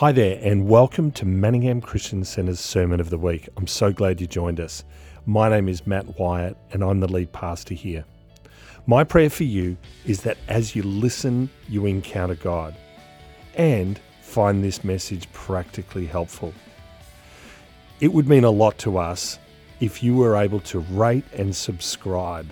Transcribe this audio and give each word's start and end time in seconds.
Hi 0.00 0.12
there, 0.12 0.38
and 0.40 0.66
welcome 0.66 1.10
to 1.10 1.26
Manningham 1.26 1.82
Christian 1.82 2.24
Centre's 2.24 2.58
Sermon 2.58 3.00
of 3.00 3.10
the 3.10 3.18
Week. 3.18 3.50
I'm 3.58 3.66
so 3.66 3.92
glad 3.92 4.18
you 4.18 4.26
joined 4.26 4.58
us. 4.58 4.82
My 5.26 5.50
name 5.50 5.68
is 5.68 5.86
Matt 5.86 6.18
Wyatt, 6.18 6.56
and 6.72 6.82
I'm 6.82 7.00
the 7.00 7.12
lead 7.12 7.32
pastor 7.32 7.74
here. 7.74 8.06
My 8.86 9.04
prayer 9.04 9.28
for 9.28 9.44
you 9.44 9.76
is 10.06 10.22
that 10.22 10.38
as 10.48 10.74
you 10.74 10.84
listen, 10.84 11.50
you 11.68 11.84
encounter 11.84 12.34
God 12.34 12.74
and 13.56 14.00
find 14.22 14.64
this 14.64 14.82
message 14.84 15.30
practically 15.34 16.06
helpful. 16.06 16.54
It 18.00 18.10
would 18.10 18.26
mean 18.26 18.44
a 18.44 18.50
lot 18.50 18.78
to 18.78 18.96
us 18.96 19.38
if 19.80 20.02
you 20.02 20.16
were 20.16 20.36
able 20.36 20.60
to 20.60 20.78
rate 20.78 21.26
and 21.34 21.54
subscribe. 21.54 22.50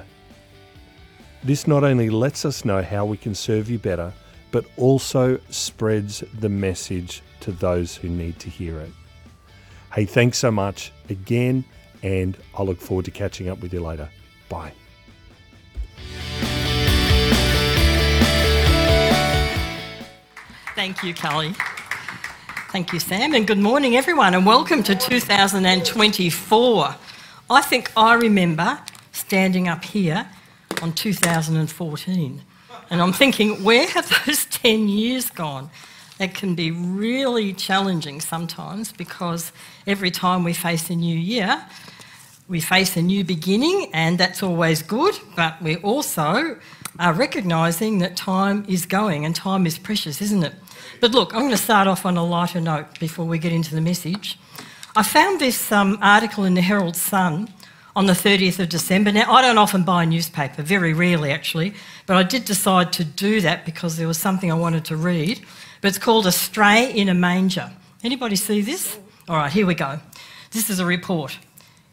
This 1.43 1.67
not 1.67 1.83
only 1.83 2.11
lets 2.11 2.45
us 2.45 2.67
know 2.67 2.83
how 2.83 3.07
we 3.07 3.17
can 3.17 3.35
serve 3.35 3.71
you 3.71 3.79
better, 3.79 4.13
but 4.51 4.65
also 4.77 5.39
spreads 5.51 6.25
the 6.39 6.49
message 6.49 7.23
to 7.41 7.53
those 7.53 7.97
who 7.97 8.09
need 8.09 8.39
to 8.41 8.51
hear 8.51 8.81
it. 8.81 8.91
Hey, 9.95 10.05
thanks 10.05 10.39
so 10.39 10.51
much 10.51 10.93
again, 11.09 11.65
and 12.03 12.37
I 12.57 12.63
look 12.63 12.81
forward 12.81 13.05
to 13.07 13.11
catching 13.11 13.49
up 13.49 13.61
with 13.61 13.73
you 13.73 13.81
later. 13.81 14.09
Bye. 14.49 14.73
Thank 20.75 21.03
you, 21.03 21.15
Kelly. 21.15 21.55
Thank 22.71 22.93
you, 22.93 23.01
Sam, 23.01 23.35
and 23.35 23.47
good 23.47 23.59
morning, 23.59 23.97
everyone, 23.97 24.35
and 24.35 24.47
welcome 24.47 24.83
to 24.85 24.95
2024. 24.95 26.95
I 27.51 27.63
think 27.63 27.91
I 27.97 28.15
remember 28.15 28.79
standing 29.11 29.69
up 29.69 29.85
here 29.85 30.29
on 30.83 30.93
2014, 30.93 32.43
and 32.91 33.03
I'm 33.03 33.13
thinking, 33.13 33.63
where 33.65 33.87
have 33.89 34.11
those 34.27 34.47
10 34.47 34.89
years 34.89 35.31
gone? 35.31 35.71
It 36.21 36.35
can 36.35 36.55
be 36.55 36.71
really 36.71 37.53
challenging 37.53 38.21
sometimes 38.21 38.93
because 38.93 39.53
every 39.87 40.11
time 40.11 40.43
we 40.43 40.53
face 40.53 40.91
a 40.91 40.97
new 40.97 41.17
year, 41.17 41.65
we 42.49 42.61
face 42.61 42.97
a 42.97 43.03
new 43.03 43.25
beginning, 43.25 43.91
and 43.93 44.19
that's 44.19 44.43
always 44.43 44.83
good, 44.83 45.15
but 45.37 45.61
we 45.63 45.77
also 45.77 46.59
are 46.99 47.13
recognising 47.13 47.99
that 47.99 48.17
time 48.17 48.65
is 48.69 48.87
going 48.87 49.25
and 49.25 49.37
time 49.37 49.67
is 49.67 49.79
precious, 49.79 50.21
isn't 50.21 50.43
it? 50.43 50.55
But 51.01 51.13
look, 51.13 51.33
I'm 51.35 51.41
going 51.41 51.53
to 51.53 51.57
start 51.57 51.87
off 51.87 52.05
on 52.05 52.17
a 52.17 52.25
lighter 52.25 52.61
note 52.61 52.99
before 52.99 53.25
we 53.25 53.39
get 53.39 53.53
into 53.53 53.75
the 53.75 53.81
message. 53.81 54.39
I 54.97 55.03
found 55.05 55.41
this 55.41 55.71
um, 55.71 55.99
article 56.03 56.45
in 56.45 56.55
the 56.55 56.63
Herald 56.63 56.97
Sun 56.97 57.53
on 57.99 58.07
the 58.07 58.15
30th 58.15 58.59
of 58.61 58.69
December. 58.69 59.13
Now, 59.13 59.31
I 59.33 59.43
don't 59.43 59.59
often 59.59 59.83
buy 59.83 60.05
a 60.05 60.07
newspaper, 60.07 60.63
very 60.63 60.93
rarely 60.93 61.33
actually, 61.33 61.75
but 62.07 62.17
I 62.17 62.23
did 62.23 62.45
decide 62.45 62.93
to 62.95 63.05
do 63.05 63.41
that 63.43 63.67
because 63.67 63.97
there 63.97 64.07
was 64.07 64.19
something 64.19 64.51
I 64.51 64.55
wanted 64.55 64.85
to 64.87 64.97
read 64.97 65.45
but 65.81 65.89
it's 65.89 65.99
called 65.99 66.27
A 66.27 66.33
Stray 66.33 66.93
in 66.93 67.09
a 67.09 67.15
Manger. 67.15 67.71
Anybody 68.03 68.37
see 68.37 68.61
this? 68.61 68.99
All 69.29 69.37
right, 69.37 69.53
here 69.53 69.67
we 69.67 69.75
go. 69.75 70.01
This 70.51 70.71
is 70.71 70.81
a 70.81 70.87
report. 70.87 71.39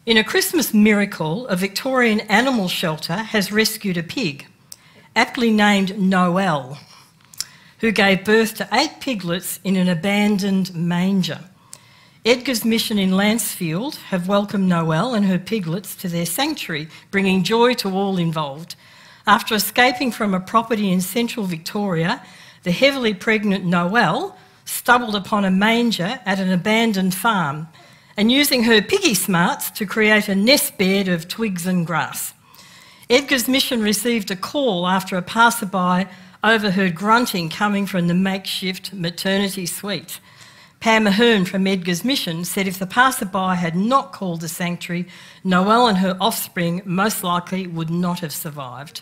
In 0.05 0.17
a 0.17 0.23
Christmas 0.23 0.73
miracle, 0.73 1.47
a 1.47 1.55
Victorian 1.55 2.21
animal 2.21 2.67
shelter 2.67 3.15
has 3.15 3.51
rescued 3.51 3.97
a 3.97 4.03
pig, 4.03 4.45
aptly 5.15 5.51
named 5.51 5.99
Noel, 5.99 6.79
who 7.79 7.91
gave 7.91 8.25
birth 8.25 8.55
to 8.55 8.67
eight 8.71 8.99
piglets 8.99 9.59
in 9.63 9.75
an 9.75 9.89
abandoned 9.89 10.73
manger. 10.73 11.41
Edgar's 12.25 12.65
Mission 12.65 12.97
in 12.97 13.11
Lancefield 13.11 13.97
have 14.07 14.27
welcomed 14.27 14.67
Noel 14.67 15.13
and 15.13 15.27
her 15.27 15.37
piglets 15.37 15.95
to 15.97 16.07
their 16.07 16.25
sanctuary, 16.25 16.87
bringing 17.11 17.43
joy 17.43 17.75
to 17.75 17.89
all 17.91 18.17
involved. 18.17 18.75
After 19.27 19.53
escaping 19.53 20.11
from 20.11 20.33
a 20.33 20.39
property 20.39 20.91
in 20.91 21.01
central 21.01 21.45
Victoria, 21.45 22.25
the 22.63 22.71
heavily 22.71 23.13
pregnant 23.13 23.63
Noel 23.63 24.35
stumbled 24.65 25.15
upon 25.15 25.45
a 25.45 25.51
manger 25.51 26.19
at 26.25 26.39
an 26.39 26.51
abandoned 26.51 27.13
farm 27.13 27.67
and 28.17 28.31
using 28.31 28.63
her 28.63 28.81
piggy 28.81 29.13
smarts 29.13 29.69
to 29.69 29.85
create 29.85 30.27
a 30.27 30.33
nest 30.33 30.79
bed 30.79 31.07
of 31.07 31.27
twigs 31.27 31.67
and 31.67 31.85
grass. 31.85 32.33
Edgar's 33.07 33.47
mission 33.47 33.83
received 33.83 34.31
a 34.31 34.35
call 34.35 34.87
after 34.87 35.15
a 35.15 35.21
passerby 35.21 36.07
overheard 36.43 36.95
grunting 36.95 37.49
coming 37.49 37.85
from 37.85 38.07
the 38.07 38.15
makeshift 38.15 38.93
maternity 38.93 39.67
suite. 39.67 40.19
Pam 40.79 41.07
Ahern 41.07 41.45
from 41.45 41.65
Edgar's 41.65 42.03
Mission 42.03 42.45
said 42.45 42.67
if 42.67 42.77
the 42.77 42.85
passerby 42.85 43.55
had 43.55 43.75
not 43.75 44.11
called 44.11 44.41
the 44.41 44.47
sanctuary, 44.47 45.07
Noel 45.43 45.87
and 45.87 45.97
her 45.97 46.17
offspring 46.21 46.81
most 46.85 47.23
likely 47.23 47.65
would 47.65 47.89
not 47.89 48.19
have 48.19 48.33
survived. 48.33 49.01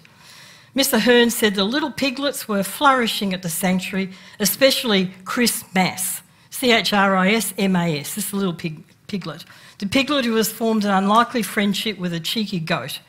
Mr. 0.76 1.00
Hearn 1.00 1.30
said 1.30 1.54
the 1.54 1.64
little 1.64 1.92
piglets 1.92 2.48
were 2.48 2.64
flourishing 2.64 3.34
at 3.34 3.44
the 3.44 3.50
sanctuary, 3.50 4.12
especially 4.40 5.12
Chris 5.24 5.64
Mass, 5.76 6.22
C 6.50 6.72
H 6.72 6.94
R 6.94 7.16
I 7.16 7.32
S 7.32 7.54
M 7.58 7.76
A 7.76 8.00
S, 8.00 8.16
this 8.16 8.34
little 8.34 8.54
pig, 8.54 8.84
piglet. 9.08 9.46
The 9.78 9.86
piglet 9.86 10.26
who 10.26 10.36
has 10.36 10.52
formed 10.52 10.84
an 10.86 10.92
unlikely 10.92 11.44
friendship 11.44 12.00
with 12.00 12.14
a 12.14 12.20
cheeky 12.20 12.60
goat. 12.60 13.00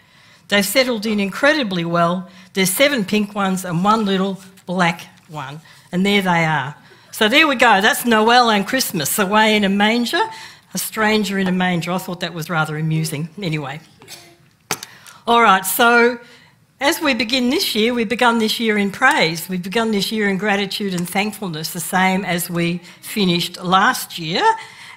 They've 0.48 0.64
settled 0.64 1.06
in 1.06 1.20
incredibly 1.20 1.84
well. 1.86 2.28
There's 2.52 2.70
seven 2.70 3.04
pink 3.04 3.34
ones 3.34 3.64
and 3.64 3.82
one 3.82 4.04
little 4.04 4.40
black 4.66 5.06
one, 5.28 5.60
and 5.90 6.04
there 6.04 6.20
they 6.20 6.44
are. 6.44 6.76
So 7.14 7.28
there 7.28 7.46
we 7.46 7.54
go. 7.54 7.80
That's 7.80 8.04
Noel 8.04 8.50
and 8.50 8.66
Christmas 8.66 9.20
away 9.20 9.54
in 9.54 9.62
a 9.62 9.68
manger, 9.68 10.20
a 10.74 10.78
stranger 10.78 11.38
in 11.38 11.46
a 11.46 11.52
manger. 11.52 11.92
I 11.92 11.98
thought 11.98 12.18
that 12.18 12.34
was 12.34 12.50
rather 12.50 12.76
amusing. 12.76 13.28
Anyway. 13.40 13.80
All 15.24 15.40
right, 15.40 15.64
so 15.64 16.18
as 16.80 17.00
we 17.00 17.14
begin 17.14 17.50
this 17.50 17.72
year, 17.72 17.94
we've 17.94 18.08
begun 18.08 18.40
this 18.40 18.58
year 18.58 18.76
in 18.76 18.90
praise. 18.90 19.48
We've 19.48 19.62
begun 19.62 19.92
this 19.92 20.10
year 20.10 20.28
in 20.28 20.38
gratitude 20.38 20.92
and 20.92 21.08
thankfulness, 21.08 21.72
the 21.72 21.78
same 21.78 22.24
as 22.24 22.50
we 22.50 22.78
finished 23.00 23.62
last 23.62 24.18
year. 24.18 24.44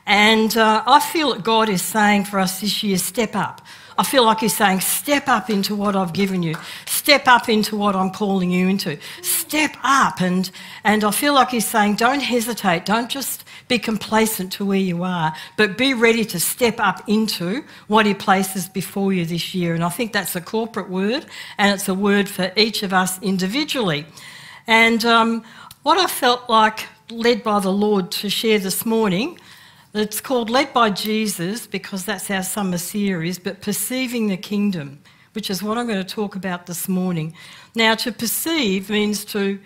And 0.08 0.58
uh, 0.58 0.82
I 0.88 1.00
feel 1.00 1.36
that 1.36 1.44
God 1.44 1.70
is 1.70 1.84
saying 1.84 2.26
for 2.26 2.40
us 2.40 2.62
this 2.62 2.82
year, 2.82 2.98
step 2.98 3.36
up. 3.36 3.62
I 3.98 4.04
feel 4.04 4.24
like 4.26 4.40
He's 4.40 4.56
saying, 4.56 4.82
step 4.82 5.28
up 5.28 5.50
into 5.50 5.76
what 5.76 5.96
I've 5.96 6.14
given 6.14 6.44
you. 6.44 6.56
Step 6.86 7.28
up 7.28 7.50
into 7.50 7.76
what 7.76 7.96
I'm 7.96 8.12
calling 8.12 8.52
you 8.52 8.68
into. 8.68 8.98
Step 9.22 9.76
up. 9.84 10.22
And, 10.22 10.50
and 10.84 11.04
I 11.04 11.12
feel 11.12 11.34
like 11.34 11.50
He's 11.50 11.68
saying, 11.68 11.96
don't 11.96 12.20
hesitate. 12.20 12.86
Don't 12.86 13.10
just 13.10 13.44
be 13.68 13.80
complacent 13.80 14.52
to 14.54 14.66
where 14.66 14.78
you 14.78 15.04
are, 15.04 15.34
but 15.58 15.78
be 15.78 15.94
ready 15.94 16.24
to 16.26 16.40
step 16.40 16.80
up 16.80 17.04
into 17.08 17.64
what 17.88 18.06
He 18.06 18.14
places 18.14 18.68
before 18.68 19.14
you 19.14 19.26
this 19.26 19.54
year. 19.54 19.74
And 19.74 19.84
I 19.84 19.90
think 19.90 20.14
that's 20.14 20.36
a 20.36 20.42
corporate 20.42 20.90
word, 20.90 21.26
and 21.58 21.74
it's 21.74 21.90
a 21.90 21.94
word 21.94 22.30
for 22.30 22.52
each 22.56 22.84
of 22.84 22.94
us 22.94 23.22
individually. 23.22 24.06
And 24.68 25.04
um, 25.06 25.44
what 25.84 25.98
I 25.98 26.08
felt 26.08 26.50
like 26.50 26.86
led 27.10 27.44
by 27.44 27.60
the 27.60 27.72
Lord 27.72 28.12
to 28.12 28.30
share 28.30 28.60
this 28.60 28.86
morning. 28.86 29.40
It's 29.98 30.22
called 30.22 30.52
Led 30.52 30.74
by 30.74 30.92
Jesus 30.92 31.66
because 31.66 32.06
that's 32.06 32.30
our 32.30 32.44
summer 32.44 32.78
series, 32.78 33.40
but 33.40 33.62
Perceiving 33.62 34.28
the 34.28 34.38
Kingdom, 34.38 35.02
which 35.34 35.50
is 35.50 35.64
what 35.64 35.80
I'm 35.80 35.88
going 35.88 36.06
to 36.06 36.16
talk 36.16 36.36
about 36.36 36.68
this 36.68 36.88
morning. 36.88 37.34
Now, 37.74 37.96
to 37.96 38.12
perceive 38.12 38.92
means 38.92 39.26
to 39.26 39.60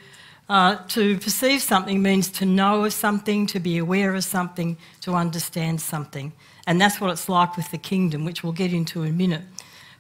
uh, 0.48 0.76
to 0.88 1.18
perceive 1.18 1.62
something 1.62 2.02
means 2.02 2.30
to 2.30 2.46
know 2.46 2.86
of 2.86 2.94
something, 2.94 3.46
to 3.48 3.60
be 3.60 3.78
aware 3.78 4.16
of 4.16 4.24
something, 4.24 4.78
to 5.02 5.16
understand 5.16 5.82
something. 5.82 6.32
And 6.66 6.80
that's 6.80 7.02
what 7.02 7.12
it's 7.12 7.28
like 7.28 7.58
with 7.58 7.70
the 7.72 7.78
kingdom, 7.78 8.24
which 8.24 8.42
we'll 8.42 8.54
get 8.54 8.74
into 8.74 9.04
in 9.04 9.10
a 9.10 9.14
minute. 9.14 9.44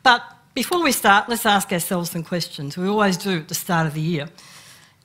But 0.01 0.23
before 0.53 0.81
we 0.81 0.93
start, 0.93 1.27
let's 1.27 1.45
ask 1.45 1.71
ourselves 1.73 2.11
some 2.11 2.23
questions. 2.23 2.77
We 2.77 2.87
always 2.87 3.17
do 3.17 3.39
at 3.39 3.47
the 3.49 3.55
start 3.55 3.85
of 3.85 3.93
the 3.93 4.01
year. 4.01 4.29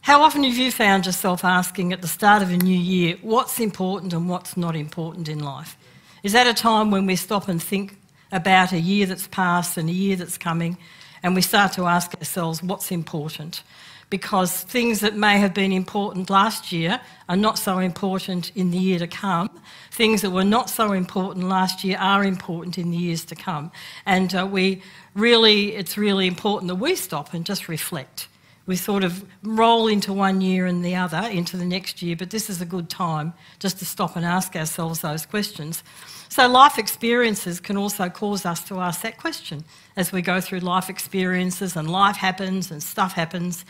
How 0.07 0.23
often 0.23 0.45
have 0.45 0.57
you 0.57 0.71
found 0.71 1.05
yourself 1.05 1.45
asking 1.45 1.93
at 1.93 2.01
the 2.01 2.07
start 2.07 2.41
of 2.41 2.53
a 2.53 2.57
new 2.57 2.79
year 2.79 3.17
what's 3.23 3.59
important 3.59 4.13
and 4.13 4.29
what's 4.29 4.57
not 4.57 4.77
important 4.77 5.29
in 5.29 5.41
life? 5.41 5.77
Is 6.23 6.33
that 6.33 6.47
a 6.47 6.55
time 6.55 6.93
when 6.93 7.07
we 7.07 7.17
stop 7.17 7.49
and 7.49 7.61
think 7.61 7.99
about 8.31 8.71
a 8.71 8.79
year 8.79 9.07
that's 9.07 9.27
passed 9.27 9.77
and 9.77 9.89
a 9.89 9.93
year 9.93 10.15
that's 10.15 10.39
coming 10.39 10.79
and 11.25 11.35
we 11.35 11.43
start 11.43 11.73
to 11.73 11.87
ask 11.87 12.15
ourselves 12.15 12.63
what's 12.63 12.93
important? 12.93 13.65
because 14.09 14.63
things 14.63 15.01
that 15.01 15.17
may 15.17 15.37
have 15.39 15.53
been 15.53 15.73
important 15.73 16.31
last 16.31 16.71
year 16.71 17.01
are 17.29 17.37
not 17.37 17.59
so 17.59 17.81
important 17.81 18.53
in 18.55 18.71
the 18.71 18.79
year 18.79 19.01
to 19.01 19.09
come. 19.09 19.51
Things 19.91 20.23
that 20.23 20.31
were 20.31 20.45
not 20.45 20.71
so 20.71 20.93
important 20.93 21.49
last 21.49 21.83
year 21.83 21.99
are 21.99 22.23
important 22.23 22.79
in 22.79 22.93
the 22.93 22.97
years 22.97 23.25
to 23.25 23.35
come. 23.35 23.73
And 24.07 24.33
uh, 24.33 24.47
we 24.49 24.81
really, 25.17 25.75
it's 25.75 25.99
really 25.99 26.29
important 26.29 26.69
that 26.69 26.77
we 26.77 26.95
stop 26.95 27.35
and 27.35 27.45
just 27.45 27.69
reflect. 27.69 28.29
We 28.67 28.77
sort 28.77 29.05
of 29.05 29.25
roll 29.43 29.87
into 29.87 30.13
one 30.13 30.41
year 30.41 30.67
and 30.67 30.85
the 30.85 30.97
other, 30.97 31.29
into 31.29 31.57
the 31.57 31.65
next 31.65 32.03
year, 32.03 32.17
but 32.17 32.31
this 32.31 32.51
is 32.51 32.61
a 32.61 32.67
good 32.67 32.91
time 32.91 33.33
just 33.61 33.79
to 33.79 33.87
stop 33.87 34.17
and 34.17 34.25
ask 34.25 34.57
ourselves 34.57 35.01
those 35.01 35.25
questions. 35.25 35.85
So, 36.29 36.49
life 36.49 36.77
experiences 36.77 37.61
can 37.61 37.77
also 37.77 38.09
cause 38.09 38.45
us 38.45 38.65
to 38.65 38.81
ask 38.81 39.03
that 39.03 39.19
question 39.19 39.65
as 39.97 40.11
we 40.11 40.21
go 40.21 40.41
through 40.41 40.61
life 40.61 40.91
experiences 40.91 41.77
and 41.77 41.89
life 41.89 42.17
happens 42.17 42.71
and 42.71 42.83
stuff 42.83 43.13
happens. 43.13 43.65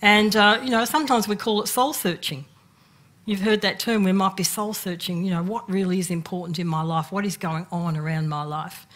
And, 0.00 0.34
uh, 0.34 0.60
you 0.62 0.70
know, 0.70 0.84
sometimes 0.84 1.28
we 1.28 1.36
call 1.36 1.62
it 1.62 1.66
soul 1.66 1.92
searching. 1.92 2.46
You've 3.28 3.42
heard 3.42 3.60
that 3.60 3.78
term. 3.78 4.04
We 4.04 4.12
might 4.12 4.38
be 4.38 4.42
soul 4.42 4.72
searching, 4.72 5.22
you 5.22 5.30
know, 5.30 5.42
what 5.42 5.68
really 5.68 5.98
is 5.98 6.10
important 6.10 6.58
in 6.58 6.66
my 6.66 6.80
life? 6.80 7.12
What 7.12 7.26
is 7.26 7.36
going 7.36 7.66
on 7.70 7.94
around 7.94 8.30
my 8.30 8.42
life? 8.42 8.86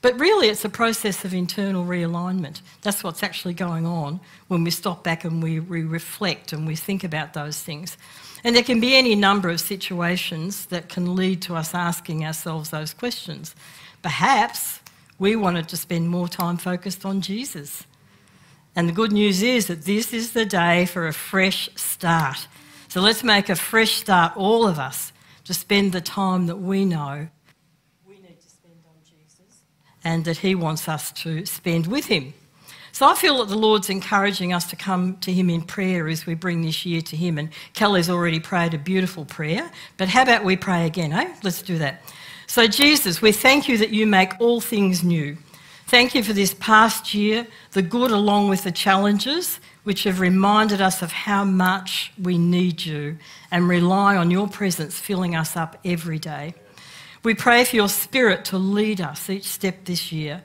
But 0.00 0.16
really, 0.20 0.46
it's 0.46 0.64
a 0.64 0.68
process 0.68 1.24
of 1.24 1.34
internal 1.34 1.84
realignment. 1.84 2.60
That's 2.82 3.02
what's 3.02 3.24
actually 3.24 3.54
going 3.54 3.86
on 3.86 4.20
when 4.46 4.62
we 4.62 4.70
stop 4.70 5.02
back 5.02 5.24
and 5.24 5.42
we, 5.42 5.58
reflect 5.58 6.52
and 6.52 6.68
we 6.68 6.76
think 6.76 7.02
about 7.02 7.32
those 7.32 7.60
things. 7.60 7.98
And 8.44 8.54
there 8.54 8.62
can 8.62 8.78
be 8.78 8.94
any 8.94 9.16
number 9.16 9.48
of 9.50 9.58
situations 9.58 10.66
that 10.66 10.88
can 10.88 11.16
lead 11.16 11.42
to 11.42 11.56
us 11.56 11.74
asking 11.74 12.24
ourselves 12.24 12.70
those 12.70 12.94
questions. 12.94 13.56
Perhaps 14.02 14.78
we 15.18 15.34
wanted 15.34 15.66
to 15.66 15.76
spend 15.76 16.08
more 16.08 16.28
time 16.28 16.58
focused 16.58 17.04
on 17.04 17.22
Jesus. 17.22 17.82
And 18.76 18.88
the 18.88 18.92
good 18.92 19.10
news 19.10 19.42
is 19.42 19.66
that 19.66 19.82
this 19.82 20.12
is 20.12 20.32
the 20.32 20.44
day 20.44 20.86
for 20.86 21.08
a 21.08 21.12
fresh 21.12 21.68
start. 21.74 22.46
So 22.90 23.00
let's 23.00 23.22
make 23.22 23.48
a 23.48 23.54
fresh 23.54 23.92
start, 23.92 24.36
all 24.36 24.66
of 24.66 24.80
us, 24.80 25.12
to 25.44 25.54
spend 25.54 25.92
the 25.92 26.00
time 26.00 26.46
that 26.46 26.56
we 26.56 26.84
know 26.84 27.28
we 28.04 28.14
need 28.14 28.40
to 28.40 28.48
spend 28.48 28.74
on 28.84 28.96
Jesus 29.04 29.62
and 30.02 30.24
that 30.24 30.38
He 30.38 30.56
wants 30.56 30.88
us 30.88 31.12
to 31.12 31.46
spend 31.46 31.86
with 31.86 32.06
Him. 32.06 32.34
So 32.90 33.06
I 33.06 33.14
feel 33.14 33.38
that 33.38 33.48
the 33.48 33.56
Lord's 33.56 33.90
encouraging 33.90 34.52
us 34.52 34.68
to 34.70 34.76
come 34.76 35.18
to 35.18 35.32
Him 35.32 35.48
in 35.50 35.62
prayer 35.62 36.08
as 36.08 36.26
we 36.26 36.34
bring 36.34 36.62
this 36.62 36.84
year 36.84 37.00
to 37.02 37.16
Him. 37.16 37.38
And 37.38 37.50
Kelly's 37.74 38.10
already 38.10 38.40
prayed 38.40 38.74
a 38.74 38.78
beautiful 38.78 39.24
prayer, 39.24 39.70
but 39.96 40.08
how 40.08 40.22
about 40.22 40.42
we 40.42 40.56
pray 40.56 40.84
again, 40.84 41.12
eh? 41.12 41.32
Let's 41.44 41.62
do 41.62 41.78
that. 41.78 42.02
So, 42.48 42.66
Jesus, 42.66 43.22
we 43.22 43.30
thank 43.30 43.68
you 43.68 43.78
that 43.78 43.90
you 43.90 44.04
make 44.04 44.32
all 44.40 44.60
things 44.60 45.04
new. 45.04 45.38
Thank 45.86 46.16
you 46.16 46.24
for 46.24 46.32
this 46.32 46.54
past 46.54 47.14
year, 47.14 47.46
the 47.70 47.82
good 47.82 48.10
along 48.10 48.48
with 48.48 48.64
the 48.64 48.72
challenges 48.72 49.60
which 49.84 50.04
have 50.04 50.20
reminded 50.20 50.80
us 50.80 51.02
of 51.02 51.12
how 51.12 51.44
much 51.44 52.12
we 52.20 52.36
need 52.36 52.84
you 52.84 53.16
and 53.50 53.68
rely 53.68 54.16
on 54.16 54.30
your 54.30 54.48
presence 54.48 54.98
filling 54.98 55.34
us 55.34 55.56
up 55.56 55.78
every 55.84 56.18
day. 56.18 56.54
We 57.22 57.34
pray 57.34 57.64
for 57.64 57.76
your 57.76 57.88
Spirit 57.88 58.44
to 58.46 58.58
lead 58.58 59.00
us 59.00 59.28
each 59.28 59.44
step 59.44 59.84
this 59.84 60.12
year. 60.12 60.42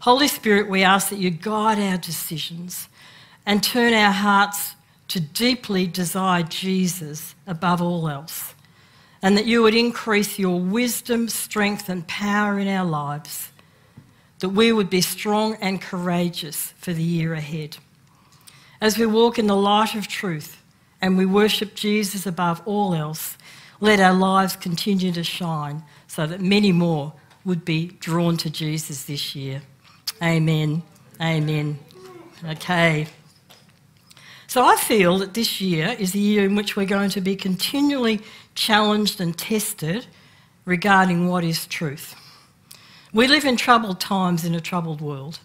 Holy 0.00 0.28
Spirit, 0.28 0.68
we 0.68 0.82
ask 0.82 1.08
that 1.10 1.18
you 1.18 1.30
guide 1.30 1.78
our 1.78 1.98
decisions 1.98 2.88
and 3.46 3.62
turn 3.62 3.94
our 3.94 4.12
hearts 4.12 4.74
to 5.08 5.20
deeply 5.20 5.86
desire 5.86 6.42
Jesus 6.42 7.34
above 7.46 7.80
all 7.80 8.08
else, 8.08 8.54
and 9.22 9.36
that 9.38 9.46
you 9.46 9.62
would 9.62 9.74
increase 9.74 10.38
your 10.38 10.60
wisdom, 10.60 11.28
strength, 11.28 11.88
and 11.88 12.06
power 12.06 12.58
in 12.58 12.68
our 12.68 12.84
lives, 12.84 13.50
that 14.40 14.50
we 14.50 14.70
would 14.70 14.90
be 14.90 15.00
strong 15.00 15.56
and 15.60 15.80
courageous 15.80 16.74
for 16.76 16.92
the 16.92 17.02
year 17.02 17.32
ahead. 17.32 17.78
As 18.80 18.96
we 18.96 19.06
walk 19.06 19.38
in 19.38 19.48
the 19.48 19.56
light 19.56 19.94
of 19.96 20.06
truth 20.06 20.62
and 21.00 21.18
we 21.18 21.26
worship 21.26 21.74
Jesus 21.74 22.26
above 22.26 22.62
all 22.64 22.94
else, 22.94 23.36
let 23.80 23.98
our 23.98 24.14
lives 24.14 24.54
continue 24.54 25.12
to 25.12 25.24
shine 25.24 25.82
so 26.06 26.26
that 26.26 26.40
many 26.40 26.70
more 26.70 27.12
would 27.44 27.64
be 27.64 27.88
drawn 28.00 28.36
to 28.36 28.50
Jesus 28.50 29.04
this 29.04 29.34
year. 29.34 29.62
Amen. 30.22 30.82
Amen. 31.20 31.78
Okay. 32.44 33.08
So 34.46 34.64
I 34.64 34.76
feel 34.76 35.18
that 35.18 35.34
this 35.34 35.60
year 35.60 35.96
is 35.98 36.12
the 36.12 36.20
year 36.20 36.44
in 36.44 36.54
which 36.54 36.76
we're 36.76 36.86
going 36.86 37.10
to 37.10 37.20
be 37.20 37.36
continually 37.36 38.20
challenged 38.54 39.20
and 39.20 39.36
tested 39.36 40.06
regarding 40.64 41.28
what 41.28 41.44
is 41.44 41.66
truth. 41.66 42.14
We 43.12 43.26
live 43.26 43.44
in 43.44 43.56
troubled 43.56 44.00
times 44.00 44.44
in 44.44 44.54
a 44.54 44.60
troubled 44.60 45.00
world 45.00 45.40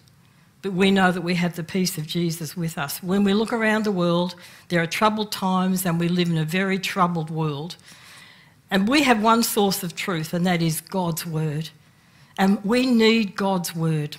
but 0.64 0.72
we 0.72 0.90
know 0.90 1.12
that 1.12 1.20
we 1.20 1.34
have 1.34 1.56
the 1.56 1.62
peace 1.62 1.98
of 1.98 2.06
Jesus 2.06 2.56
with 2.56 2.78
us. 2.78 3.02
When 3.02 3.22
we 3.22 3.34
look 3.34 3.52
around 3.52 3.84
the 3.84 3.92
world, 3.92 4.34
there 4.70 4.82
are 4.82 4.86
troubled 4.86 5.30
times 5.30 5.84
and 5.84 6.00
we 6.00 6.08
live 6.08 6.30
in 6.30 6.38
a 6.38 6.44
very 6.46 6.78
troubled 6.78 7.28
world. 7.28 7.76
And 8.70 8.88
we 8.88 9.02
have 9.02 9.22
one 9.22 9.42
source 9.42 9.82
of 9.82 9.94
truth, 9.94 10.32
and 10.32 10.46
that 10.46 10.62
is 10.62 10.80
God's 10.80 11.26
Word. 11.26 11.68
And 12.38 12.64
we 12.64 12.86
need 12.86 13.36
God's 13.36 13.76
Word. 13.76 14.16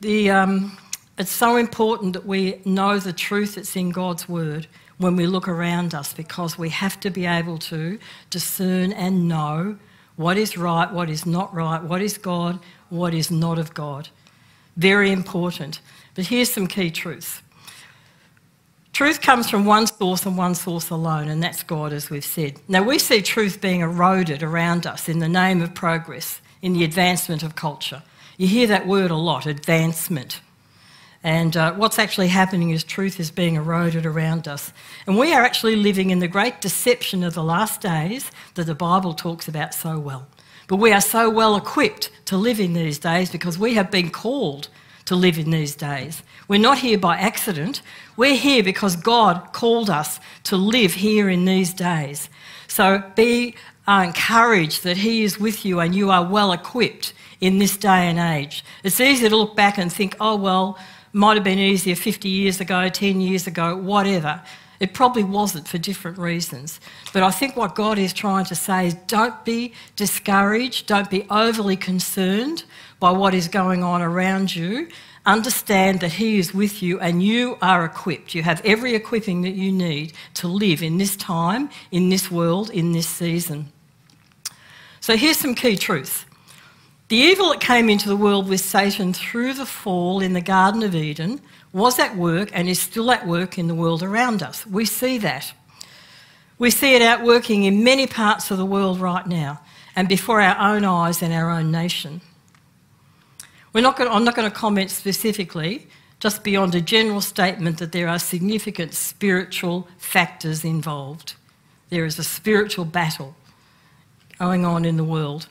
The, 0.00 0.30
um, 0.30 0.78
it's 1.18 1.32
so 1.32 1.56
important 1.56 2.12
that 2.12 2.24
we 2.24 2.60
know 2.64 3.00
the 3.00 3.12
truth 3.12 3.56
that's 3.56 3.74
in 3.74 3.90
God's 3.90 4.28
Word 4.28 4.68
when 4.98 5.16
we 5.16 5.26
look 5.26 5.48
around 5.48 5.92
us 5.92 6.14
because 6.14 6.56
we 6.56 6.68
have 6.68 7.00
to 7.00 7.10
be 7.10 7.26
able 7.26 7.58
to 7.58 7.98
discern 8.30 8.92
and 8.92 9.26
know 9.26 9.76
what 10.14 10.36
is 10.36 10.56
right, 10.56 10.92
what 10.92 11.10
is 11.10 11.26
not 11.26 11.52
right, 11.52 11.82
what 11.82 12.00
is 12.00 12.16
God, 12.16 12.60
what 12.90 13.12
is 13.12 13.28
not 13.28 13.58
of 13.58 13.74
God. 13.74 14.08
Very 14.76 15.10
important. 15.10 15.80
But 16.14 16.26
here's 16.26 16.50
some 16.50 16.66
key 16.66 16.90
truths. 16.90 17.42
Truth 18.92 19.22
comes 19.22 19.48
from 19.48 19.64
one 19.64 19.86
source 19.86 20.26
and 20.26 20.36
one 20.36 20.54
source 20.54 20.90
alone, 20.90 21.28
and 21.28 21.42
that's 21.42 21.62
God, 21.62 21.94
as 21.94 22.10
we've 22.10 22.24
said. 22.24 22.60
Now, 22.68 22.82
we 22.82 22.98
see 22.98 23.22
truth 23.22 23.60
being 23.60 23.80
eroded 23.80 24.42
around 24.42 24.86
us 24.86 25.08
in 25.08 25.18
the 25.18 25.28
name 25.28 25.62
of 25.62 25.74
progress, 25.74 26.42
in 26.60 26.74
the 26.74 26.84
advancement 26.84 27.42
of 27.42 27.54
culture. 27.54 28.02
You 28.36 28.46
hear 28.46 28.66
that 28.66 28.86
word 28.86 29.10
a 29.10 29.16
lot 29.16 29.46
advancement. 29.46 30.40
And 31.24 31.56
uh, 31.56 31.72
what's 31.74 31.98
actually 31.98 32.28
happening 32.28 32.70
is 32.70 32.84
truth 32.84 33.18
is 33.18 33.30
being 33.30 33.54
eroded 33.54 34.04
around 34.04 34.46
us. 34.46 34.72
And 35.06 35.18
we 35.18 35.32
are 35.32 35.42
actually 35.42 35.76
living 35.76 36.10
in 36.10 36.18
the 36.18 36.28
great 36.28 36.60
deception 36.60 37.22
of 37.22 37.34
the 37.34 37.44
last 37.44 37.80
days 37.80 38.30
that 38.54 38.64
the 38.64 38.74
Bible 38.74 39.14
talks 39.14 39.48
about 39.48 39.72
so 39.72 39.98
well. 39.98 40.26
But 40.68 40.76
we 40.76 40.92
are 40.92 41.00
so 41.00 41.28
well 41.28 41.56
equipped 41.56 42.10
to 42.26 42.36
live 42.36 42.60
in 42.60 42.72
these 42.72 42.98
days 42.98 43.30
because 43.30 43.58
we 43.58 43.74
have 43.74 43.90
been 43.90 44.10
called 44.10 44.68
to 45.06 45.16
live 45.16 45.38
in 45.38 45.50
these 45.50 45.74
days. 45.74 46.22
We're 46.48 46.60
not 46.60 46.78
here 46.78 46.98
by 46.98 47.16
accident. 47.16 47.82
We're 48.16 48.36
here 48.36 48.62
because 48.62 48.96
God 48.96 49.52
called 49.52 49.90
us 49.90 50.20
to 50.44 50.56
live 50.56 50.94
here 50.94 51.28
in 51.28 51.44
these 51.44 51.74
days. 51.74 52.28
So 52.68 53.02
be 53.16 53.54
uh, 53.86 54.04
encouraged 54.06 54.84
that 54.84 54.98
He 54.98 55.24
is 55.24 55.40
with 55.40 55.64
you 55.64 55.80
and 55.80 55.94
you 55.94 56.10
are 56.10 56.24
well 56.24 56.52
equipped 56.52 57.12
in 57.40 57.58
this 57.58 57.76
day 57.76 58.08
and 58.08 58.18
age. 58.18 58.64
It's 58.84 59.00
easy 59.00 59.28
to 59.28 59.36
look 59.36 59.56
back 59.56 59.76
and 59.78 59.92
think, 59.92 60.16
oh, 60.20 60.36
well, 60.36 60.78
might 61.12 61.34
have 61.34 61.44
been 61.44 61.58
easier 61.58 61.96
50 61.96 62.28
years 62.28 62.60
ago, 62.60 62.88
10 62.88 63.20
years 63.20 63.46
ago, 63.46 63.76
whatever. 63.76 64.40
It 64.82 64.94
probably 64.94 65.22
wasn't 65.22 65.68
for 65.68 65.78
different 65.78 66.18
reasons. 66.18 66.80
But 67.12 67.22
I 67.22 67.30
think 67.30 67.56
what 67.56 67.76
God 67.76 68.00
is 68.00 68.12
trying 68.12 68.46
to 68.46 68.56
say 68.56 68.88
is 68.88 68.94
don't 69.06 69.44
be 69.44 69.74
discouraged, 69.94 70.88
don't 70.88 71.08
be 71.08 71.24
overly 71.30 71.76
concerned 71.76 72.64
by 72.98 73.12
what 73.12 73.32
is 73.32 73.46
going 73.46 73.84
on 73.84 74.02
around 74.02 74.56
you. 74.56 74.88
Understand 75.24 76.00
that 76.00 76.14
He 76.14 76.36
is 76.40 76.52
with 76.52 76.82
you 76.82 76.98
and 76.98 77.22
you 77.22 77.58
are 77.62 77.84
equipped. 77.84 78.34
You 78.34 78.42
have 78.42 78.60
every 78.64 78.96
equipping 78.96 79.42
that 79.42 79.54
you 79.54 79.70
need 79.70 80.14
to 80.34 80.48
live 80.48 80.82
in 80.82 80.98
this 80.98 81.14
time, 81.14 81.70
in 81.92 82.08
this 82.08 82.28
world, 82.28 82.68
in 82.68 82.90
this 82.90 83.06
season. 83.06 83.70
So 84.98 85.16
here's 85.16 85.36
some 85.36 85.54
key 85.54 85.76
truths. 85.76 86.24
The 87.06 87.18
evil 87.18 87.50
that 87.50 87.60
came 87.60 87.88
into 87.88 88.08
the 88.08 88.16
world 88.16 88.48
with 88.48 88.60
Satan 88.60 89.12
through 89.12 89.54
the 89.54 89.66
fall 89.66 90.18
in 90.20 90.32
the 90.32 90.40
Garden 90.40 90.82
of 90.82 90.96
Eden 90.96 91.40
was 91.72 91.98
at 91.98 92.16
work 92.16 92.50
and 92.52 92.68
is 92.68 92.80
still 92.80 93.10
at 93.10 93.26
work 93.26 93.58
in 93.58 93.66
the 93.66 93.74
world 93.74 94.02
around 94.02 94.42
us. 94.42 94.66
We 94.66 94.84
see 94.84 95.18
that. 95.18 95.52
We 96.58 96.70
see 96.70 96.94
it 96.94 97.02
out 97.02 97.22
working 97.22 97.64
in 97.64 97.82
many 97.82 98.06
parts 98.06 98.50
of 98.50 98.58
the 98.58 98.66
world 98.66 99.00
right 99.00 99.26
now 99.26 99.60
and 99.96 100.08
before 100.08 100.40
our 100.40 100.74
own 100.74 100.84
eyes 100.84 101.22
and 101.22 101.32
our 101.32 101.50
own 101.50 101.70
nation. 101.70 102.20
We're 103.72 103.80
not 103.80 103.96
going 103.96 104.08
to, 104.08 104.14
I'm 104.14 104.24
not 104.24 104.34
going 104.34 104.50
to 104.50 104.56
comment 104.56 104.90
specifically, 104.90 105.86
just 106.20 106.44
beyond 106.44 106.74
a 106.74 106.80
general 106.80 107.20
statement 107.20 107.78
that 107.78 107.92
there 107.92 108.08
are 108.08 108.18
significant 108.18 108.94
spiritual 108.94 109.88
factors 109.98 110.64
involved. 110.64 111.34
There 111.88 112.04
is 112.04 112.18
a 112.18 112.24
spiritual 112.24 112.84
battle 112.84 113.34
going 114.38 114.64
on 114.64 114.84
in 114.84 114.96
the 114.96 115.04
world. 115.04 115.48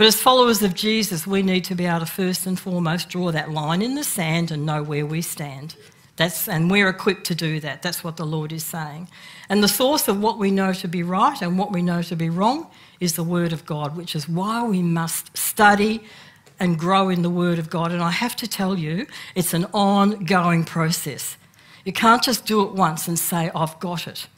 But 0.00 0.06
as 0.06 0.18
followers 0.18 0.62
of 0.62 0.72
Jesus, 0.72 1.26
we 1.26 1.42
need 1.42 1.64
to 1.64 1.74
be 1.74 1.84
able 1.84 2.00
to 2.00 2.06
first 2.06 2.46
and 2.46 2.58
foremost 2.58 3.10
draw 3.10 3.32
that 3.32 3.50
line 3.50 3.82
in 3.82 3.96
the 3.96 4.02
sand 4.02 4.50
and 4.50 4.64
know 4.64 4.82
where 4.82 5.04
we 5.04 5.20
stand. 5.20 5.76
That's, 6.16 6.48
and 6.48 6.70
we're 6.70 6.88
equipped 6.88 7.26
to 7.26 7.34
do 7.34 7.60
that. 7.60 7.82
That's 7.82 8.02
what 8.02 8.16
the 8.16 8.24
Lord 8.24 8.50
is 8.50 8.64
saying. 8.64 9.10
And 9.50 9.62
the 9.62 9.68
source 9.68 10.08
of 10.08 10.18
what 10.18 10.38
we 10.38 10.50
know 10.50 10.72
to 10.72 10.88
be 10.88 11.02
right 11.02 11.42
and 11.42 11.58
what 11.58 11.70
we 11.70 11.82
know 11.82 12.00
to 12.00 12.16
be 12.16 12.30
wrong 12.30 12.70
is 12.98 13.12
the 13.12 13.22
Word 13.22 13.52
of 13.52 13.66
God, 13.66 13.94
which 13.94 14.16
is 14.16 14.26
why 14.26 14.66
we 14.66 14.80
must 14.80 15.36
study 15.36 16.02
and 16.58 16.78
grow 16.78 17.10
in 17.10 17.20
the 17.20 17.28
Word 17.28 17.58
of 17.58 17.68
God. 17.68 17.92
And 17.92 18.02
I 18.02 18.10
have 18.10 18.34
to 18.36 18.48
tell 18.48 18.78
you, 18.78 19.06
it's 19.34 19.52
an 19.52 19.66
ongoing 19.74 20.64
process. 20.64 21.36
You 21.84 21.92
can't 21.92 22.22
just 22.22 22.46
do 22.46 22.62
it 22.62 22.72
once 22.72 23.06
and 23.06 23.18
say, 23.18 23.50
I've 23.54 23.78
got 23.80 24.08
it 24.08 24.28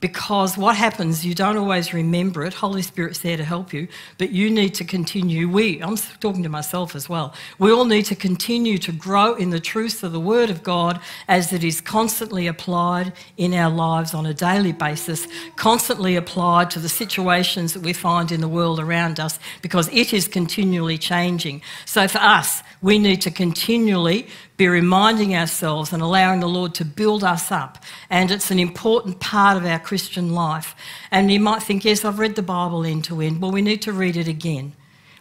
because 0.00 0.56
what 0.56 0.76
happens, 0.76 1.26
you 1.26 1.34
don't 1.34 1.56
always 1.56 1.92
remember 1.92 2.44
it. 2.44 2.54
Holy 2.54 2.82
Spirit's 2.82 3.18
there 3.18 3.36
to 3.36 3.44
help 3.44 3.72
you, 3.72 3.88
but 4.16 4.30
you 4.30 4.48
need 4.48 4.74
to 4.74 4.84
continue. 4.84 5.48
We, 5.48 5.82
I'm 5.82 5.96
talking 5.96 6.42
to 6.44 6.48
myself 6.48 6.94
as 6.94 7.08
well, 7.08 7.34
we 7.58 7.72
all 7.72 7.84
need 7.84 8.04
to 8.06 8.14
continue 8.14 8.78
to 8.78 8.92
grow 8.92 9.34
in 9.34 9.50
the 9.50 9.60
truth 9.60 10.04
of 10.04 10.12
the 10.12 10.20
Word 10.20 10.50
of 10.50 10.62
God 10.62 11.00
as 11.26 11.52
it 11.52 11.64
is 11.64 11.80
constantly 11.80 12.46
applied 12.46 13.12
in 13.36 13.54
our 13.54 13.70
lives 13.70 14.14
on 14.14 14.26
a 14.26 14.34
daily 14.34 14.72
basis, 14.72 15.26
constantly 15.56 16.14
applied 16.16 16.70
to 16.70 16.78
the 16.78 16.88
situations 16.88 17.72
that 17.72 17.82
we 17.82 17.92
find 17.92 18.30
in 18.30 18.40
the 18.40 18.48
world 18.48 18.78
around 18.78 19.18
us, 19.18 19.38
because 19.62 19.88
it 19.88 20.12
is 20.12 20.28
continually 20.28 20.98
changing. 20.98 21.60
So 21.86 22.06
for 22.06 22.18
us, 22.18 22.62
we 22.80 22.98
need 22.98 23.20
to 23.22 23.30
continually 23.30 24.26
be 24.56 24.68
reminding 24.68 25.34
ourselves 25.34 25.92
and 25.92 26.02
allowing 26.02 26.40
the 26.40 26.48
Lord 26.48 26.74
to 26.74 26.84
build 26.84 27.24
us 27.24 27.50
up. 27.50 27.82
And 28.10 28.30
it's 28.30 28.50
an 28.50 28.58
important 28.58 29.20
part 29.20 29.56
of 29.56 29.64
our 29.64 29.78
Christian 29.78 30.32
life. 30.32 30.74
And 31.10 31.30
you 31.30 31.40
might 31.40 31.62
think, 31.62 31.84
yes, 31.84 32.04
I've 32.04 32.18
read 32.18 32.36
the 32.36 32.42
Bible 32.42 32.84
end 32.84 33.04
to 33.04 33.20
end. 33.20 33.40
Well, 33.40 33.50
we 33.50 33.62
need 33.62 33.82
to 33.82 33.92
read 33.92 34.16
it 34.16 34.28
again. 34.28 34.74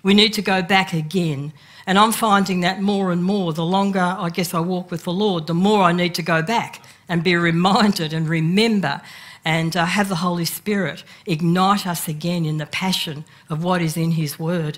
We 0.04 0.14
need 0.14 0.34
to 0.34 0.42
go 0.42 0.62
back 0.62 0.94
again. 0.94 1.54
And 1.86 1.98
I'm 1.98 2.12
finding 2.12 2.62
that 2.62 2.82
more 2.82 3.12
and 3.12 3.24
more. 3.24 3.54
The 3.54 3.66
longer 3.66 4.00
I 4.00 4.30
guess 4.30 4.54
I 4.54 4.60
walk 4.60 4.92
with 4.92 5.04
the 5.04 5.14
Lord, 5.14 5.48
the 5.48 5.54
more 5.54 5.84
I 5.84 5.94
need 5.94 6.16
to 6.16 6.22
go 6.22 6.42
back 6.42 6.84
and 7.10 7.24
be 7.24 7.36
reminded 7.36 8.14
and 8.14 8.28
remember 8.28 9.02
and 9.46 9.78
uh, 9.78 9.86
have 9.86 10.10
the 10.10 10.16
Holy 10.16 10.44
Spirit 10.44 11.04
ignite 11.26 11.88
us 11.88 12.10
again 12.10 12.46
in 12.46 12.58
the 12.58 12.66
passion 12.66 13.24
of 13.50 13.64
what 13.64 13.82
is 13.82 13.96
in 13.96 14.12
His 14.12 14.38
Word. 14.38 14.78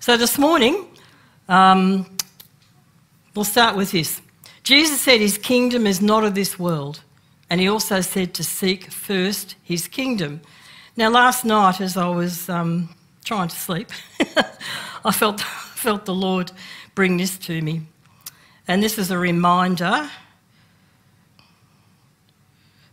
So 0.00 0.16
this 0.16 0.38
morning, 0.38 0.86
um, 1.48 2.15
We'll 3.36 3.44
start 3.44 3.76
with 3.76 3.90
this. 3.92 4.22
Jesus 4.62 4.98
said 4.98 5.20
his 5.20 5.36
kingdom 5.36 5.86
is 5.86 6.00
not 6.00 6.24
of 6.24 6.34
this 6.34 6.58
world, 6.58 7.02
and 7.50 7.60
he 7.60 7.68
also 7.68 8.00
said 8.00 8.32
to 8.34 8.42
seek 8.42 8.90
first 8.90 9.56
his 9.62 9.88
kingdom. 9.88 10.40
Now, 10.96 11.10
last 11.10 11.44
night, 11.44 11.82
as 11.82 11.98
I 11.98 12.08
was 12.08 12.48
um, 12.48 12.88
trying 13.26 13.48
to 13.48 13.54
sleep, 13.54 13.90
I 15.04 15.12
felt, 15.12 15.40
felt 15.74 16.06
the 16.06 16.14
Lord 16.14 16.50
bring 16.94 17.18
this 17.18 17.36
to 17.40 17.60
me. 17.60 17.82
And 18.66 18.82
this 18.82 18.96
is 18.96 19.10
a 19.10 19.18
reminder 19.18 20.10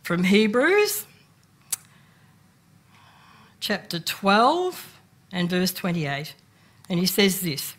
from 0.02 0.24
Hebrews 0.24 1.06
chapter 3.60 3.98
12 3.98 4.98
and 5.32 5.48
verse 5.48 5.72
28. 5.72 6.34
And 6.90 7.00
he 7.00 7.06
says 7.06 7.40
this 7.40 7.74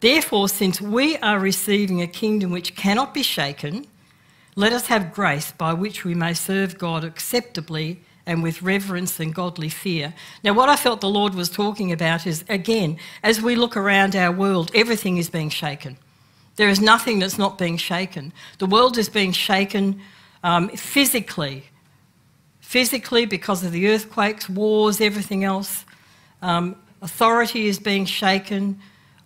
Therefore, 0.00 0.48
since 0.48 0.80
we 0.80 1.16
are 1.18 1.38
receiving 1.38 2.00
a 2.00 2.06
kingdom 2.06 2.50
which 2.50 2.74
cannot 2.74 3.12
be 3.12 3.22
shaken, 3.22 3.86
let 4.56 4.72
us 4.72 4.86
have 4.86 5.12
grace 5.12 5.52
by 5.52 5.74
which 5.74 6.04
we 6.04 6.14
may 6.14 6.34
serve 6.34 6.78
God 6.78 7.04
acceptably 7.04 8.00
and 8.26 8.42
with 8.42 8.62
reverence 8.62 9.20
and 9.20 9.34
godly 9.34 9.68
fear. 9.68 10.14
Now, 10.42 10.54
what 10.54 10.68
I 10.68 10.76
felt 10.76 11.00
the 11.00 11.08
Lord 11.08 11.34
was 11.34 11.50
talking 11.50 11.92
about 11.92 12.26
is 12.26 12.44
again, 12.48 12.98
as 13.22 13.42
we 13.42 13.56
look 13.56 13.76
around 13.76 14.16
our 14.16 14.32
world, 14.32 14.70
everything 14.74 15.18
is 15.18 15.28
being 15.28 15.50
shaken. 15.50 15.98
There 16.56 16.68
is 16.68 16.80
nothing 16.80 17.18
that's 17.18 17.38
not 17.38 17.58
being 17.58 17.76
shaken. 17.76 18.32
The 18.58 18.66
world 18.66 18.98
is 18.98 19.08
being 19.08 19.32
shaken 19.32 20.00
um, 20.42 20.68
physically, 20.70 21.64
physically 22.60 23.26
because 23.26 23.64
of 23.64 23.72
the 23.72 23.88
earthquakes, 23.88 24.48
wars, 24.48 25.00
everything 25.00 25.44
else. 25.44 25.84
Um, 26.42 26.76
authority 27.02 27.66
is 27.66 27.78
being 27.78 28.04
shaken 28.04 28.80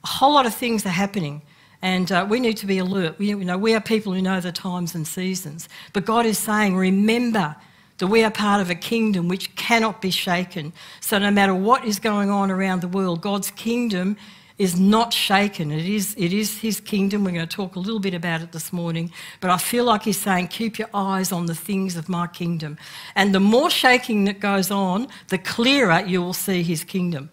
a 0.05 0.07
whole 0.07 0.35
lot 0.35 0.47
of 0.47 0.55
things 0.55 0.85
are 0.87 0.91
happening. 0.91 1.43
And 1.83 2.11
uh, 2.13 2.27
we 2.29 2.41
need 2.41 2.57
to 2.59 2.67
be 2.67 2.79
alert. 2.79 3.19
We, 3.19 3.29
you 3.29 3.45
know, 3.45 3.59
we 3.59 3.75
are 3.75 3.81
people 3.81 4.15
who 4.15 4.23
know 4.23 4.41
the 4.41 4.53
times 4.53 4.95
and 4.95 5.07
seasons. 5.07 5.69
But 5.93 6.05
God 6.05 6.25
is 6.25 6.39
saying, 6.39 6.77
remember 6.77 7.57
that 7.99 8.07
we 8.07 8.25
are 8.25 8.31
part 8.31 8.61
of 8.61 8.71
a 8.71 8.75
kingdom 8.75 9.29
which 9.29 9.55
cannot 9.57 10.01
be 10.01 10.11
shaken. 10.11 10.73
So 11.01 11.19
no 11.19 11.31
matter 11.31 11.55
what 11.55 11.85
is 11.85 11.99
going 11.99 12.31
on 12.31 12.51
around 12.51 12.81
the 12.81 12.89
world, 12.89 13.21
God's 13.21 13.51
kingdom 13.51 14.17
is 14.57 14.79
not 14.79 15.13
shaken. 15.13 15.73
It 15.73 15.87
is, 15.87 16.15
it 16.17 16.33
is 16.33 16.59
his 16.59 16.81
kingdom. 16.81 17.25
We're 17.25 17.33
going 17.33 17.49
to 17.49 17.57
talk 17.57 17.77
a 17.77 17.81
little 17.81 18.01
bit 18.01 18.15
about 18.15 18.41
it 18.41 18.53
this 18.53 18.73
morning. 18.73 19.13
But 19.41 19.51
I 19.51 19.59
feel 19.59 19.85
like 19.85 20.05
he's 20.05 20.21
saying, 20.21 20.49
keep 20.49 20.79
your 20.79 20.91
eyes 20.95 21.33
on 21.33 21.47
the 21.47 21.55
things 21.55 21.97
of 21.97 22.09
my 22.09 22.29
kingdom. 22.29 22.79
And 23.15 23.35
the 23.35 23.41
more 23.41 23.69
shaking 23.69 24.25
that 24.25 24.41
goes 24.41 24.71
on, 24.71 25.09
the 25.29 25.39
clearer 25.39 26.03
you 26.07 26.23
will 26.23 26.35
see 26.35 26.63
his 26.63 26.85
kingdom 26.85 27.31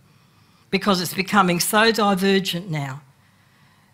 because 0.72 1.02
it's 1.02 1.14
becoming 1.14 1.60
so 1.60 1.92
divergent 1.92 2.70
now. 2.70 3.02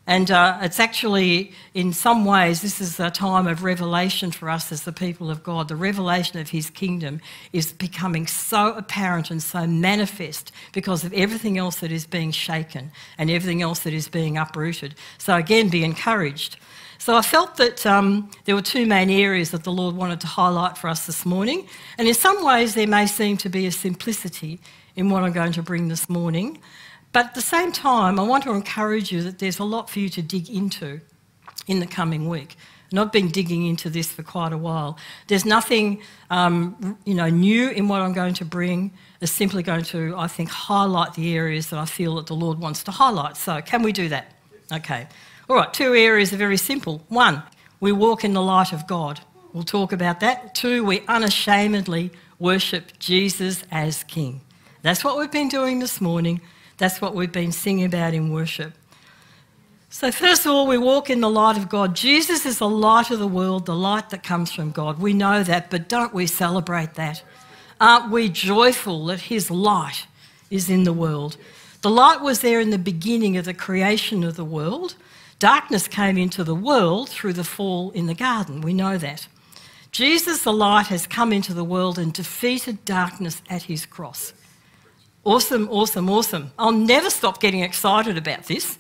And 0.10 0.32
uh, 0.32 0.60
it's 0.62 0.80
actually, 0.80 1.52
in 1.74 1.92
some 1.92 2.24
ways, 2.24 2.62
this 2.62 2.80
is 2.80 2.98
a 2.98 3.12
time 3.12 3.46
of 3.46 3.66
revelation 3.66 4.32
for 4.32 4.50
us 4.50 4.72
as 4.72 4.84
the 4.84 4.94
people 4.94 5.30
of 5.30 5.44
God. 5.44 5.68
The 5.68 5.76
revelation 5.76 6.40
of 6.40 6.50
His 6.50 6.70
kingdom 6.70 7.20
is 7.52 7.74
becoming 7.74 8.26
so 8.26 8.74
apparent 8.76 9.30
and 9.30 9.44
so 9.44 9.68
manifest 9.68 10.54
because 10.72 11.04
of 11.04 11.12
everything 11.12 11.58
else 11.58 11.82
that 11.82 11.92
is 11.92 12.06
being 12.06 12.32
shaken 12.32 12.90
and 13.18 13.30
everything 13.30 13.62
else 13.62 13.80
that 13.80 13.92
is 13.92 14.08
being 14.08 14.38
uprooted. 14.38 14.96
So, 15.18 15.36
again, 15.36 15.68
be 15.68 15.84
encouraged. 15.84 16.56
So, 17.00 17.18
I 17.18 17.22
felt 17.22 17.58
that 17.58 17.86
um, 17.86 18.32
there 18.46 18.56
were 18.56 18.62
two 18.62 18.86
main 18.86 19.10
areas 19.10 19.52
that 19.52 19.66
the 19.66 19.74
Lord 19.74 19.94
wanted 19.94 20.22
to 20.22 20.28
highlight 20.28 20.78
for 20.78 20.88
us 20.88 21.06
this 21.06 21.26
morning. 21.26 21.68
And 21.98 22.08
in 22.08 22.14
some 22.14 22.46
ways, 22.46 22.76
there 22.76 22.88
may 22.88 23.08
seem 23.08 23.36
to 23.38 23.50
be 23.50 23.66
a 23.66 23.74
simplicity 23.74 24.62
in 24.98 25.10
what 25.10 25.24
I'm 25.24 25.32
going 25.32 25.54
to 25.54 25.64
bring 25.64 25.88
this 25.88 26.10
morning. 26.10 26.60
But 27.14 27.28
at 27.28 27.36
the 27.36 27.42
same 27.42 27.72
time, 27.72 28.20
I 28.20 28.24
want 28.24 28.44
to 28.44 28.52
encourage 28.52 29.12
you 29.12 29.22
that 29.24 29.40
there's 29.40 29.60
a 29.60 29.64
lot 29.64 29.90
for 29.90 30.00
you 30.00 30.10
to 30.10 30.22
dig 30.22 30.50
into 30.50 31.00
in 31.68 31.80
the 31.80 31.88
coming 31.88 32.28
week. 32.28 32.58
And 32.90 33.00
I've 33.00 33.12
been 33.12 33.30
digging 33.30 33.66
into 33.66 33.90
this 33.90 34.12
for 34.12 34.24
quite 34.24 34.54
a 34.54 34.58
while. 34.58 34.98
There's 35.28 35.46
nothing, 35.46 36.02
um, 36.30 36.98
you 37.06 37.14
know, 37.14 37.30
new 37.30 37.70
in 37.70 37.88
what 37.88 38.02
I'm 38.02 38.14
going 38.14 38.34
to 38.36 38.46
bring. 38.46 38.94
It's 39.22 39.32
simply 39.32 39.62
going 39.62 39.84
to, 39.86 40.16
I 40.18 40.28
think, 40.28 40.50
highlight 40.50 41.14
the 41.14 41.36
areas 41.36 41.70
that 41.70 41.80
I 41.80 41.86
feel 41.86 42.16
that 42.16 42.28
the 42.28 42.36
Lord 42.36 42.60
wants 42.60 42.84
to 42.86 42.92
highlight. 42.92 43.38
So, 43.38 43.62
can 43.62 43.84
we 43.84 43.92
do 43.92 44.10
that? 44.10 44.34
Okay. 44.72 45.08
All 45.50 45.56
right. 45.56 45.74
Two 45.74 45.94
areas 45.94 46.34
are 46.34 46.38
very 46.38 46.58
simple. 46.58 47.04
One, 47.10 47.44
we 47.80 47.92
walk 47.92 48.24
in 48.24 48.34
the 48.34 48.42
light 48.42 48.72
of 48.72 48.88
God. 48.88 49.20
We'll 49.54 49.64
talk 49.64 49.92
about 49.92 50.22
that. 50.22 50.56
Two, 50.56 50.84
we 50.84 51.02
unashamedly 51.08 52.12
worship 52.40 52.98
Jesus 53.00 53.64
as 53.70 54.04
King. 54.06 54.42
That's 54.82 55.04
what 55.04 55.18
we've 55.18 55.32
been 55.32 55.50
doing 55.50 55.80
this 55.80 56.00
morning. 56.00 56.42
That's 56.78 57.02
what 57.02 57.16
we've 57.16 57.32
been 57.32 57.52
singing 57.52 57.86
about 57.86 58.14
in 58.14 58.32
worship. 58.32 58.74
So, 59.90 60.12
first 60.12 60.46
of 60.46 60.52
all, 60.52 60.68
we 60.68 60.78
walk 60.78 61.10
in 61.10 61.22
the 61.22 61.30
light 61.30 61.58
of 61.58 61.70
God. 61.70 61.96
Jesus 61.96 62.46
is 62.46 62.60
the 62.60 62.70
light 62.70 63.10
of 63.10 63.20
the 63.20 63.28
world, 63.28 63.66
the 63.66 63.76
light 63.76 64.10
that 64.10 64.22
comes 64.22 64.52
from 64.52 64.72
God. 64.72 65.00
We 65.00 65.14
know 65.14 65.44
that, 65.44 65.70
but 65.70 65.88
don't 65.88 66.14
we 66.14 66.28
celebrate 66.28 66.96
that? 66.96 67.24
Aren't 67.80 68.12
we 68.12 68.30
joyful 68.30 69.06
that 69.08 69.22
His 69.22 69.50
light 69.50 70.06
is 70.50 70.70
in 70.70 70.84
the 70.84 70.94
world? 70.94 71.38
The 71.82 71.90
light 71.90 72.22
was 72.22 72.42
there 72.42 72.60
in 72.60 72.70
the 72.70 72.78
beginning 72.78 73.38
of 73.38 73.46
the 73.46 73.54
creation 73.54 74.24
of 74.24 74.36
the 74.36 74.46
world. 74.46 74.96
Darkness 75.40 75.88
came 75.88 76.18
into 76.18 76.44
the 76.44 76.56
world 76.56 77.10
through 77.10 77.34
the 77.34 77.44
fall 77.44 77.92
in 77.92 78.08
the 78.08 78.16
garden. 78.16 78.62
We 78.62 78.74
know 78.74 78.98
that. 78.98 79.28
Jesus, 79.92 80.44
the 80.44 80.54
light, 80.54 80.88
has 80.88 81.08
come 81.08 81.32
into 81.32 81.54
the 81.54 81.64
world 81.64 81.98
and 81.98 82.12
defeated 82.12 82.84
darkness 82.86 83.42
at 83.50 83.64
his 83.64 83.86
cross. 83.86 84.34
Awesome, 85.28 85.68
awesome, 85.70 86.10
awesome. 86.10 86.54
I'll 86.58 86.72
never 86.72 87.10
stop 87.10 87.42
getting 87.42 87.60
excited 87.60 88.18
about 88.18 88.46
this. 88.46 88.78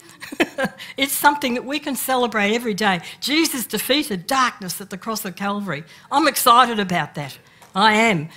it's 0.97 1.11
something 1.11 1.55
that 1.55 1.65
we 1.65 1.77
can 1.77 1.97
celebrate 1.97 2.55
every 2.55 2.73
day. 2.73 3.01
Jesus 3.19 3.65
defeated 3.65 4.27
darkness 4.27 4.79
at 4.79 4.89
the 4.89 4.97
cross 4.97 5.25
of 5.25 5.35
Calvary. 5.35 5.83
I'm 6.09 6.25
excited 6.25 6.79
about 6.79 7.15
that. 7.15 7.37
I 7.75 7.95
am. 7.95 8.29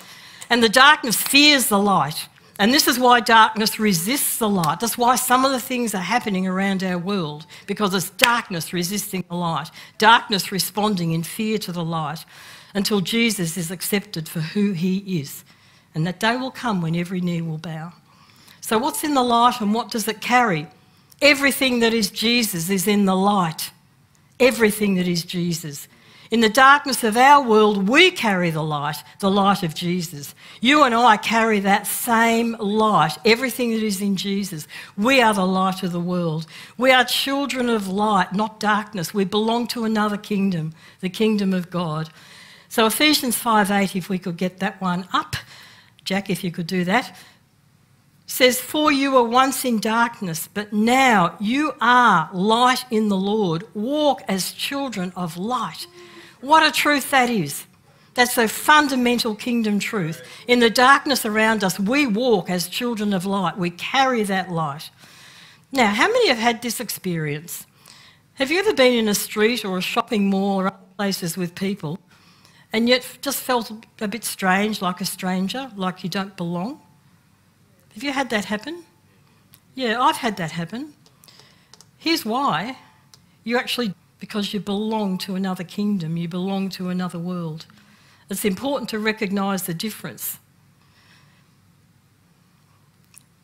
And 0.49 0.61
the 0.61 0.67
darkness 0.67 1.15
fears 1.21 1.67
the 1.67 1.79
light. 1.79 2.27
And 2.59 2.73
this 2.73 2.85
is 2.85 2.99
why 2.99 3.21
darkness 3.21 3.79
resists 3.79 4.39
the 4.39 4.49
light. 4.49 4.81
That's 4.81 4.97
why 4.97 5.15
some 5.15 5.45
of 5.45 5.53
the 5.53 5.61
things 5.61 5.95
are 5.95 5.99
happening 5.99 6.45
around 6.45 6.83
our 6.83 6.97
world, 6.97 7.45
because 7.65 7.93
it's 7.93 8.09
darkness 8.09 8.73
resisting 8.73 9.23
the 9.29 9.35
light, 9.35 9.71
darkness 9.97 10.51
responding 10.51 11.13
in 11.13 11.23
fear 11.23 11.57
to 11.59 11.71
the 11.71 11.85
light 11.85 12.25
until 12.75 12.99
Jesus 12.99 13.55
is 13.55 13.71
accepted 13.71 14.27
for 14.27 14.41
who 14.41 14.73
he 14.73 14.97
is. 15.21 15.45
And 15.95 16.05
that 16.05 16.19
day 16.19 16.35
will 16.35 16.51
come 16.51 16.81
when 16.81 16.95
every 16.97 17.21
knee 17.21 17.41
will 17.41 17.57
bow. 17.57 17.93
So, 18.71 18.77
what's 18.77 19.03
in 19.03 19.15
the 19.15 19.21
light 19.21 19.59
and 19.59 19.73
what 19.73 19.91
does 19.91 20.07
it 20.07 20.21
carry? 20.21 20.65
Everything 21.21 21.81
that 21.81 21.93
is 21.93 22.09
Jesus 22.09 22.69
is 22.69 22.87
in 22.87 23.03
the 23.03 23.17
light. 23.17 23.69
Everything 24.39 24.95
that 24.95 25.09
is 25.09 25.25
Jesus. 25.25 25.89
In 26.31 26.39
the 26.39 26.47
darkness 26.47 27.03
of 27.03 27.17
our 27.17 27.45
world, 27.45 27.89
we 27.89 28.11
carry 28.11 28.49
the 28.49 28.63
light, 28.63 29.03
the 29.19 29.29
light 29.29 29.61
of 29.63 29.75
Jesus. 29.75 30.33
You 30.61 30.83
and 30.83 30.95
I 30.95 31.17
carry 31.17 31.59
that 31.59 31.85
same 31.85 32.53
light, 32.61 33.17
everything 33.25 33.71
that 33.71 33.83
is 33.83 34.01
in 34.01 34.15
Jesus. 34.15 34.69
We 34.95 35.21
are 35.21 35.33
the 35.33 35.45
light 35.45 35.83
of 35.83 35.91
the 35.91 35.99
world. 35.99 36.45
We 36.77 36.91
are 36.93 37.03
children 37.03 37.67
of 37.67 37.89
light, 37.89 38.31
not 38.31 38.61
darkness. 38.61 39.13
We 39.13 39.25
belong 39.25 39.67
to 39.67 39.83
another 39.83 40.15
kingdom, 40.15 40.73
the 41.01 41.09
kingdom 41.09 41.53
of 41.53 41.69
God. 41.69 42.09
So 42.69 42.85
Ephesians 42.85 43.35
5:8 43.35 43.97
if 43.97 44.07
we 44.07 44.17
could 44.17 44.37
get 44.37 44.59
that 44.59 44.79
one 44.79 45.09
up. 45.11 45.35
Jack 46.05 46.29
if 46.29 46.41
you 46.41 46.51
could 46.51 46.67
do 46.67 46.85
that 46.85 47.13
says, 48.31 48.61
For 48.61 48.93
you 48.93 49.11
were 49.11 49.23
once 49.23 49.65
in 49.65 49.79
darkness, 49.79 50.47
but 50.53 50.71
now 50.71 51.35
you 51.39 51.73
are 51.81 52.29
light 52.33 52.85
in 52.89 53.09
the 53.09 53.17
Lord. 53.17 53.65
Walk 53.73 54.21
as 54.27 54.53
children 54.53 55.11
of 55.17 55.35
light. 55.35 55.85
What 56.39 56.65
a 56.65 56.71
truth 56.71 57.11
that 57.11 57.29
is. 57.29 57.65
That's 58.13 58.37
a 58.37 58.47
fundamental 58.47 59.35
kingdom 59.35 59.79
truth. 59.79 60.25
In 60.47 60.59
the 60.59 60.69
darkness 60.69 61.25
around 61.25 61.61
us, 61.63 61.77
we 61.77 62.07
walk 62.07 62.49
as 62.49 62.69
children 62.69 63.13
of 63.13 63.25
light. 63.25 63.57
We 63.57 63.69
carry 63.69 64.23
that 64.23 64.49
light. 64.49 64.89
Now, 65.73 65.87
how 65.93 66.07
many 66.07 66.29
have 66.29 66.37
had 66.37 66.61
this 66.61 66.79
experience? 66.79 67.65
Have 68.35 68.49
you 68.49 68.59
ever 68.59 68.73
been 68.73 68.93
in 68.93 69.09
a 69.09 69.13
street 69.13 69.65
or 69.65 69.77
a 69.77 69.81
shopping 69.81 70.29
mall 70.29 70.61
or 70.61 70.67
other 70.67 70.77
places 70.97 71.35
with 71.35 71.53
people 71.53 71.99
and 72.71 72.87
yet 72.87 73.17
just 73.21 73.39
felt 73.39 73.71
a 73.99 74.07
bit 74.07 74.23
strange, 74.23 74.81
like 74.81 75.01
a 75.01 75.05
stranger, 75.05 75.69
like 75.75 76.01
you 76.03 76.09
don't 76.09 76.37
belong? 76.37 76.81
Have 77.93 78.03
you 78.03 78.11
had 78.11 78.29
that 78.29 78.45
happen? 78.45 78.83
Yeah, 79.75 80.01
I've 80.01 80.17
had 80.17 80.37
that 80.37 80.51
happen. 80.51 80.93
Here's 81.97 82.25
why. 82.25 82.77
You 83.43 83.57
actually 83.57 83.93
because 84.21 84.53
you 84.53 84.59
belong 84.59 85.17
to 85.17 85.35
another 85.35 85.63
kingdom, 85.63 86.15
you 86.15 86.27
belong 86.27 86.69
to 86.69 86.89
another 86.89 87.17
world. 87.17 87.65
It's 88.29 88.45
important 88.45 88.87
to 88.91 88.99
recognise 88.99 89.63
the 89.63 89.73
difference. 89.73 90.37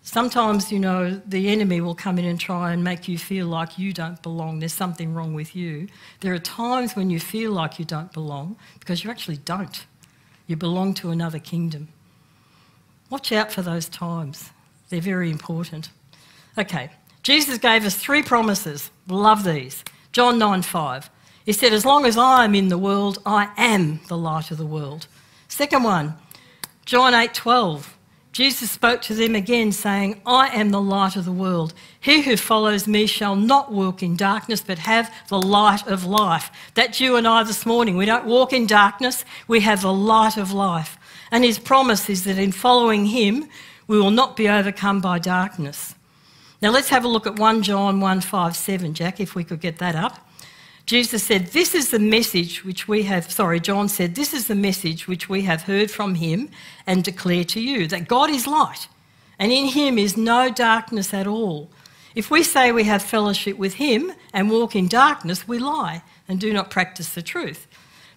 Sometimes, 0.04 0.72
you 0.72 0.80
know, 0.80 1.20
the 1.26 1.50
enemy 1.50 1.82
will 1.82 1.96
come 1.96 2.20
in 2.20 2.26
and 2.26 2.40
try 2.40 2.72
and 2.72 2.84
make 2.84 3.08
you 3.08 3.18
feel 3.18 3.48
like 3.48 3.78
you 3.80 3.92
don't 3.92 4.22
belong, 4.22 4.60
there's 4.60 4.72
something 4.72 5.14
wrong 5.14 5.34
with 5.34 5.56
you. 5.56 5.88
There 6.22 6.34
are 6.34 6.40
times 6.40 6.96
when 6.96 7.10
you 7.10 7.20
feel 7.20 7.52
like 7.52 7.80
you 7.80 7.84
don't 7.84 8.14
belong 8.14 8.56
because 8.80 9.04
you 9.04 9.10
actually 9.10 9.38
don't. 9.38 9.86
You 10.46 10.56
belong 10.56 10.94
to 10.96 11.10
another 11.10 11.40
kingdom. 11.40 11.90
Watch 13.10 13.32
out 13.32 13.52
for 13.52 13.62
those 13.62 13.88
times, 13.88 14.52
they're 14.90 15.02
very 15.02 15.30
important. 15.30 15.90
Okay, 16.58 16.90
Jesus 17.24 17.58
gave 17.58 17.86
us 17.86 17.96
three 17.96 18.24
promises. 18.24 18.90
Love 19.08 19.44
these. 19.44 19.84
John 20.12 20.40
9 20.40 20.62
5. 20.62 21.10
He 21.46 21.54
said, 21.54 21.72
As 21.72 21.86
long 21.86 22.06
as 22.06 22.18
I 22.18 22.44
am 22.44 22.56
in 22.56 22.70
the 22.70 22.78
world, 22.78 23.22
I 23.26 23.50
am 23.58 24.00
the 24.08 24.18
light 24.18 24.52
of 24.52 24.58
the 24.58 24.66
world. 24.66 25.08
Second 25.48 25.84
one, 25.84 26.16
John 26.86 27.14
8 27.14 27.34
12. 27.34 27.98
Jesus 28.34 28.70
spoke 28.70 29.02
to 29.02 29.16
them 29.16 29.34
again, 29.34 29.72
saying, 29.72 30.22
I 30.24 30.50
am 30.50 30.70
the 30.70 30.82
light 30.82 31.16
of 31.16 31.26
the 31.26 31.32
world. 31.32 31.74
He 32.00 32.22
who 32.22 32.38
follows 32.38 32.88
me 32.88 33.08
shall 33.08 33.36
not 33.36 33.72
walk 33.72 34.04
in 34.04 34.16
darkness, 34.16 34.62
but 34.62 34.78
have 34.78 35.12
the 35.28 35.42
light 35.42 35.88
of 35.88 36.06
life. 36.06 36.52
That's 36.76 37.00
you 37.00 37.16
and 37.16 37.28
I 37.28 37.44
this 37.44 37.66
morning. 37.66 37.98
We 37.98 38.06
don't 38.06 38.26
walk 38.26 38.54
in 38.54 38.68
darkness, 38.68 39.26
we 39.48 39.62
have 39.62 39.82
the 39.82 39.94
light 39.94 40.38
of 40.38 40.52
life. 40.52 40.97
And 41.32 41.44
his 41.44 41.60
promise 41.60 42.10
is 42.10 42.24
that 42.24 42.38
in 42.38 42.52
following 42.52 43.06
him, 43.06 43.48
we 43.88 44.00
will 44.00 44.12
not 44.12 44.36
be 44.36 44.50
overcome 44.50 45.02
by 45.02 45.20
darkness. 45.20 45.96
Now 46.62 46.72
let's 46.72 46.90
have 46.90 47.06
a 47.06 47.08
look 47.08 47.28
at 47.28 47.38
1 47.38 47.64
John 47.64 48.00
1 48.00 48.22
5 48.22 48.56
7, 48.56 48.94
Jack, 48.94 49.20
if 49.20 49.36
we 49.36 49.44
could 49.44 49.62
get 49.62 49.78
that 49.78 49.96
up. 49.96 50.28
Jesus 50.88 51.22
said, 51.24 51.48
This 51.48 51.76
is 51.76 51.92
the 51.92 52.00
message 52.00 52.64
which 52.64 52.88
we 52.88 53.04
have, 53.04 53.30
sorry, 53.30 53.60
John 53.60 53.90
said, 53.90 54.16
This 54.16 54.34
is 54.34 54.48
the 54.48 54.56
message 54.56 55.08
which 55.08 55.30
we 55.30 55.42
have 55.44 55.64
heard 55.64 55.92
from 55.92 56.16
him 56.16 56.50
and 56.88 57.04
declare 57.04 57.44
to 57.44 57.60
you 57.60 57.88
that 57.88 58.08
God 58.08 58.30
is 58.30 58.48
light, 58.48 58.88
and 59.38 59.52
in 59.52 59.66
him 59.66 59.98
is 59.98 60.18
no 60.18 60.50
darkness 60.50 61.14
at 61.14 61.28
all. 61.28 61.70
If 62.16 62.32
we 62.32 62.42
say 62.42 62.72
we 62.72 62.86
have 62.86 63.04
fellowship 63.04 63.58
with 63.58 63.76
him 63.76 64.12
and 64.34 64.50
walk 64.50 64.76
in 64.76 64.88
darkness, 64.88 65.48
we 65.48 65.60
lie 65.60 66.02
and 66.28 66.40
do 66.40 66.52
not 66.52 66.72
practice 66.72 67.14
the 67.14 67.22
truth. 67.22 67.68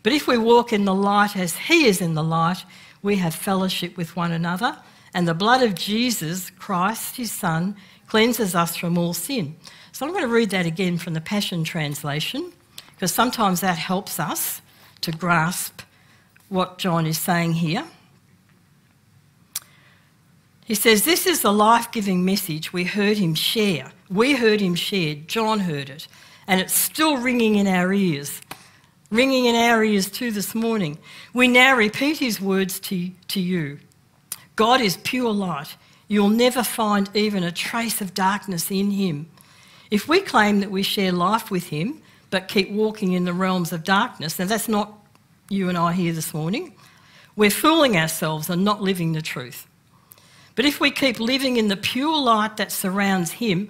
But 0.03 0.15
if 0.15 0.27
we 0.27 0.39
walk 0.39 0.73
in 0.73 0.87
the 0.87 0.95
light 0.95 1.37
as 1.37 1.57
he 1.57 1.85
is 1.85 2.01
in 2.01 2.15
the 2.15 2.23
light, 2.23 2.65
we 3.03 3.17
have 3.17 3.35
fellowship 3.35 3.97
with 3.97 4.17
one 4.17 4.33
another, 4.33 4.79
and 5.15 5.27
the 5.27 5.35
blood 5.35 5.63
of 5.63 5.75
Jesus 5.75 6.51
Christ, 6.51 7.17
his 7.17 7.33
Son, 7.33 7.77
cleanses 8.07 8.55
us 8.55 8.77
from 8.77 8.99
all 8.99 9.15
sin. 9.15 9.57
So 9.93 10.07
I'm 10.07 10.13
going 10.13 10.25
to 10.25 10.33
read 10.33 10.51
that 10.51 10.67
again 10.67 10.99
from 10.99 11.15
the 11.15 11.21
Passion 11.21 11.65
Translation 11.65 12.53
because 12.95 13.13
sometimes 13.13 13.61
that 13.61 13.79
helps 13.79 14.21
us 14.21 14.61
to 15.01 15.11
grasp 15.11 15.83
what 16.49 16.79
John 16.79 17.07
is 17.07 17.19
saying 17.19 17.55
here. 17.55 17.85
He 20.65 20.75
says, 20.75 21.05
This 21.05 21.27
is 21.27 21.41
the 21.41 21.53
life 21.53 21.91
giving 21.91 22.25
message 22.25 22.73
we 22.73 22.85
heard 22.85 23.17
him 23.17 23.35
share. 23.35 23.93
We 24.09 24.35
heard 24.35 24.61
him 24.61 24.75
share, 24.75 25.15
John 25.15 25.61
heard 25.61 25.89
it, 25.89 26.07
and 26.47 26.61
it's 26.61 26.75
still 26.75 27.17
ringing 27.17 27.57
in 27.57 27.67
our 27.67 27.93
ears, 27.93 28.41
ringing 29.11 29.45
in 29.47 29.55
our 29.55 29.83
ears 29.85 30.11
too 30.11 30.31
this 30.31 30.55
morning. 30.55 30.99
We 31.35 31.49
now 31.49 31.77
repeat 31.77 32.19
his 32.19 32.41
words 32.41 32.81
to, 32.81 33.11
to 33.29 33.41
you 33.41 33.79
God 34.57 34.81
is 34.81 34.97
pure 34.99 35.33
light. 35.33 35.77
You'll 36.09 36.29
never 36.29 36.65
find 36.65 37.09
even 37.15 37.45
a 37.45 37.53
trace 37.53 38.01
of 38.01 38.15
darkness 38.15 38.71
in 38.71 38.91
him. 38.91 39.29
If 39.91 40.09
we 40.09 40.21
claim 40.21 40.61
that 40.61 40.71
we 40.71 40.83
share 40.83 41.13
life 41.13 41.51
with 41.51 41.69
him, 41.69 42.03
but 42.31 42.49
keep 42.49 42.71
walking 42.71 43.13
in 43.13 43.25
the 43.25 43.33
realms 43.33 43.73
of 43.73 43.85
darkness. 43.85 44.39
Now, 44.39 44.47
that's 44.47 44.69
not 44.69 44.93
you 45.49 45.69
and 45.69 45.77
I 45.77 45.93
here 45.93 46.13
this 46.13 46.33
morning. 46.33 46.75
We're 47.37 47.51
fooling 47.51 47.97
ourselves 47.97 48.51
and 48.51 48.65
not 48.65 48.83
living 48.83 49.13
the 49.13 49.23
truth. 49.23 49.67
But 50.55 50.65
if 50.65 50.81
we 50.81 50.91
keep 50.91 51.19
living 51.21 51.57
in 51.57 51.69
the 51.69 51.77
pure 51.77 52.21
light 52.21 52.57
that 52.57 52.71
surrounds 52.71 53.33
Him, 53.33 53.69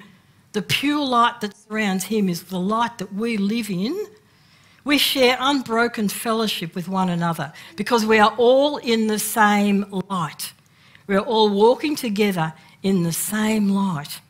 the 0.53 0.63
pure 0.63 1.05
light 1.05 1.41
that 1.41 1.57
surrounds 1.57 2.05
Him 2.05 2.29
is 2.29 2.45
the 2.45 2.59
light 2.59 2.99
that 2.99 3.13
we 3.15 3.37
live 3.37 3.71
in. 3.71 3.97
We 4.85 4.99
share 4.99 5.37
unbroken 5.39 6.09
fellowship 6.09 6.75
with 6.75 6.89
one 6.89 7.11
another 7.11 7.53
because 7.77 8.07
we 8.07 8.19
are 8.19 8.35
all 8.39 8.79
in 8.79 9.07
the 9.07 9.19
same 9.19 9.87
light. 10.09 10.53
We're 11.07 11.19
all 11.19 11.51
walking 11.51 11.97
together 11.97 12.55
in 12.83 13.03
the 13.03 13.13
same 13.13 13.69
light. 13.69 14.21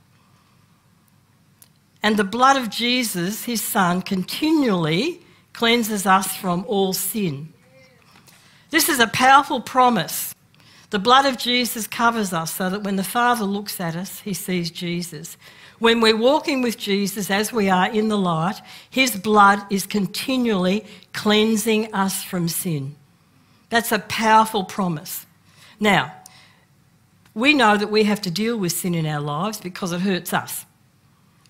And 2.02 2.16
the 2.16 2.24
blood 2.24 2.56
of 2.56 2.70
Jesus, 2.70 3.44
his 3.44 3.62
son, 3.62 4.02
continually 4.02 5.20
cleanses 5.52 6.06
us 6.06 6.34
from 6.34 6.64
all 6.66 6.92
sin. 6.92 7.52
This 8.70 8.88
is 8.88 8.98
a 8.98 9.06
powerful 9.08 9.60
promise. 9.60 10.29
The 10.90 10.98
blood 10.98 11.24
of 11.24 11.38
Jesus 11.38 11.86
covers 11.86 12.32
us 12.32 12.52
so 12.52 12.68
that 12.68 12.82
when 12.82 12.96
the 12.96 13.04
Father 13.04 13.44
looks 13.44 13.80
at 13.80 13.94
us, 13.94 14.20
he 14.20 14.34
sees 14.34 14.70
Jesus. 14.70 15.36
When 15.78 16.00
we're 16.00 16.16
walking 16.16 16.62
with 16.62 16.76
Jesus 16.76 17.30
as 17.30 17.52
we 17.52 17.70
are 17.70 17.88
in 17.90 18.08
the 18.08 18.18
light, 18.18 18.60
his 18.90 19.16
blood 19.16 19.60
is 19.70 19.86
continually 19.86 20.84
cleansing 21.12 21.94
us 21.94 22.22
from 22.22 22.48
sin. 22.48 22.96
That's 23.70 23.92
a 23.92 24.00
powerful 24.00 24.64
promise. 24.64 25.26
Now, 25.78 26.12
we 27.34 27.54
know 27.54 27.76
that 27.76 27.90
we 27.90 28.04
have 28.04 28.20
to 28.22 28.30
deal 28.30 28.58
with 28.58 28.72
sin 28.72 28.94
in 28.94 29.06
our 29.06 29.20
lives 29.20 29.60
because 29.60 29.92
it 29.92 30.00
hurts 30.00 30.32
us. 30.32 30.66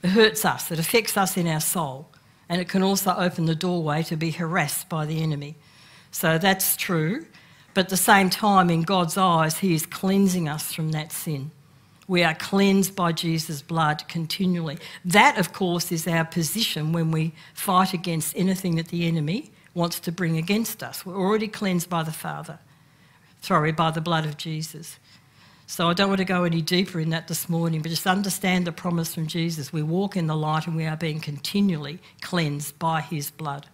It 0.03 0.11
hurts 0.11 0.45
us, 0.45 0.71
it 0.71 0.79
affects 0.79 1.17
us 1.17 1.37
in 1.37 1.47
our 1.47 1.61
soul, 1.61 2.09
and 2.49 2.61
it 2.61 2.69
can 2.69 2.83
also 2.83 3.15
open 3.17 3.47
the 3.47 3.55
doorway 3.55 4.03
to 4.05 4.17
be 4.17 4.31
harassed 4.31 4.89
by 4.89 5.05
the 5.05 5.23
enemy. 5.23 5.57
So 6.11 6.39
that's 6.39 6.77
true, 6.77 7.27
but 7.75 7.87
at 7.87 7.89
the 7.91 7.97
same 7.97 8.31
time, 8.31 8.71
in 8.71 8.83
God's 8.83 9.17
eyes, 9.17 9.59
He 9.59 9.75
is 9.75 9.87
cleansing 9.87 10.49
us 10.49 10.73
from 10.73 10.93
that 10.93 11.13
sin. 11.13 11.51
We 12.09 12.25
are 12.25 12.35
cleansed 12.35 12.97
by 12.97 13.13
Jesus' 13.13 13.63
blood 13.63 14.09
continually. 14.09 14.79
That, 15.05 15.39
of 15.39 15.53
course, 15.53 15.93
is 15.93 16.09
our 16.09 16.25
position 16.25 16.93
when 16.93 17.13
we 17.13 17.33
fight 17.55 17.93
against 17.93 18.37
anything 18.37 18.75
that 18.77 18.89
the 18.89 19.07
enemy 19.07 19.53
wants 19.75 20.01
to 20.01 20.11
bring 20.13 20.37
against 20.37 20.83
us. 20.83 21.07
We're 21.07 21.17
already 21.17 21.47
cleansed 21.47 21.89
by 21.89 22.03
the 22.03 22.13
Father, 22.13 22.59
sorry, 23.41 23.71
by 23.71 23.93
the 23.93 24.01
blood 24.01 24.27
of 24.27 24.37
Jesus. 24.37 24.99
So 25.69 25.89
I 25.89 25.93
don't 25.93 26.09
want 26.09 26.19
to 26.19 26.25
go 26.25 26.43
any 26.43 26.63
deeper 26.63 26.99
in 26.99 27.11
that 27.11 27.29
this 27.29 27.49
morning, 27.49 27.81
but 27.81 27.91
just 27.91 28.09
understand 28.09 28.67
the 28.67 28.73
promise 28.73 29.15
from 29.15 29.29
Jesus. 29.29 29.73
We 29.73 29.85
walk 29.85 30.17
in 30.17 30.27
the 30.27 30.35
light 30.35 30.67
and 30.67 30.75
we 30.75 30.87
are 30.87 30.97
being 30.97 31.21
continually 31.21 32.01
cleansed 32.23 32.77
by 32.81 33.03
his 33.03 33.31
blood. 33.31 33.69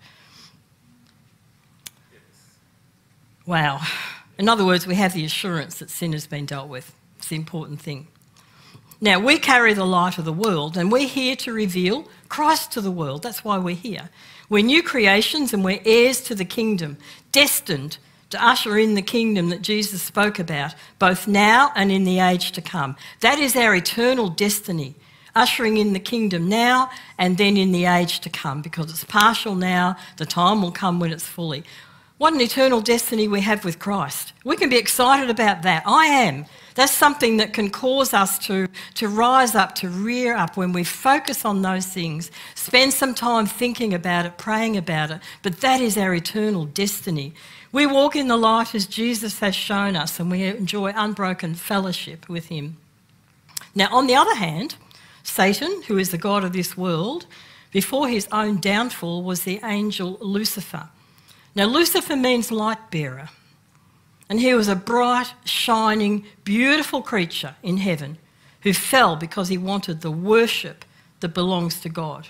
Wow. 3.47 3.81
In 4.39 4.49
other 4.49 4.65
words, 4.65 4.87
we 4.87 4.97
have 4.97 5.15
the 5.15 5.25
assurance 5.25 5.79
that 5.79 5.89
sin 5.89 6.13
has 6.13 6.27
been 6.27 6.47
dealt 6.47 6.69
with. 6.69 6.93
It's 7.17 7.29
the 7.29 7.37
important 7.37 7.81
thing. 7.81 8.09
Now, 9.01 9.21
we 9.21 9.39
carry 9.39 9.73
the 9.73 9.87
light 9.87 10.19
of 10.19 10.25
the 10.25 10.33
world 10.33 10.77
and 10.77 10.91
we're 10.91 11.07
here 11.07 11.37
to 11.37 11.53
reveal 11.53 12.09
Christ 12.29 12.73
to 12.73 12.81
the 12.81 12.91
world. 12.91 13.23
That's 13.23 13.45
why 13.45 13.59
we're 13.59 13.77
here. 13.77 14.11
We're 14.49 14.65
new 14.65 14.83
creations 14.83 15.53
and 15.53 15.65
we're 15.65 15.81
heirs 15.85 16.21
to 16.23 16.35
the 16.35 16.45
kingdom, 16.45 16.97
destined 17.31 17.99
to 18.31 18.45
usher 18.45 18.79
in 18.79 18.95
the 18.95 19.03
kingdom 19.03 19.51
that 19.51 19.63
Jesus 19.63 20.03
spoke 20.03 20.39
about, 20.39 20.75
both 20.99 21.29
now 21.29 21.71
and 21.77 21.93
in 21.93 22.05
the 22.05 22.19
age 22.19 22.53
to 22.53 22.61
come. 22.61 22.97
That 23.21 23.39
is 23.39 23.55
our 23.55 23.75
eternal 23.75 24.29
destiny, 24.29 24.95
ushering 25.35 25.77
in 25.77 25.93
the 25.93 26.01
kingdom 26.01 26.49
now 26.49 26.91
and 27.19 27.39
then 27.39 27.57
in 27.57 27.71
the 27.71 27.85
age 27.85 28.21
to 28.21 28.31
come, 28.31 28.63
because 28.63 28.91
it's 28.91 29.05
partial 29.05 29.55
now, 29.55 29.97
the 30.17 30.27
time 30.27 30.63
will 30.63 30.73
come 30.73 30.99
when 30.99 31.13
it's 31.13 31.27
fully. 31.27 31.63
What 32.19 32.33
an 32.33 32.41
eternal 32.41 32.81
destiny 32.81 33.29
we 33.29 33.43
have 33.43 33.63
with 33.63 33.79
Christ. 33.79 34.33
We 34.43 34.57
can 34.57 34.71
be 34.71 34.79
excited 34.79 35.29
about 35.29 35.63
that. 35.63 35.83
I 35.85 36.07
am. 36.07 36.47
That's 36.75 36.93
something 36.93 37.37
that 37.37 37.53
can 37.53 37.69
cause 37.69 38.15
us 38.15 38.39
to, 38.47 38.69
to 38.95 39.09
rise 39.09 39.55
up, 39.55 39.75
to 39.77 39.89
rear 39.91 40.35
up 40.35 40.57
when 40.57 40.73
we 40.73 40.83
focus 40.83 41.45
on 41.45 41.61
those 41.61 41.87
things, 41.87 42.31
spend 42.55 42.95
some 42.95 43.15
time 43.15 43.45
thinking 43.45 43.93
about 43.93 44.25
it, 44.25 44.39
praying 44.39 44.79
about 44.79 45.11
it. 45.11 45.21
But 45.43 45.61
that 45.61 45.83
is 45.83 45.99
our 45.99 46.15
eternal 46.15 46.65
destiny. 46.65 47.35
We 47.71 47.87
walk 47.87 48.17
in 48.17 48.29
the 48.29 48.37
light 48.39 48.75
as 48.75 48.87
Jesus 48.87 49.41
has 49.41 49.55
shown 49.55 49.95
us, 49.95 50.19
and 50.19 50.31
we 50.31 50.45
enjoy 50.45 50.95
unbroken 50.97 51.55
fellowship 51.55 52.31
with 52.31 52.47
him. 52.47 52.79
Now, 53.75 53.89
on 53.95 54.07
the 54.07 54.17
other 54.17 54.37
hand, 54.37 54.77
Satan, 55.23 55.83
who 55.83 55.99
is 55.99 56.13
the 56.13 56.19
God 56.19 56.45
of 56.45 56.55
this 56.55 56.79
world, 56.79 57.27
before 57.73 58.09
his 58.09 58.27
own 58.33 58.59
downfall 58.59 59.23
was 59.23 59.43
the 59.43 59.61
angel 59.63 60.17
Lucifer. 60.23 60.89
Now, 61.57 61.65
Lucifer 61.65 62.17
means 62.17 62.53
light 62.53 62.91
bearer, 62.91 63.31
and 64.29 64.39
he 64.39 64.53
was 64.53 64.69
a 64.69 64.77
bright, 64.77 65.33
shining, 65.47 66.27
beautiful 66.45 67.01
creature 67.01 67.57
in 67.63 67.79
heaven 67.79 68.19
who 68.61 68.75
fell 68.75 69.17
because 69.17 69.49
he 69.49 69.57
wanted 69.57 70.03
the 70.03 70.11
worship 70.11 70.85
that 71.21 71.33
belongs 71.33 71.81
to 71.81 71.89
God. 71.89 72.29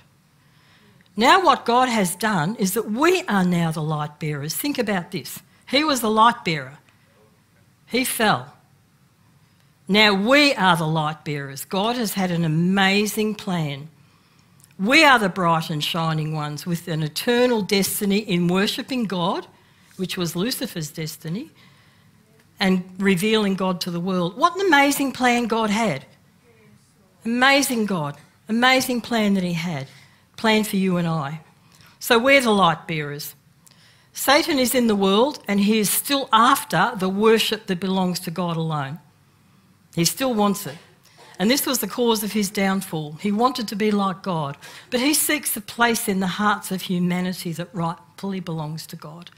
Now, 1.16 1.42
what 1.42 1.66
God 1.66 1.88
has 1.88 2.14
done 2.14 2.54
is 2.54 2.74
that 2.74 2.88
we 2.88 3.24
are 3.24 3.44
now 3.44 3.72
the 3.72 3.82
light 3.82 4.20
bearers. 4.20 4.54
Think 4.54 4.78
about 4.78 5.10
this. 5.10 5.40
He 5.68 5.82
was 5.82 6.02
the 6.02 6.10
light 6.10 6.44
bearer, 6.44 6.78
he 7.86 8.04
fell. 8.04 8.52
Now 9.88 10.14
we 10.14 10.54
are 10.54 10.76
the 10.76 10.86
light 10.86 11.24
bearers. 11.24 11.64
God 11.64 11.96
has 11.96 12.14
had 12.14 12.30
an 12.30 12.44
amazing 12.44 13.34
plan. 13.34 13.88
We 14.78 15.04
are 15.04 15.18
the 15.18 15.28
bright 15.28 15.70
and 15.70 15.82
shining 15.82 16.34
ones 16.34 16.66
with 16.66 16.86
an 16.88 17.02
eternal 17.02 17.62
destiny 17.62 18.18
in 18.18 18.46
worshipping 18.46 19.04
God, 19.04 19.46
which 19.96 20.18
was 20.18 20.36
Lucifer's 20.36 20.90
destiny, 20.90 21.50
and 22.60 22.84
revealing 22.98 23.54
God 23.54 23.80
to 23.82 23.90
the 23.90 24.00
world. 24.00 24.36
What 24.36 24.54
an 24.54 24.66
amazing 24.66 25.12
plan 25.12 25.46
God 25.46 25.70
had! 25.70 26.04
Amazing 27.24 27.86
God, 27.86 28.16
amazing 28.48 29.00
plan 29.00 29.34
that 29.34 29.42
He 29.42 29.54
had, 29.54 29.88
plan 30.36 30.62
for 30.62 30.76
you 30.76 30.96
and 30.98 31.08
I. 31.08 31.40
So 31.98 32.18
we're 32.18 32.42
the 32.42 32.50
light 32.50 32.86
bearers. 32.86 33.34
Satan 34.12 34.58
is 34.58 34.74
in 34.74 34.86
the 34.86 34.96
world 34.96 35.42
and 35.46 35.60
he 35.60 35.78
is 35.78 35.90
still 35.90 36.28
after 36.32 36.92
the 36.96 37.08
worship 37.08 37.66
that 37.66 37.80
belongs 37.80 38.18
to 38.20 38.30
God 38.30 38.56
alone. 38.56 38.98
He 39.94 40.06
still 40.06 40.32
wants 40.32 40.66
it. 40.66 40.76
And 41.38 41.50
this 41.50 41.66
was 41.66 41.80
the 41.80 41.88
cause 41.88 42.22
of 42.22 42.32
his 42.32 42.50
downfall. 42.50 43.12
He 43.20 43.30
wanted 43.30 43.68
to 43.68 43.76
be 43.76 43.90
like 43.90 44.22
God, 44.22 44.56
but 44.90 45.00
he 45.00 45.12
seeks 45.12 45.56
a 45.56 45.60
place 45.60 46.08
in 46.08 46.20
the 46.20 46.26
hearts 46.26 46.70
of 46.70 46.82
humanity 46.82 47.52
that 47.52 47.74
rightfully 47.74 48.40
belongs 48.40 48.86
to 48.86 48.96
God. 48.96 49.30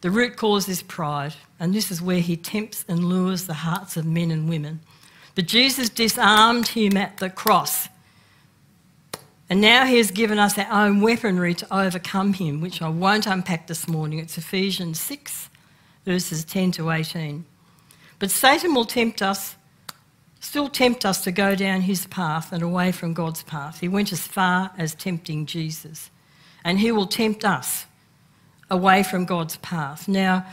The 0.00 0.10
root 0.10 0.36
cause 0.36 0.68
is 0.68 0.82
pride, 0.82 1.34
and 1.60 1.72
this 1.72 1.92
is 1.92 2.02
where 2.02 2.20
he 2.20 2.36
tempts 2.36 2.84
and 2.88 3.04
lures 3.04 3.46
the 3.46 3.54
hearts 3.54 3.96
of 3.96 4.04
men 4.04 4.32
and 4.32 4.48
women. 4.48 4.80
But 5.36 5.46
Jesus 5.46 5.88
disarmed 5.88 6.68
him 6.68 6.96
at 6.96 7.18
the 7.18 7.30
cross. 7.30 7.88
And 9.48 9.60
now 9.60 9.84
he 9.84 9.98
has 9.98 10.10
given 10.10 10.38
us 10.38 10.58
our 10.58 10.86
own 10.86 11.00
weaponry 11.00 11.54
to 11.54 11.76
overcome 11.76 12.32
him, 12.32 12.60
which 12.60 12.82
I 12.82 12.88
won't 12.88 13.26
unpack 13.28 13.68
this 13.68 13.86
morning. 13.86 14.18
It's 14.18 14.36
Ephesians 14.36 15.00
6, 15.00 15.50
verses 16.04 16.44
10 16.44 16.72
to 16.72 16.90
18. 16.90 17.44
But 18.18 18.30
Satan 18.30 18.74
will 18.74 18.84
tempt 18.84 19.22
us 19.22 19.54
still 20.42 20.68
tempt 20.68 21.06
us 21.06 21.22
to 21.22 21.30
go 21.30 21.54
down 21.54 21.82
his 21.82 22.06
path 22.08 22.52
and 22.52 22.62
away 22.62 22.90
from 22.90 23.14
God's 23.14 23.44
path. 23.44 23.78
He 23.78 23.88
went 23.88 24.12
as 24.12 24.26
far 24.26 24.72
as 24.76 24.92
tempting 24.94 25.46
Jesus. 25.46 26.10
And 26.64 26.80
he 26.80 26.90
will 26.90 27.06
tempt 27.06 27.44
us 27.44 27.86
away 28.68 29.04
from 29.04 29.24
God's 29.24 29.56
path. 29.58 30.08
Now, 30.08 30.44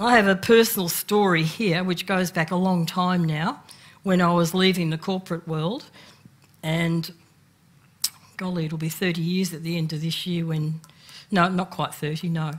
I 0.00 0.16
have 0.16 0.26
a 0.26 0.34
personal 0.34 0.88
story 0.88 1.44
here 1.44 1.84
which 1.84 2.04
goes 2.04 2.32
back 2.32 2.50
a 2.50 2.56
long 2.56 2.84
time 2.84 3.24
now 3.24 3.62
when 4.02 4.20
I 4.20 4.32
was 4.32 4.54
leaving 4.54 4.90
the 4.90 4.98
corporate 4.98 5.46
world. 5.46 5.84
And 6.60 7.12
golly, 8.36 8.66
it'll 8.66 8.76
be 8.76 8.88
30 8.88 9.20
years 9.20 9.54
at 9.54 9.62
the 9.62 9.78
end 9.78 9.92
of 9.92 10.00
this 10.00 10.26
year 10.26 10.44
when, 10.44 10.80
no, 11.30 11.48
not 11.48 11.70
quite 11.70 11.94
30, 11.94 12.28
no 12.28 12.52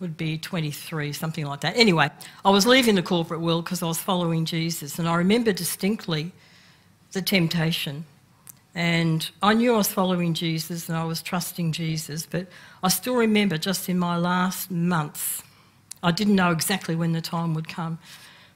would 0.00 0.16
be 0.16 0.38
23, 0.38 1.12
something 1.12 1.44
like 1.46 1.60
that. 1.60 1.76
Anyway, 1.76 2.10
I 2.44 2.50
was 2.50 2.66
leaving 2.66 2.94
the 2.94 3.02
corporate 3.02 3.40
world 3.40 3.64
because 3.64 3.82
I 3.82 3.86
was 3.86 3.98
following 3.98 4.44
Jesus, 4.44 4.98
and 4.98 5.08
I 5.08 5.14
remember 5.16 5.52
distinctly 5.52 6.32
the 7.12 7.22
temptation. 7.22 8.04
And 8.74 9.28
I 9.42 9.54
knew 9.54 9.74
I 9.74 9.78
was 9.78 9.88
following 9.88 10.34
Jesus 10.34 10.88
and 10.88 10.96
I 10.96 11.04
was 11.04 11.22
trusting 11.22 11.72
Jesus, 11.72 12.26
but 12.26 12.46
I 12.82 12.88
still 12.88 13.16
remember 13.16 13.58
just 13.58 13.88
in 13.88 13.98
my 13.98 14.16
last 14.16 14.70
months, 14.70 15.42
I 16.02 16.12
didn't 16.12 16.36
know 16.36 16.52
exactly 16.52 16.94
when 16.94 17.12
the 17.12 17.20
time 17.20 17.54
would 17.54 17.66
come, 17.66 17.98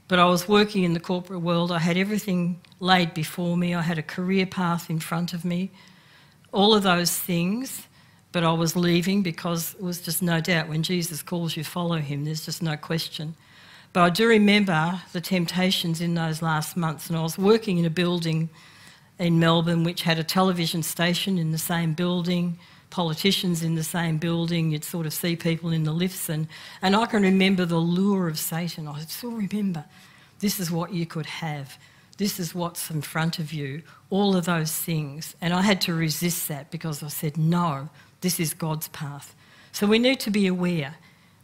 but 0.06 0.20
I 0.20 0.26
was 0.26 0.46
working 0.46 0.84
in 0.84 0.92
the 0.92 1.00
corporate 1.00 1.40
world. 1.40 1.72
I 1.72 1.80
had 1.80 1.96
everything 1.96 2.60
laid 2.78 3.14
before 3.14 3.56
me, 3.56 3.74
I 3.74 3.82
had 3.82 3.98
a 3.98 4.02
career 4.02 4.46
path 4.46 4.90
in 4.90 5.00
front 5.00 5.32
of 5.32 5.44
me, 5.44 5.72
all 6.52 6.74
of 6.74 6.84
those 6.84 7.18
things 7.18 7.88
but 8.32 8.44
I 8.44 8.52
was 8.52 8.74
leaving 8.74 9.22
because 9.22 9.74
it 9.74 9.82
was 9.82 10.00
just 10.00 10.22
no 10.22 10.40
doubt 10.40 10.68
when 10.68 10.82
Jesus 10.82 11.22
calls 11.22 11.56
you, 11.56 11.64
follow 11.64 11.98
him. 11.98 12.24
There's 12.24 12.44
just 12.44 12.62
no 12.62 12.76
question. 12.76 13.34
But 13.92 14.02
I 14.02 14.10
do 14.10 14.26
remember 14.26 15.00
the 15.12 15.20
temptations 15.20 16.00
in 16.00 16.14
those 16.14 16.40
last 16.40 16.76
months, 16.76 17.08
and 17.08 17.18
I 17.18 17.22
was 17.22 17.36
working 17.36 17.76
in 17.76 17.84
a 17.84 17.90
building 17.90 18.48
in 19.18 19.38
Melbourne 19.38 19.84
which 19.84 20.02
had 20.02 20.18
a 20.18 20.24
television 20.24 20.82
station 20.82 21.38
in 21.38 21.52
the 21.52 21.58
same 21.58 21.92
building, 21.92 22.58
politicians 22.88 23.62
in 23.62 23.74
the 23.74 23.84
same 23.84 24.16
building. 24.16 24.70
You'd 24.70 24.84
sort 24.84 25.04
of 25.04 25.12
see 25.12 25.36
people 25.36 25.70
in 25.70 25.84
the 25.84 25.92
lifts, 25.92 26.30
and, 26.30 26.48
and 26.80 26.96
I 26.96 27.04
can 27.04 27.22
remember 27.22 27.66
the 27.66 27.78
lure 27.78 28.28
of 28.28 28.38
Satan. 28.38 28.88
I 28.88 29.00
still 29.00 29.32
remember 29.32 29.84
this 30.40 30.58
is 30.58 30.70
what 30.70 30.92
you 30.94 31.04
could 31.04 31.26
have. 31.26 31.78
This 32.16 32.40
is 32.40 32.54
what's 32.54 32.90
in 32.90 33.02
front 33.02 33.38
of 33.38 33.52
you, 33.52 33.82
all 34.10 34.36
of 34.36 34.46
those 34.46 34.72
things. 34.72 35.34
And 35.40 35.52
I 35.52 35.62
had 35.62 35.80
to 35.82 35.94
resist 35.94 36.48
that 36.48 36.70
because 36.70 37.02
I 37.02 37.08
said, 37.08 37.36
no, 37.36 37.88
this 38.22 38.40
is 38.40 38.54
God's 38.54 38.88
path. 38.88 39.34
So 39.72 39.86
we 39.86 39.98
need 39.98 40.20
to 40.20 40.30
be 40.30 40.46
aware. 40.46 40.96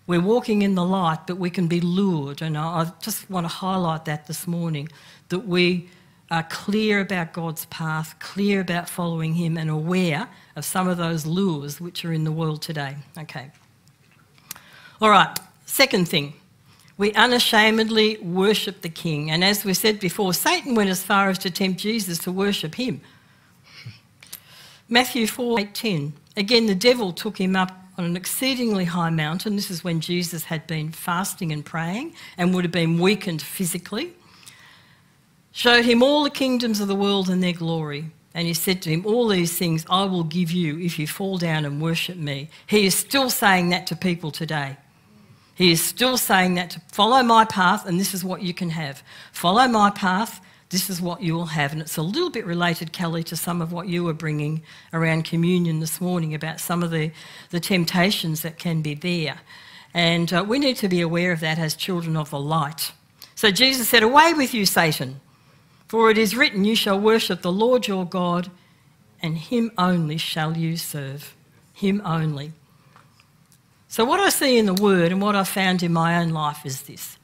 We're 0.07 0.23
walking 0.23 0.62
in 0.62 0.75
the 0.75 0.85
light, 0.85 1.27
but 1.27 1.37
we 1.37 1.51
can 1.51 1.67
be 1.67 1.81
lured. 1.81 2.41
And 2.41 2.57
I 2.57 2.91
just 3.03 3.29
want 3.31 3.45
to 3.45 3.49
highlight 3.49 4.07
that 4.07 4.27
this 4.27 4.47
morning 4.47 4.88
that 5.29 5.41
we 5.41 5.91
are 6.31 6.43
clear 6.45 7.01
about 7.01 7.33
God's 7.33 7.67
path, 7.67 8.14
clear 8.19 8.61
about 8.61 8.88
following 8.88 9.35
Him, 9.35 9.57
and 9.57 9.69
aware 9.71 10.29
of 10.57 10.64
some 10.64 10.88
of 10.88 10.97
those 10.97 11.27
lures 11.27 11.81
which 11.81 12.05
are 12.05 12.12
in 12.12 12.25
the 12.25 12.33
world 12.33 12.62
today. 12.62 12.97
Okay. 13.19 13.51
All 15.01 15.11
right, 15.11 15.38
second 15.67 16.09
thing. 16.09 16.35
We 16.97 17.12
unashamedly 17.12 18.19
worship 18.19 18.81
the 18.81 18.88
King. 18.88 19.31
And 19.31 19.45
as 19.45 19.64
we 19.64 19.73
said 19.73 20.01
before, 20.01 20.35
Satan 20.35 20.75
went 20.75 20.91
as 20.91 21.05
far 21.05 21.31
as 21.31 21.38
to 21.38 21.51
tempt 21.51 21.81
Jesus 21.81 22.19
to 22.21 22.33
worship 22.33 22.75
him. 22.75 23.01
Matthew 24.88 25.29
4 25.29 25.61
8 25.61 25.75
10. 25.75 26.12
Again, 26.38 26.66
the 26.66 26.74
devil 26.77 27.12
took 27.12 27.37
him 27.37 27.57
up 27.57 27.77
on 27.98 28.05
an 28.05 28.16
exceedingly 28.16 28.85
high 28.85 29.11
mountain. 29.11 29.57
This 29.57 29.72
is 29.72 29.83
when 29.83 29.98
Jesus 29.98 30.44
had 30.44 30.68
been 30.68 30.92
fasting 30.92 31.51
and 31.51 31.64
praying 31.64 32.14
and 32.37 32.55
would 32.55 32.62
have 32.62 32.70
been 32.70 33.01
weakened 33.01 33.42
physically. 33.42 34.12
Showed 35.51 35.85
him 35.85 36.01
all 36.01 36.22
the 36.22 36.31
kingdoms 36.31 36.81
of 36.81 36.87
the 36.87 36.94
world 36.94 37.29
and 37.29 37.42
their 37.42 37.53
glory. 37.53 38.12
And 38.35 38.46
he 38.46 38.55
said 38.55 38.83
to 38.83 38.90
him, 38.90 39.05
All 39.05 39.27
these 39.27 39.59
things 39.59 39.85
I 39.90 40.05
will 40.05 40.22
give 40.22 40.53
you 40.53 40.79
if 40.79 40.96
you 40.96 41.09
fall 41.09 41.38
down 41.38 41.64
and 41.64 41.83
worship 41.83 42.16
me. 42.16 42.51
He 42.68 42.87
is 42.87 42.94
still 42.94 43.31
saying 43.31 43.70
that 43.70 43.88
to 43.88 43.96
people 43.96 44.31
today. 44.31 44.77
He 45.57 45.72
is 45.72 45.83
still 45.83 46.16
saying 46.16 46.55
that 46.55 46.70
to 46.70 46.81
follow 46.92 47.20
my 47.24 47.46
path, 47.46 47.85
and 47.85 47.98
this 47.98 48.14
is 48.14 48.22
what 48.22 48.42
you 48.42 48.55
can 48.55 48.70
have. 48.70 49.03
Follow 49.33 49.66
my 49.66 49.90
path, 49.90 50.40
this 50.70 50.90
is 50.90 51.00
what 51.00 51.22
you 51.22 51.35
will 51.35 51.46
have. 51.46 51.72
And 51.72 51.81
it's 51.81 51.96
a 51.96 52.02
little 52.02 52.31
bit 52.31 52.44
related, 52.44 52.92
Kelly, 52.92 53.22
to 53.24 53.37
some 53.37 53.62
of 53.62 53.72
what 53.72 53.88
you 53.88 54.04
were 54.04 54.12
bringing 54.12 54.62
around 54.92 55.24
communion 55.24 55.81
this 55.81 56.00
morning 56.00 56.35
about 56.35 56.61
some 56.61 56.83
of 56.83 56.90
the, 56.90 57.11
the 57.50 57.61
temptations 57.61 58.42
that 58.42 58.59
can 58.59 58.83
be 58.83 58.94
there. 58.94 59.38
And 59.94 60.33
uh, 60.33 60.44
we 60.46 60.59
need 60.59 60.76
to 60.76 60.88
be 60.88 61.00
aware 61.00 61.33
of 61.33 61.40
that 61.40 61.59
as 61.59 61.74
children 61.74 62.16
of 62.16 62.31
the 62.31 62.38
light. 62.38 62.92
So 63.35 63.50
Jesus 63.50 63.88
said, 63.88 64.02
Away 64.02 64.35
with 64.35 64.52
you, 64.52 64.66
Satan, 64.66 65.20
for 65.87 66.11
it 66.11 66.18
is 66.18 66.37
written, 66.37 66.64
You 66.64 66.76
shall 66.76 67.00
worship 67.00 67.40
the 67.40 67.52
Lord 67.52 67.87
your 67.87 68.04
God, 68.04 68.50
and 69.22 69.38
him 69.38 69.72
only 69.78 70.18
shall 70.18 70.57
you 70.57 70.76
serve. 70.76 71.35
Him 71.72 72.02
only. 72.04 72.52
So, 73.87 74.04
what 74.04 74.20
I 74.20 74.28
see 74.28 74.59
in 74.59 74.66
the 74.66 74.74
Word 74.74 75.12
and 75.12 75.22
what 75.22 75.37
I 75.37 75.44
found 75.44 75.83
in 75.83 75.92
my 75.92 76.18
own 76.20 76.31
life 76.31 76.66
is 76.66 76.83
this 76.83 77.17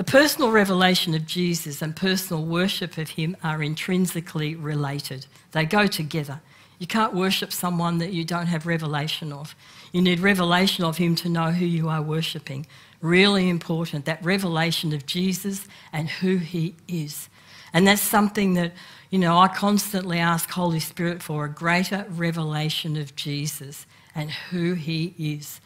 a 0.00 0.02
personal 0.02 0.50
revelation 0.50 1.14
of 1.14 1.26
Jesus 1.26 1.82
and 1.82 1.94
personal 1.94 2.42
worship 2.42 2.96
of 2.96 3.10
him 3.10 3.36
are 3.44 3.62
intrinsically 3.62 4.54
related. 4.54 5.26
They 5.52 5.66
go 5.66 5.86
together. 5.86 6.40
You 6.78 6.86
can't 6.86 7.12
worship 7.12 7.52
someone 7.52 7.98
that 7.98 8.10
you 8.10 8.24
don't 8.24 8.46
have 8.46 8.64
revelation 8.64 9.30
of. 9.30 9.54
You 9.92 10.00
need 10.00 10.20
revelation 10.20 10.86
of 10.86 10.96
him 10.96 11.16
to 11.16 11.28
know 11.28 11.50
who 11.50 11.66
you 11.66 11.90
are 11.90 12.00
worshipping. 12.00 12.66
Really 13.02 13.50
important, 13.50 14.06
that 14.06 14.24
revelation 14.24 14.94
of 14.94 15.04
Jesus 15.04 15.68
and 15.92 16.08
who 16.08 16.38
he 16.38 16.76
is. 16.88 17.28
And 17.74 17.86
that's 17.86 18.00
something 18.00 18.54
that, 18.54 18.72
you 19.10 19.18
know, 19.18 19.36
I 19.36 19.48
constantly 19.48 20.18
ask 20.18 20.48
Holy 20.48 20.80
Spirit 20.80 21.22
for 21.22 21.44
a 21.44 21.50
greater 21.50 22.06
revelation 22.08 22.96
of 22.96 23.14
Jesus 23.16 23.84
and 24.14 24.30
who 24.30 24.72
he 24.72 25.12
is. 25.18 25.60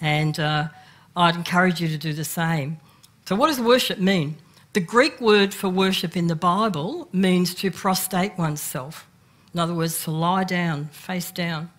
And 0.00 0.40
uh, 0.40 0.68
I'd 1.14 1.36
encourage 1.36 1.82
you 1.82 1.88
to 1.88 1.98
do 1.98 2.14
the 2.14 2.24
same. 2.24 2.78
So, 3.26 3.34
what 3.34 3.48
does 3.48 3.60
worship 3.60 3.98
mean? 3.98 4.36
The 4.72 4.80
Greek 4.80 5.20
word 5.20 5.52
for 5.52 5.68
worship 5.68 6.16
in 6.16 6.28
the 6.28 6.36
Bible 6.36 7.08
means 7.12 7.54
to 7.56 7.70
prostrate 7.70 8.38
oneself. 8.38 9.08
In 9.52 9.58
other 9.58 9.74
words, 9.74 10.04
to 10.04 10.10
lie 10.10 10.44
down, 10.44 10.86
face 10.86 11.30
down, 11.30 11.70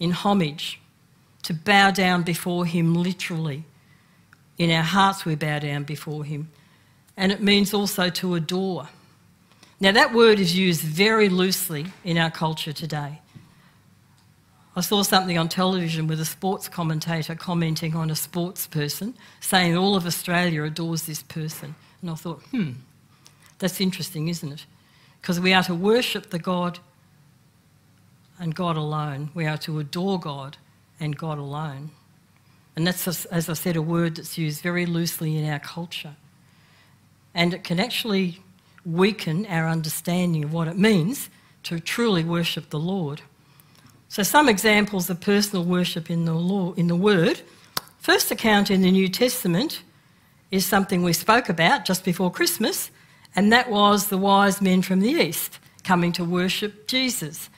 in 0.00 0.12
homage, 0.12 0.80
to 1.42 1.54
bow 1.54 1.90
down 1.90 2.22
before 2.22 2.66
Him 2.66 2.94
literally. 2.94 3.64
In 4.58 4.70
our 4.70 4.82
hearts, 4.82 5.24
we 5.24 5.34
bow 5.34 5.58
down 5.58 5.84
before 5.84 6.24
Him. 6.24 6.50
And 7.16 7.32
it 7.32 7.42
means 7.42 7.74
also 7.74 8.08
to 8.10 8.34
adore. 8.34 8.88
Now, 9.80 9.92
that 9.92 10.14
word 10.14 10.38
is 10.38 10.56
used 10.56 10.82
very 10.82 11.28
loosely 11.28 11.86
in 12.04 12.18
our 12.18 12.30
culture 12.30 12.72
today. 12.72 13.20
I 14.76 14.82
saw 14.82 15.02
something 15.02 15.36
on 15.36 15.48
television 15.48 16.06
with 16.06 16.20
a 16.20 16.24
sports 16.24 16.68
commentator 16.68 17.34
commenting 17.34 17.96
on 17.96 18.10
a 18.10 18.16
sports 18.16 18.66
person, 18.66 19.14
saying 19.40 19.76
all 19.76 19.96
of 19.96 20.06
Australia 20.06 20.62
adores 20.62 21.06
this 21.06 21.22
person. 21.22 21.74
And 22.00 22.10
I 22.10 22.14
thought, 22.14 22.40
hmm, 22.50 22.72
that's 23.58 23.80
interesting, 23.80 24.28
isn't 24.28 24.52
it? 24.52 24.66
Because 25.20 25.40
we 25.40 25.52
are 25.52 25.64
to 25.64 25.74
worship 25.74 26.30
the 26.30 26.38
God 26.38 26.78
and 28.38 28.54
God 28.54 28.76
alone. 28.76 29.30
We 29.34 29.46
are 29.46 29.58
to 29.58 29.80
adore 29.80 30.20
God 30.20 30.56
and 31.00 31.16
God 31.16 31.38
alone. 31.38 31.90
And 32.76 32.86
that's, 32.86 33.26
as 33.26 33.48
I 33.48 33.54
said, 33.54 33.76
a 33.76 33.82
word 33.82 34.16
that's 34.16 34.38
used 34.38 34.62
very 34.62 34.86
loosely 34.86 35.36
in 35.36 35.48
our 35.50 35.58
culture. 35.58 36.14
And 37.34 37.52
it 37.52 37.64
can 37.64 37.80
actually 37.80 38.40
weaken 38.84 39.46
our 39.46 39.68
understanding 39.68 40.44
of 40.44 40.52
what 40.52 40.68
it 40.68 40.78
means 40.78 41.28
to 41.64 41.80
truly 41.80 42.24
worship 42.24 42.70
the 42.70 42.78
Lord. 42.78 43.20
So, 44.10 44.24
some 44.24 44.48
examples 44.48 45.08
of 45.08 45.20
personal 45.20 45.64
worship 45.64 46.10
in 46.10 46.24
the, 46.24 46.34
law, 46.34 46.72
in 46.72 46.88
the 46.88 46.96
Word. 46.96 47.42
First 48.00 48.32
account 48.32 48.68
in 48.68 48.82
the 48.82 48.90
New 48.90 49.08
Testament 49.08 49.82
is 50.50 50.66
something 50.66 51.04
we 51.04 51.12
spoke 51.12 51.48
about 51.48 51.84
just 51.84 52.04
before 52.04 52.28
Christmas, 52.28 52.90
and 53.36 53.52
that 53.52 53.70
was 53.70 54.08
the 54.08 54.18
wise 54.18 54.60
men 54.60 54.82
from 54.82 54.98
the 54.98 55.12
East 55.12 55.60
coming 55.84 56.10
to 56.10 56.24
worship 56.24 56.88
Jesus. 56.88 57.50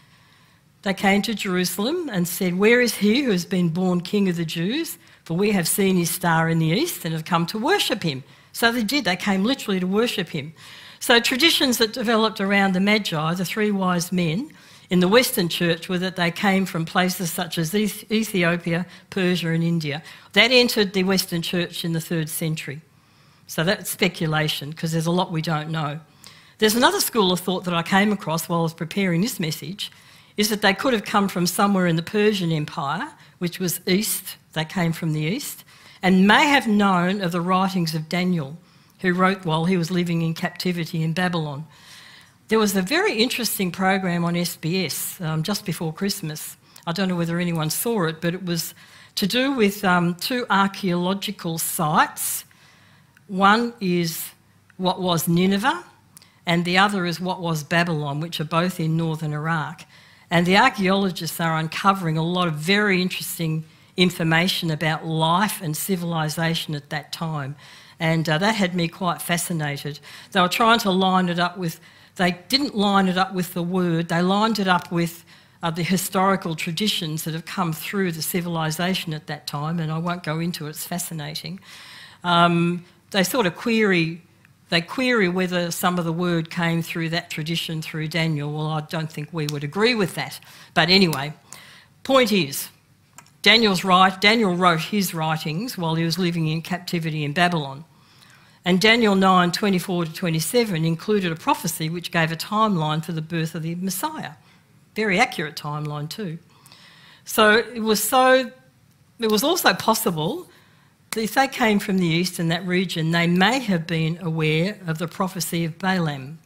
They 0.82 0.92
came 0.92 1.22
to 1.22 1.32
Jerusalem 1.32 2.10
and 2.12 2.28
said, 2.28 2.58
Where 2.58 2.82
is 2.82 2.96
he 2.96 3.22
who 3.22 3.30
has 3.30 3.46
been 3.46 3.70
born 3.70 4.02
King 4.02 4.28
of 4.28 4.36
the 4.36 4.44
Jews? 4.44 4.98
For 5.24 5.34
we 5.34 5.52
have 5.52 5.66
seen 5.66 5.96
his 5.96 6.10
star 6.10 6.50
in 6.50 6.58
the 6.58 6.66
east 6.66 7.06
and 7.06 7.14
have 7.14 7.24
come 7.24 7.46
to 7.46 7.58
worship 7.58 8.02
him. 8.02 8.24
So 8.52 8.70
they 8.70 8.82
did, 8.82 9.06
they 9.06 9.16
came 9.16 9.42
literally 9.42 9.80
to 9.80 9.86
worship 9.86 10.28
him. 10.28 10.52
So, 11.00 11.18
traditions 11.18 11.78
that 11.78 11.94
developed 11.94 12.42
around 12.42 12.74
the 12.74 12.80
Magi, 12.80 13.34
the 13.34 13.44
three 13.46 13.70
wise 13.70 14.12
men, 14.12 14.52
in 14.92 15.00
the 15.00 15.08
Western 15.08 15.48
church 15.48 15.88
were 15.88 15.96
that 15.96 16.16
they 16.16 16.30
came 16.30 16.66
from 16.66 16.84
places 16.84 17.30
such 17.30 17.56
as 17.56 17.74
Ethiopia, 17.74 18.84
Persia, 19.08 19.48
and 19.48 19.64
India. 19.64 20.02
That 20.34 20.50
entered 20.50 20.92
the 20.92 21.02
Western 21.04 21.40
church 21.40 21.82
in 21.82 21.94
the 21.94 22.00
third 22.00 22.28
century. 22.28 22.82
So 23.46 23.64
that's 23.64 23.88
speculation 23.88 24.68
because 24.68 24.92
there's 24.92 25.06
a 25.06 25.10
lot 25.10 25.32
we 25.32 25.40
don't 25.40 25.70
know. 25.70 25.98
There's 26.58 26.74
another 26.74 27.00
school 27.00 27.32
of 27.32 27.40
thought 27.40 27.64
that 27.64 27.72
I 27.72 27.82
came 27.82 28.12
across 28.12 28.50
while 28.50 28.60
I 28.60 28.64
was 28.64 28.74
preparing 28.74 29.22
this 29.22 29.40
message 29.40 29.90
is 30.36 30.50
that 30.50 30.60
they 30.60 30.74
could 30.74 30.92
have 30.92 31.06
come 31.06 31.26
from 31.26 31.46
somewhere 31.46 31.86
in 31.86 31.96
the 31.96 32.02
Persian 32.02 32.52
Empire, 32.52 33.10
which 33.38 33.58
was 33.58 33.80
east, 33.86 34.36
they 34.52 34.66
came 34.66 34.92
from 34.92 35.14
the 35.14 35.22
east, 35.22 35.64
and 36.02 36.28
may 36.28 36.48
have 36.48 36.68
known 36.68 37.22
of 37.22 37.32
the 37.32 37.40
writings 37.40 37.94
of 37.94 38.10
Daniel, 38.10 38.58
who 39.00 39.14
wrote 39.14 39.46
while 39.46 39.64
he 39.64 39.78
was 39.78 39.90
living 39.90 40.20
in 40.20 40.34
captivity 40.34 41.02
in 41.02 41.14
Babylon. 41.14 41.66
There 42.48 42.58
was 42.58 42.76
a 42.76 42.82
very 42.82 43.14
interesting 43.14 43.70
program 43.70 44.24
on 44.24 44.34
SBS 44.34 45.20
um, 45.24 45.42
just 45.42 45.64
before 45.64 45.92
Christmas. 45.92 46.56
I 46.86 46.92
don't 46.92 47.08
know 47.08 47.16
whether 47.16 47.38
anyone 47.38 47.70
saw 47.70 48.04
it, 48.04 48.20
but 48.20 48.34
it 48.34 48.44
was 48.44 48.74
to 49.14 49.26
do 49.26 49.52
with 49.52 49.84
um, 49.84 50.14
two 50.16 50.46
archaeological 50.50 51.58
sites. 51.58 52.44
One 53.28 53.72
is 53.80 54.30
what 54.76 55.00
was 55.00 55.28
Nineveh, 55.28 55.84
and 56.44 56.64
the 56.64 56.78
other 56.78 57.06
is 57.06 57.20
what 57.20 57.40
was 57.40 57.62
Babylon, 57.62 58.20
which 58.20 58.40
are 58.40 58.44
both 58.44 58.80
in 58.80 58.96
northern 58.96 59.32
Iraq. 59.32 59.84
And 60.30 60.46
the 60.46 60.56
archaeologists 60.56 61.40
are 61.40 61.56
uncovering 61.56 62.18
a 62.18 62.24
lot 62.24 62.48
of 62.48 62.54
very 62.54 63.00
interesting 63.00 63.64
information 63.96 64.70
about 64.70 65.06
life 65.06 65.60
and 65.62 65.76
civilization 65.76 66.74
at 66.74 66.90
that 66.90 67.12
time. 67.12 67.54
And 68.00 68.28
uh, 68.28 68.38
that 68.38 68.56
had 68.56 68.74
me 68.74 68.88
quite 68.88 69.22
fascinated. 69.22 70.00
They 70.32 70.40
were 70.40 70.48
trying 70.48 70.80
to 70.80 70.90
line 70.90 71.28
it 71.28 71.38
up 71.38 71.56
with, 71.56 71.80
they 72.16 72.38
didn't 72.48 72.74
line 72.74 73.08
it 73.08 73.16
up 73.16 73.34
with 73.34 73.54
the 73.54 73.62
word, 73.62 74.08
they 74.08 74.22
lined 74.22 74.58
it 74.58 74.68
up 74.68 74.90
with 74.92 75.24
uh, 75.62 75.70
the 75.70 75.82
historical 75.82 76.54
traditions 76.54 77.24
that 77.24 77.34
have 77.34 77.44
come 77.44 77.72
through 77.72 78.12
the 78.12 78.22
civilization 78.22 79.14
at 79.14 79.26
that 79.28 79.46
time. 79.46 79.78
And 79.78 79.92
I 79.92 79.98
won't 79.98 80.22
go 80.22 80.40
into 80.40 80.66
it, 80.66 80.70
it's 80.70 80.86
fascinating. 80.86 81.60
Um, 82.24 82.84
they 83.10 83.22
sort 83.22 83.46
of 83.46 83.56
query 83.56 84.22
they 84.72 84.80
query 84.80 85.28
whether 85.28 85.70
some 85.70 85.98
of 85.98 86.06
the 86.06 86.12
word 86.14 86.48
came 86.48 86.80
through 86.80 87.10
that 87.10 87.28
tradition 87.28 87.82
through 87.82 88.08
Daniel. 88.08 88.50
Well, 88.50 88.68
I 88.68 88.80
don't 88.80 89.12
think 89.12 89.28
we 89.30 89.46
would 89.48 89.62
agree 89.62 89.94
with 89.94 90.14
that. 90.14 90.40
But 90.72 90.88
anyway, 90.88 91.34
point 92.04 92.32
is, 92.32 92.70
Daniel's 93.42 93.84
right, 93.84 94.18
Daniel 94.18 94.54
wrote 94.54 94.80
his 94.80 95.12
writings 95.12 95.76
while 95.76 95.94
he 95.96 96.04
was 96.04 96.18
living 96.18 96.48
in 96.48 96.62
captivity 96.62 97.22
in 97.22 97.34
Babylon. 97.34 97.84
And 98.64 98.80
Daniel 98.80 99.14
9 99.14 99.50
24 99.52 100.06
to 100.06 100.12
27 100.12 100.84
included 100.84 101.32
a 101.32 101.36
prophecy 101.36 101.88
which 101.88 102.12
gave 102.12 102.30
a 102.30 102.36
timeline 102.36 103.04
for 103.04 103.12
the 103.12 103.22
birth 103.22 103.54
of 103.54 103.62
the 103.62 103.74
Messiah. 103.76 104.32
Very 104.94 105.18
accurate 105.18 105.56
timeline, 105.56 106.08
too. 106.08 106.38
So 107.24 107.54
it 107.54 107.80
was 107.80 108.02
so, 108.02 108.50
it 109.18 109.30
was 109.30 109.42
also 109.42 109.74
possible 109.74 110.48
that 111.10 111.22
if 111.22 111.34
they 111.34 111.48
came 111.48 111.78
from 111.78 111.98
the 111.98 112.06
east 112.06 112.38
in 112.38 112.48
that 112.48 112.64
region, 112.66 113.10
they 113.10 113.26
may 113.26 113.58
have 113.58 113.86
been 113.86 114.18
aware 114.22 114.78
of 114.86 114.98
the 114.98 115.08
prophecy 115.08 115.64
of 115.64 115.78
Balaam, 115.78 116.38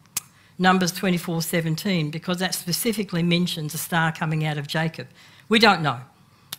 Numbers 0.58 0.92
24:17, 0.92 2.10
because 2.10 2.38
that 2.38 2.54
specifically 2.54 3.22
mentions 3.22 3.74
a 3.74 3.78
star 3.78 4.10
coming 4.10 4.44
out 4.44 4.58
of 4.58 4.66
Jacob. 4.66 5.06
We 5.48 5.58
don't 5.58 5.82
know, 5.82 6.00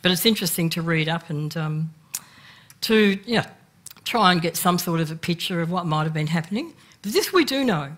but 0.02 0.12
it's 0.12 0.26
interesting 0.26 0.70
to 0.72 0.82
read 0.82 1.10
up 1.10 1.30
and 1.30 1.56
um, 1.58 1.93
to 2.82 3.20
yeah, 3.26 3.48
try 4.08 4.32
and 4.32 4.41
get 4.41 4.56
some 4.56 4.78
sort 4.80 5.02
of 5.02 5.12
a 5.12 5.15
picture 5.15 5.62
of 5.62 5.70
what 5.70 5.86
might 5.86 6.04
have 6.04 6.13
been 6.13 6.28
happening. 6.28 6.74
But 7.02 7.13
this 7.13 7.34
we 7.34 7.46
do 7.46 7.63
know. 7.63 7.96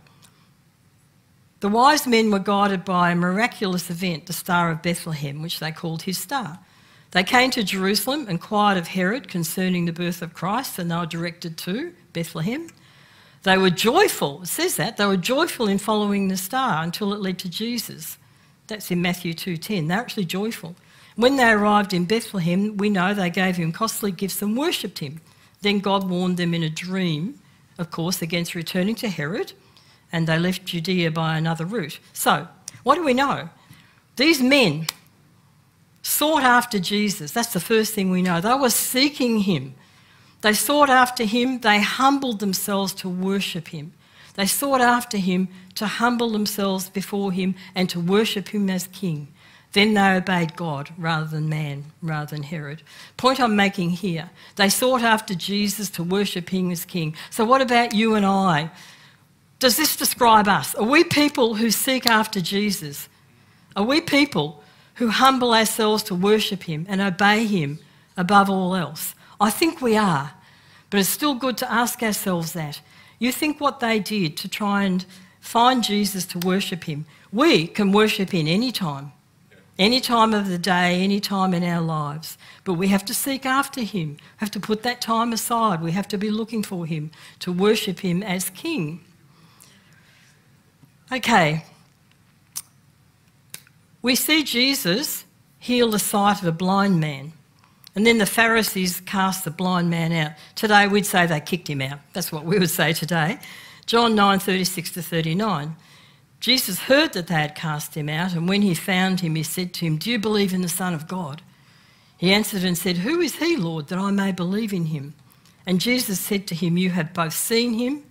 The 1.61 1.69
wise 1.69 2.07
men 2.07 2.31
were 2.31 2.39
guided 2.39 2.85
by 2.85 3.11
a 3.11 3.15
miraculous 3.15 3.89
event, 3.89 4.25
the 4.25 4.33
Star 4.33 4.71
of 4.71 4.81
Bethlehem, 4.81 5.41
which 5.41 5.59
they 5.59 5.71
called 5.71 6.03
his 6.03 6.17
star. 6.17 6.59
They 7.11 7.23
came 7.23 7.51
to 7.51 7.63
Jerusalem, 7.63 8.21
and 8.21 8.31
inquired 8.31 8.77
of 8.77 8.87
Herod 8.87 9.27
concerning 9.27 9.85
the 9.85 9.91
birth 9.91 10.21
of 10.21 10.33
Christ, 10.33 10.79
and 10.79 10.89
they 10.89 10.95
were 10.95 11.05
directed 11.05 11.57
to 11.59 11.93
Bethlehem. 12.13 12.69
They 13.43 13.57
were 13.57 13.69
joyful, 13.69 14.43
it 14.43 14.47
says 14.47 14.75
that, 14.75 14.97
they 14.97 15.05
were 15.05 15.17
joyful 15.17 15.67
in 15.67 15.79
following 15.79 16.27
the 16.27 16.37
star 16.37 16.83
until 16.83 17.13
it 17.13 17.19
led 17.19 17.39
to 17.39 17.49
Jesus. 17.49 18.17
That's 18.67 18.91
in 18.91 19.01
Matthew 19.01 19.33
2:10. 19.33 19.87
They're 19.87 19.99
actually 19.99 20.25
joyful. 20.25 20.75
When 21.15 21.35
they 21.35 21.49
arrived 21.49 21.93
in 21.93 22.05
Bethlehem, 22.05 22.77
we 22.77 22.89
know 22.89 23.13
they 23.13 23.29
gave 23.29 23.57
him 23.57 23.71
costly 23.71 24.11
gifts 24.11 24.41
and 24.41 24.55
worshipped 24.55 24.99
him. 24.99 25.19
Then 25.61 25.79
God 25.79 26.09
warned 26.09 26.37
them 26.37 26.53
in 26.53 26.63
a 26.63 26.69
dream, 26.69 27.39
of 27.77 27.91
course, 27.91 28.21
against 28.21 28.55
returning 28.55 28.95
to 28.95 29.09
Herod, 29.09 29.53
and 30.11 30.27
they 30.27 30.39
left 30.39 30.65
Judea 30.65 31.11
by 31.11 31.37
another 31.37 31.65
route. 31.65 31.99
So, 32.13 32.47
what 32.83 32.95
do 32.95 33.03
we 33.03 33.13
know? 33.13 33.49
These 34.15 34.41
men 34.41 34.87
sought 36.01 36.43
after 36.43 36.79
Jesus. 36.79 37.31
That's 37.31 37.53
the 37.53 37.59
first 37.59 37.93
thing 37.93 38.09
we 38.09 38.21
know. 38.21 38.41
They 38.41 38.53
were 38.53 38.69
seeking 38.69 39.41
him. 39.41 39.75
They 40.41 40.53
sought 40.53 40.89
after 40.89 41.23
him. 41.25 41.59
They 41.59 41.81
humbled 41.81 42.39
themselves 42.39 42.93
to 42.95 43.09
worship 43.09 43.69
him. 43.69 43.93
They 44.35 44.45
sought 44.45 44.81
after 44.81 45.17
him 45.17 45.49
to 45.75 45.85
humble 45.85 46.29
themselves 46.29 46.89
before 46.89 47.31
him 47.31 47.55
and 47.75 47.89
to 47.89 47.99
worship 47.99 48.49
him 48.49 48.69
as 48.69 48.87
king. 48.87 49.27
Then 49.73 49.93
they 49.93 50.15
obeyed 50.15 50.55
God 50.55 50.89
rather 50.97 51.27
than 51.27 51.47
man, 51.47 51.85
rather 52.01 52.35
than 52.35 52.43
Herod. 52.43 52.81
Point 53.17 53.39
I'm 53.39 53.55
making 53.55 53.91
here 53.91 54.29
they 54.55 54.69
sought 54.69 55.03
after 55.03 55.35
Jesus 55.35 55.89
to 55.91 56.03
worship 56.03 56.49
him 56.49 56.71
as 56.71 56.85
king. 56.85 57.15
So, 57.29 57.45
what 57.45 57.61
about 57.61 57.93
you 57.93 58.15
and 58.15 58.25
I? 58.25 58.71
Does 59.59 59.75
this 59.75 59.97
describe 59.97 60.47
us? 60.47 60.73
Are 60.75 60.85
we 60.85 61.03
people 61.03 61.55
who 61.55 61.69
seek 61.69 62.05
after 62.05 62.39
Jesus? 62.39 63.09
Are 63.75 63.83
we 63.83 63.99
people 64.01 64.63
who 64.95 65.09
humble 65.09 65.53
ourselves 65.53 66.01
to 66.03 66.15
worship 66.15 66.63
Him 66.63 66.85
and 66.89 67.01
obey 67.01 67.45
Him 67.45 67.79
above 68.15 68.49
all 68.49 68.75
else? 68.75 69.15
I 69.39 69.49
think 69.49 69.81
we 69.81 69.97
are, 69.97 70.33
but 70.89 70.99
it's 70.99 71.09
still 71.09 71.35
good 71.35 71.57
to 71.57 71.71
ask 71.71 72.01
ourselves 72.01 72.53
that. 72.53 72.81
You 73.19 73.33
think 73.33 73.59
what 73.59 73.81
they 73.81 73.99
did 73.99 74.37
to 74.37 74.47
try 74.47 74.83
and 74.83 75.05
find 75.41 75.83
Jesus 75.83 76.25
to 76.27 76.39
worship 76.39 76.85
Him, 76.85 77.05
we 77.31 77.67
can 77.67 77.91
worship 77.91 78.31
Him 78.31 78.47
any 78.47 78.71
time, 78.71 79.11
any 79.79 80.01
time 80.01 80.33
of 80.33 80.49
the 80.49 80.59
day, 80.59 81.01
any 81.01 81.19
time 81.19 81.53
in 81.53 81.63
our 81.63 81.81
lives. 81.81 82.37
But 82.65 82.73
we 82.73 82.89
have 82.89 83.05
to 83.05 83.13
seek 83.13 83.45
after 83.45 83.81
Him, 83.81 84.17
we 84.19 84.37
have 84.37 84.51
to 84.51 84.59
put 84.59 84.83
that 84.83 85.01
time 85.01 85.33
aside, 85.33 85.81
we 85.81 85.93
have 85.93 86.07
to 86.09 86.17
be 86.17 86.29
looking 86.29 86.61
for 86.61 86.85
Him 86.85 87.09
to 87.39 87.51
worship 87.51 87.99
Him 88.01 88.21
as 88.21 88.49
King. 88.51 88.99
Okay, 91.11 91.63
we 94.01 94.15
see 94.15 94.43
Jesus 94.43 95.25
heal 95.57 95.89
the 95.89 95.99
sight 95.99 96.41
of 96.41 96.47
a 96.47 96.51
blind 96.51 96.99
man. 96.99 97.33
And 97.95 98.05
then 98.05 98.17
the 98.17 98.25
Pharisees 98.25 99.01
cast 99.01 99.43
the 99.43 99.51
blind 99.51 99.89
man 99.89 100.11
out. 100.13 100.33
Today 100.55 100.87
we'd 100.87 101.05
say 101.05 101.25
they 101.25 101.41
kicked 101.41 101.67
him 101.67 101.81
out. 101.81 101.99
That's 102.13 102.31
what 102.31 102.45
we 102.45 102.59
would 102.59 102.69
say 102.69 102.93
today. 102.93 103.39
John 103.85 104.15
9 104.15 104.39
36 104.39 104.91
to 104.91 105.01
39. 105.01 105.75
Jesus 106.39 106.79
heard 106.79 107.13
that 107.13 107.27
they 107.27 107.35
had 107.35 107.55
cast 107.55 107.95
him 107.95 108.07
out, 108.07 108.33
and 108.33 108.47
when 108.47 108.61
he 108.61 108.73
found 108.73 109.19
him, 109.19 109.35
he 109.35 109.43
said 109.43 109.73
to 109.73 109.85
him, 109.85 109.97
Do 109.97 110.09
you 110.09 110.17
believe 110.17 110.53
in 110.53 110.61
the 110.61 110.69
Son 110.69 110.93
of 110.93 111.07
God? 111.07 111.41
He 112.17 112.31
answered 112.31 112.63
and 112.63 112.77
said, 112.77 112.97
Who 112.97 113.19
is 113.19 113.35
he, 113.35 113.57
Lord, 113.57 113.87
that 113.87 113.99
I 113.99 114.11
may 114.11 114.31
believe 114.31 114.73
in 114.73 114.85
him? 114.85 115.15
And 115.65 115.81
Jesus 115.81 116.19
said 116.19 116.47
to 116.47 116.55
him, 116.55 116.77
You 116.77 116.91
have 116.91 117.13
both 117.13 117.33
seen 117.33 117.73
him, 117.73 118.03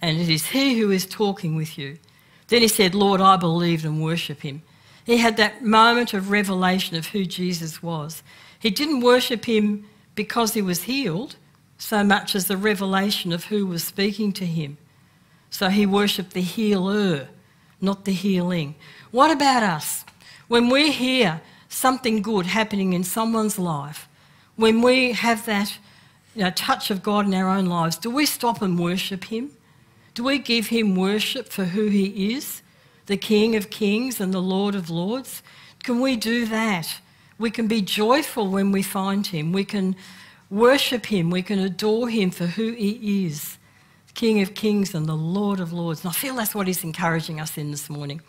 and 0.00 0.18
it 0.18 0.28
is 0.28 0.46
he 0.46 0.78
who 0.78 0.90
is 0.90 1.06
talking 1.06 1.56
with 1.56 1.76
you. 1.76 1.98
Then 2.48 2.62
he 2.62 2.68
said, 2.68 2.94
Lord, 2.94 3.20
I 3.20 3.36
believe 3.36 3.84
and 3.84 4.02
worship 4.02 4.42
him. 4.42 4.62
He 5.04 5.18
had 5.18 5.36
that 5.36 5.64
moment 5.64 6.14
of 6.14 6.30
revelation 6.30 6.96
of 6.96 7.08
who 7.08 7.24
Jesus 7.24 7.82
was. 7.82 8.22
He 8.58 8.70
didn't 8.70 9.00
worship 9.00 9.44
him 9.44 9.86
because 10.14 10.54
he 10.54 10.62
was 10.62 10.84
healed 10.84 11.36
so 11.78 12.04
much 12.04 12.34
as 12.34 12.46
the 12.46 12.56
revelation 12.56 13.32
of 13.32 13.44
who 13.44 13.66
was 13.66 13.82
speaking 13.82 14.32
to 14.34 14.46
him. 14.46 14.76
So 15.48 15.68
he 15.68 15.86
worshipped 15.86 16.32
the 16.32 16.42
healer, 16.42 17.28
not 17.80 18.04
the 18.04 18.12
healing. 18.12 18.74
What 19.10 19.30
about 19.30 19.62
us? 19.62 20.04
When 20.48 20.68
we 20.68 20.92
hear 20.92 21.40
something 21.68 22.22
good 22.22 22.46
happening 22.46 22.92
in 22.92 23.04
someone's 23.04 23.58
life, 23.58 24.08
when 24.56 24.82
we 24.82 25.12
have 25.12 25.46
that 25.46 25.78
you 26.34 26.44
know, 26.44 26.50
touch 26.50 26.90
of 26.90 27.02
God 27.02 27.26
in 27.26 27.34
our 27.34 27.48
own 27.48 27.66
lives, 27.66 27.96
do 27.96 28.10
we 28.10 28.26
stop 28.26 28.62
and 28.62 28.78
worship 28.78 29.24
him? 29.24 29.50
Do 30.14 30.24
we 30.24 30.38
give 30.38 30.68
him 30.68 30.96
worship 30.96 31.48
for 31.48 31.64
who 31.64 31.86
he 31.86 32.34
is? 32.34 32.62
the 33.10 33.16
King 33.16 33.56
of 33.56 33.70
Kings 33.70 34.20
and 34.20 34.32
the 34.32 34.40
Lord 34.40 34.76
of 34.76 34.88
Lords? 34.88 35.42
Can 35.82 36.00
we 36.00 36.14
do 36.14 36.46
that? 36.46 37.00
We 37.38 37.50
can 37.50 37.66
be 37.66 37.82
joyful 37.82 38.48
when 38.48 38.70
we 38.70 38.84
find 38.84 39.26
him. 39.26 39.52
We 39.52 39.64
can 39.64 39.96
worship 40.48 41.06
him. 41.06 41.28
We 41.28 41.42
can 41.42 41.58
adore 41.58 42.08
him 42.08 42.30
for 42.30 42.46
who 42.46 42.70
he 42.72 43.26
is 43.26 43.58
King 44.20 44.42
of 44.42 44.52
Kings 44.52 44.94
and 44.94 45.06
the 45.06 45.16
Lord 45.16 45.60
of 45.60 45.72
Lords. 45.72 46.04
And 46.04 46.10
I 46.10 46.12
feel 46.12 46.34
that's 46.34 46.54
what 46.54 46.66
he's 46.66 46.84
encouraging 46.84 47.40
us 47.40 47.56
in 47.56 47.70
this 47.70 47.88
morning. 47.88 48.20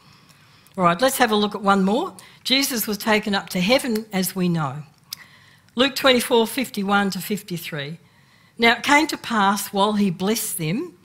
All 0.78 0.86
right, 0.86 1.02
let's 1.02 1.18
have 1.18 1.32
a 1.32 1.36
look 1.36 1.54
at 1.54 1.62
one 1.62 1.84
more. 1.84 2.16
Jesus 2.46 2.88
was 2.88 2.98
taken 2.98 3.36
up 3.36 3.50
to 3.50 3.60
heaven, 3.60 4.06
as 4.14 4.34
we 4.34 4.48
know. 4.48 4.84
Luke 5.76 5.94
24 5.98 6.48
51 6.48 7.10
to 7.10 7.20
53. 7.20 7.98
Now 8.58 8.78
it 8.78 8.84
came 8.84 9.06
to 9.08 9.18
pass 9.18 9.74
while 9.74 9.92
he 9.92 10.10
blessed 10.10 10.58
them 10.58 10.98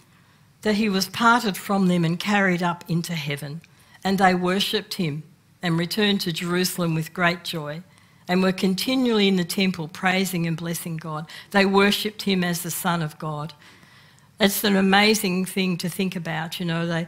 that 0.62 0.76
he 0.76 0.88
was 0.88 1.08
parted 1.08 1.56
from 1.56 1.88
them 1.88 2.04
and 2.04 2.20
carried 2.20 2.62
up 2.62 2.84
into 2.86 3.14
heaven. 3.14 3.62
And 4.04 4.18
they 4.18 4.36
worshipped 4.36 4.94
him 4.94 5.24
and 5.62 5.76
returned 5.76 6.20
to 6.20 6.32
Jerusalem 6.32 6.94
with 6.94 7.12
great 7.12 7.42
joy 7.42 7.82
and 8.28 8.40
were 8.40 8.52
continually 8.52 9.26
in 9.26 9.34
the 9.34 9.42
temple 9.42 9.88
praising 9.88 10.46
and 10.46 10.56
blessing 10.56 10.96
God. 10.96 11.28
They 11.50 11.66
worshipped 11.66 12.22
him 12.22 12.44
as 12.44 12.62
the 12.62 12.70
Son 12.70 13.02
of 13.02 13.18
God. 13.18 13.52
It's 14.38 14.64
an 14.64 14.76
amazing 14.76 15.46
thing 15.46 15.78
to 15.78 15.88
think 15.88 16.16
about. 16.16 16.60
You 16.60 16.66
know, 16.66 16.86
they, 16.86 17.06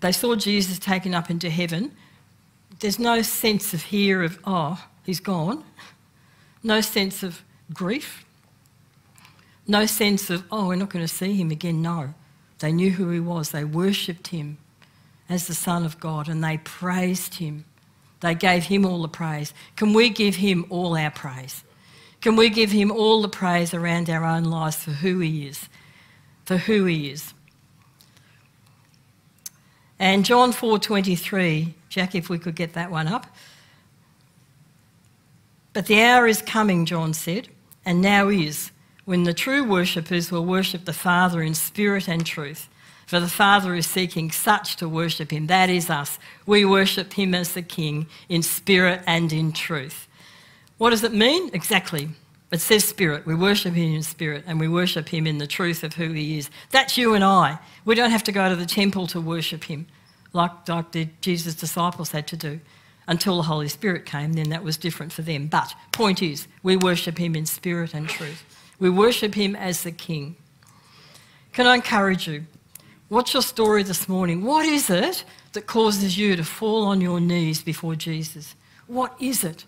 they 0.00 0.12
saw 0.12 0.34
Jesus 0.34 0.78
taken 0.78 1.14
up 1.14 1.30
into 1.30 1.50
heaven. 1.50 1.92
There's 2.80 2.98
no 2.98 3.22
sense 3.22 3.72
of 3.74 3.82
here 3.82 4.22
of, 4.22 4.38
oh, 4.44 4.84
he's 5.04 5.20
gone. 5.20 5.64
No 6.62 6.80
sense 6.80 7.22
of 7.22 7.42
grief. 7.72 8.24
No 9.66 9.86
sense 9.86 10.30
of, 10.30 10.44
oh, 10.50 10.68
we're 10.68 10.76
not 10.76 10.90
going 10.90 11.04
to 11.04 11.12
see 11.12 11.34
him 11.34 11.50
again. 11.50 11.82
No. 11.82 12.14
They 12.58 12.72
knew 12.72 12.90
who 12.90 13.10
he 13.10 13.20
was. 13.20 13.50
They 13.50 13.64
worshipped 13.64 14.28
him 14.28 14.58
as 15.28 15.46
the 15.46 15.54
Son 15.54 15.84
of 15.84 16.00
God 16.00 16.28
and 16.28 16.42
they 16.42 16.58
praised 16.58 17.36
him. 17.36 17.64
They 18.20 18.34
gave 18.34 18.64
him 18.64 18.84
all 18.84 19.00
the 19.02 19.08
praise. 19.08 19.54
Can 19.76 19.94
we 19.94 20.10
give 20.10 20.36
him 20.36 20.66
all 20.68 20.96
our 20.96 21.10
praise? 21.10 21.62
Can 22.20 22.36
we 22.36 22.50
give 22.50 22.70
him 22.70 22.90
all 22.90 23.22
the 23.22 23.28
praise 23.28 23.72
around 23.72 24.10
our 24.10 24.24
own 24.24 24.44
lives 24.44 24.76
for 24.76 24.90
who 24.90 25.20
he 25.20 25.46
is? 25.46 25.68
For 26.44 26.56
who 26.56 26.84
he 26.84 27.10
is. 27.10 27.32
And 29.98 30.24
John 30.24 30.52
4:23, 30.52 31.74
Jack 31.88 32.14
if 32.14 32.28
we 32.28 32.38
could 32.38 32.56
get 32.56 32.72
that 32.72 32.90
one 32.90 33.06
up. 33.06 33.26
But 35.72 35.86
the 35.86 36.02
hour 36.02 36.26
is 36.26 36.42
coming, 36.42 36.86
John 36.86 37.12
said, 37.14 37.48
and 37.84 38.00
now 38.00 38.28
is 38.28 38.72
when 39.04 39.24
the 39.24 39.34
true 39.34 39.62
worshippers 39.62 40.30
will 40.30 40.44
worship 40.44 40.84
the 40.84 40.92
Father 40.92 41.42
in 41.42 41.54
spirit 41.54 42.08
and 42.08 42.24
truth. 42.24 42.68
For 43.06 43.20
the 43.20 43.28
Father 43.28 43.74
is 43.74 43.86
seeking 43.86 44.30
such 44.30 44.76
to 44.76 44.88
worship 44.88 45.32
him. 45.32 45.48
That 45.48 45.68
is 45.68 45.90
us. 45.90 46.18
We 46.46 46.64
worship 46.64 47.12
him 47.14 47.34
as 47.34 47.54
the 47.54 47.62
King 47.62 48.06
in 48.28 48.42
spirit 48.42 49.02
and 49.06 49.32
in 49.32 49.52
truth. 49.52 50.06
What 50.78 50.90
does 50.90 51.02
it 51.02 51.12
mean? 51.12 51.50
Exactly. 51.52 52.10
It 52.50 52.60
says 52.60 52.84
spirit. 52.84 53.26
We 53.26 53.34
worship 53.34 53.74
him 53.74 53.94
in 53.94 54.02
spirit 54.02 54.44
and 54.46 54.58
we 54.58 54.66
worship 54.66 55.08
him 55.08 55.26
in 55.26 55.38
the 55.38 55.46
truth 55.46 55.84
of 55.84 55.94
who 55.94 56.12
he 56.12 56.38
is. 56.38 56.50
That's 56.70 56.98
you 56.98 57.14
and 57.14 57.22
I. 57.22 57.58
We 57.84 57.94
don't 57.94 58.10
have 58.10 58.24
to 58.24 58.32
go 58.32 58.48
to 58.48 58.56
the 58.56 58.66
temple 58.66 59.06
to 59.08 59.20
worship 59.20 59.64
him 59.64 59.86
like, 60.32 60.68
like 60.68 60.92
the 60.92 61.08
Jesus' 61.20 61.54
disciples 61.54 62.10
had 62.10 62.26
to 62.28 62.36
do 62.36 62.60
until 63.06 63.36
the 63.36 63.42
Holy 63.42 63.68
Spirit 63.68 64.06
came. 64.06 64.32
Then 64.32 64.50
that 64.50 64.62
was 64.62 64.76
different 64.76 65.12
for 65.12 65.22
them. 65.22 65.46
But 65.46 65.74
point 65.92 66.22
is, 66.22 66.48
we 66.62 66.76
worship 66.76 67.18
him 67.18 67.34
in 67.34 67.46
spirit 67.46 67.94
and 67.94 68.08
truth. 68.08 68.44
We 68.78 68.90
worship 68.90 69.34
him 69.34 69.56
as 69.56 69.82
the 69.82 69.92
King. 69.92 70.36
Can 71.52 71.66
I 71.66 71.76
encourage 71.76 72.28
you? 72.28 72.46
What's 73.08 73.34
your 73.34 73.42
story 73.42 73.82
this 73.82 74.08
morning? 74.08 74.44
What 74.44 74.64
is 74.64 74.88
it 74.88 75.24
that 75.52 75.66
causes 75.66 76.16
you 76.16 76.36
to 76.36 76.44
fall 76.44 76.84
on 76.84 77.00
your 77.00 77.20
knees 77.20 77.60
before 77.62 77.96
Jesus? 77.96 78.54
What 78.86 79.14
is 79.20 79.42
it? 79.42 79.64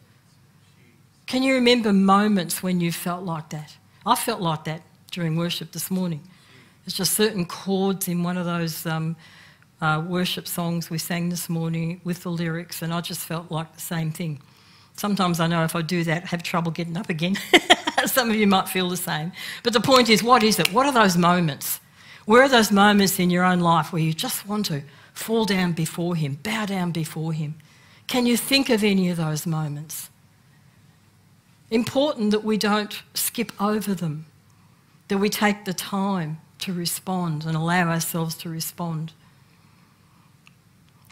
Can 1.26 1.42
you 1.42 1.54
remember 1.54 1.92
moments 1.92 2.62
when 2.62 2.80
you 2.80 2.92
felt 2.92 3.24
like 3.24 3.50
that? 3.50 3.76
I 4.04 4.14
felt 4.16 4.40
like 4.40 4.64
that 4.64 4.82
during 5.10 5.36
worship 5.36 5.72
this 5.72 5.90
morning. 5.90 6.20
There's 6.84 6.94
just 6.94 7.14
certain 7.14 7.46
chords 7.46 8.08
in 8.08 8.22
one 8.22 8.36
of 8.36 8.44
those 8.44 8.84
um, 8.86 9.16
uh, 9.80 10.02
worship 10.06 10.48
songs 10.48 10.90
we 10.90 10.98
sang 10.98 11.28
this 11.28 11.48
morning 11.48 12.00
with 12.04 12.22
the 12.22 12.30
lyrics, 12.30 12.82
and 12.82 12.92
I 12.92 13.00
just 13.00 13.20
felt 13.20 13.50
like 13.50 13.72
the 13.74 13.80
same 13.80 14.10
thing. 14.10 14.40
Sometimes 14.96 15.40
I 15.40 15.46
know 15.46 15.64
if 15.64 15.74
I 15.74 15.82
do 15.82 16.04
that, 16.04 16.24
I 16.24 16.26
have 16.26 16.42
trouble 16.42 16.70
getting 16.70 16.96
up 16.96 17.08
again. 17.08 17.36
Some 18.06 18.30
of 18.30 18.36
you 18.36 18.46
might 18.46 18.68
feel 18.68 18.88
the 18.88 18.96
same. 18.96 19.32
But 19.62 19.72
the 19.72 19.80
point 19.80 20.08
is, 20.08 20.22
what 20.22 20.42
is 20.42 20.58
it? 20.58 20.72
What 20.72 20.86
are 20.86 20.92
those 20.92 21.16
moments? 21.16 21.80
Where 22.24 22.42
are 22.42 22.48
those 22.48 22.70
moments 22.70 23.18
in 23.18 23.30
your 23.30 23.44
own 23.44 23.60
life 23.60 23.92
where 23.92 24.02
you 24.02 24.12
just 24.12 24.46
want 24.46 24.66
to 24.66 24.82
fall 25.12 25.44
down 25.44 25.72
before 25.72 26.14
Him, 26.14 26.38
bow 26.42 26.66
down 26.66 26.92
before 26.92 27.32
Him? 27.32 27.54
Can 28.06 28.26
you 28.26 28.36
think 28.36 28.70
of 28.70 28.84
any 28.84 29.08
of 29.08 29.16
those 29.16 29.46
moments? 29.46 30.10
Important 31.72 32.32
that 32.32 32.44
we 32.44 32.58
don't 32.58 33.02
skip 33.14 33.50
over 33.58 33.94
them, 33.94 34.26
that 35.08 35.16
we 35.16 35.30
take 35.30 35.64
the 35.64 35.72
time 35.72 36.38
to 36.58 36.70
respond 36.70 37.46
and 37.46 37.56
allow 37.56 37.88
ourselves 37.88 38.34
to 38.34 38.50
respond. 38.50 39.14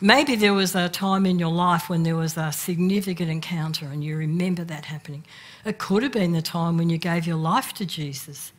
Maybe 0.02 0.36
there 0.36 0.52
was 0.52 0.74
a 0.74 0.90
time 0.90 1.24
in 1.24 1.38
your 1.38 1.50
life 1.50 1.88
when 1.88 2.02
there 2.02 2.14
was 2.14 2.36
a 2.36 2.52
significant 2.52 3.30
encounter 3.30 3.86
and 3.86 4.04
you 4.04 4.18
remember 4.18 4.62
that 4.64 4.84
happening. 4.84 5.24
It 5.64 5.78
could 5.78 6.02
have 6.02 6.12
been 6.12 6.32
the 6.32 6.42
time 6.42 6.76
when 6.76 6.90
you 6.90 6.98
gave 6.98 7.26
your 7.26 7.38
life 7.38 7.72
to 7.74 7.86
Jesus. 7.86 8.52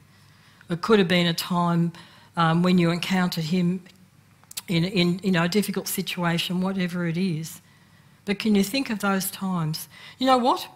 It 0.71 0.81
could 0.81 0.97
have 0.97 1.07
been 1.07 1.27
a 1.27 1.35
time 1.35 1.93
um, 2.35 2.63
when 2.63 2.79
you 2.79 2.89
encountered 2.89 3.43
him 3.43 3.83
in, 4.67 4.85
in 4.85 5.19
you 5.21 5.31
know, 5.31 5.43
a 5.43 5.49
difficult 5.49 5.87
situation, 5.87 6.61
whatever 6.61 7.05
it 7.05 7.17
is. 7.17 7.61
But 8.25 8.39
can 8.39 8.55
you 8.55 8.63
think 8.63 8.89
of 8.89 8.99
those 8.99 9.29
times? 9.29 9.87
You 10.17 10.25
know 10.25 10.39
what? 10.39 10.67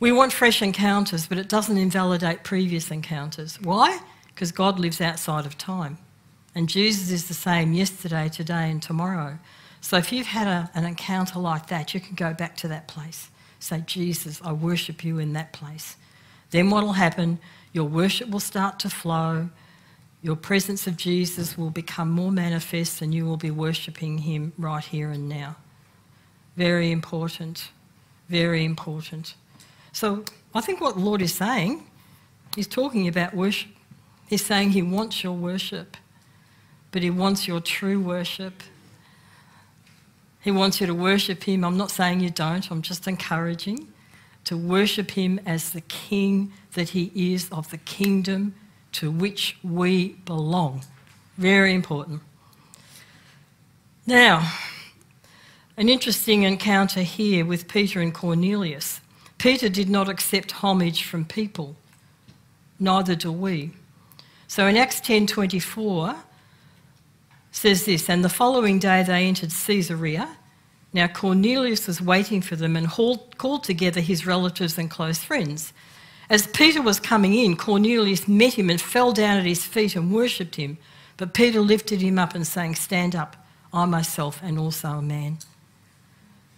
We 0.00 0.12
want 0.12 0.32
fresh 0.32 0.60
encounters, 0.62 1.26
but 1.26 1.38
it 1.38 1.48
doesn't 1.48 1.76
invalidate 1.76 2.44
previous 2.44 2.90
encounters. 2.90 3.60
Why? 3.60 4.00
Because 4.28 4.52
God 4.52 4.78
lives 4.78 5.00
outside 5.00 5.46
of 5.46 5.56
time. 5.56 5.98
And 6.54 6.68
Jesus 6.68 7.10
is 7.10 7.28
the 7.28 7.34
same 7.34 7.72
yesterday, 7.72 8.28
today, 8.28 8.70
and 8.70 8.82
tomorrow. 8.82 9.38
So 9.80 9.96
if 9.96 10.12
you've 10.12 10.26
had 10.26 10.46
a, 10.46 10.70
an 10.74 10.84
encounter 10.84 11.38
like 11.38 11.66
that, 11.68 11.94
you 11.94 12.00
can 12.00 12.14
go 12.14 12.32
back 12.32 12.56
to 12.58 12.68
that 12.68 12.88
place. 12.88 13.28
Say, 13.58 13.82
Jesus, 13.86 14.40
I 14.44 14.52
worship 14.52 15.04
you 15.04 15.18
in 15.18 15.32
that 15.32 15.52
place. 15.52 15.96
Then 16.50 16.70
what 16.70 16.84
will 16.84 16.92
happen? 16.92 17.38
Your 17.72 17.84
worship 17.84 18.30
will 18.30 18.40
start 18.40 18.78
to 18.80 18.90
flow 18.90 19.48
your 20.24 20.36
presence 20.36 20.86
of 20.86 20.96
Jesus 20.96 21.58
will 21.58 21.68
become 21.68 22.08
more 22.08 22.32
manifest 22.32 23.02
and 23.02 23.14
you 23.14 23.26
will 23.26 23.36
be 23.36 23.50
worshipping 23.50 24.16
him 24.16 24.54
right 24.56 24.82
here 24.82 25.10
and 25.10 25.28
now. 25.28 25.56
Very 26.56 26.90
important. 26.90 27.68
Very 28.30 28.64
important. 28.64 29.34
So 29.94 30.24
I 30.52 30.60
think 30.60 30.80
what 30.80 30.96
the 30.96 31.00
Lord 31.00 31.22
is 31.22 31.32
saying, 31.32 31.86
he's 32.56 32.66
talking 32.66 33.06
about 33.08 33.32
worship. 33.32 33.70
He's 34.28 34.44
saying 34.44 34.70
he 34.70 34.82
wants 34.82 35.22
your 35.22 35.34
worship, 35.34 35.96
but 36.90 37.02
he 37.02 37.10
wants 37.10 37.46
your 37.46 37.60
true 37.60 38.00
worship. 38.00 38.64
He 40.40 40.50
wants 40.50 40.80
you 40.80 40.88
to 40.88 40.94
worship 40.94 41.44
him. 41.44 41.64
I'm 41.64 41.76
not 41.76 41.92
saying 41.92 42.20
you 42.20 42.30
don't, 42.30 42.68
I'm 42.70 42.82
just 42.82 43.06
encouraging 43.06 43.86
to 44.44 44.56
worship 44.56 45.12
him 45.12 45.40
as 45.46 45.70
the 45.70 45.80
king 45.82 46.52
that 46.74 46.90
he 46.90 47.12
is 47.14 47.48
of 47.50 47.70
the 47.70 47.78
kingdom 47.78 48.54
to 48.92 49.12
which 49.12 49.56
we 49.62 50.14
belong. 50.26 50.82
Very 51.38 51.72
important. 51.72 52.20
Now, 54.06 54.52
an 55.76 55.88
interesting 55.88 56.42
encounter 56.42 57.02
here 57.02 57.44
with 57.44 57.68
Peter 57.68 58.00
and 58.00 58.12
Cornelius. 58.12 59.00
Peter 59.38 59.68
did 59.68 59.88
not 59.88 60.08
accept 60.08 60.52
homage 60.52 61.02
from 61.04 61.24
people, 61.24 61.76
neither 62.78 63.14
do 63.14 63.30
we. 63.30 63.72
So 64.46 64.66
in 64.66 64.76
Acts 64.76 65.00
10:24 65.00 66.16
says 67.50 67.84
this, 67.84 68.08
and 68.08 68.24
the 68.24 68.28
following 68.28 68.78
day 68.78 69.02
they 69.02 69.26
entered 69.26 69.50
Caesarea. 69.50 70.36
Now 70.92 71.08
Cornelius 71.08 71.86
was 71.86 72.00
waiting 72.00 72.40
for 72.40 72.56
them 72.56 72.76
and 72.76 72.88
called 72.88 73.64
together 73.64 74.00
his 74.00 74.26
relatives 74.26 74.78
and 74.78 74.90
close 74.90 75.18
friends. 75.18 75.72
As 76.30 76.46
Peter 76.46 76.80
was 76.80 77.00
coming 77.00 77.34
in, 77.34 77.56
Cornelius 77.56 78.26
met 78.26 78.54
him 78.54 78.70
and 78.70 78.80
fell 78.80 79.12
down 79.12 79.38
at 79.38 79.44
his 79.44 79.64
feet 79.64 79.94
and 79.94 80.12
worshipped 80.12 80.56
him. 80.56 80.78
But 81.16 81.34
Peter 81.34 81.60
lifted 81.60 82.00
him 82.00 82.18
up 82.18 82.34
and 82.34 82.46
saying, 82.46 82.76
Stand 82.76 83.14
up, 83.14 83.36
I 83.72 83.84
myself 83.84 84.40
and 84.42 84.58
also 84.58 84.88
a 84.88 85.02
man. 85.02 85.38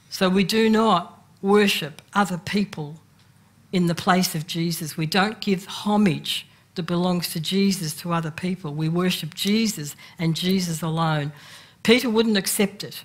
So 0.08 0.28
we 0.28 0.44
do 0.44 0.70
not 0.70 1.15
worship 1.42 2.02
other 2.14 2.38
people 2.38 3.00
in 3.72 3.86
the 3.86 3.94
place 3.94 4.34
of 4.34 4.46
Jesus. 4.46 4.96
We 4.96 5.06
don't 5.06 5.40
give 5.40 5.66
homage 5.66 6.46
that 6.74 6.84
belongs 6.84 7.30
to 7.30 7.40
Jesus 7.40 7.94
to 8.00 8.12
other 8.12 8.30
people. 8.30 8.74
We 8.74 8.88
worship 8.88 9.34
Jesus 9.34 9.96
and 10.18 10.36
Jesus 10.36 10.82
alone. 10.82 11.32
Peter 11.82 12.10
wouldn't 12.10 12.36
accept 12.36 12.84
it. 12.84 13.04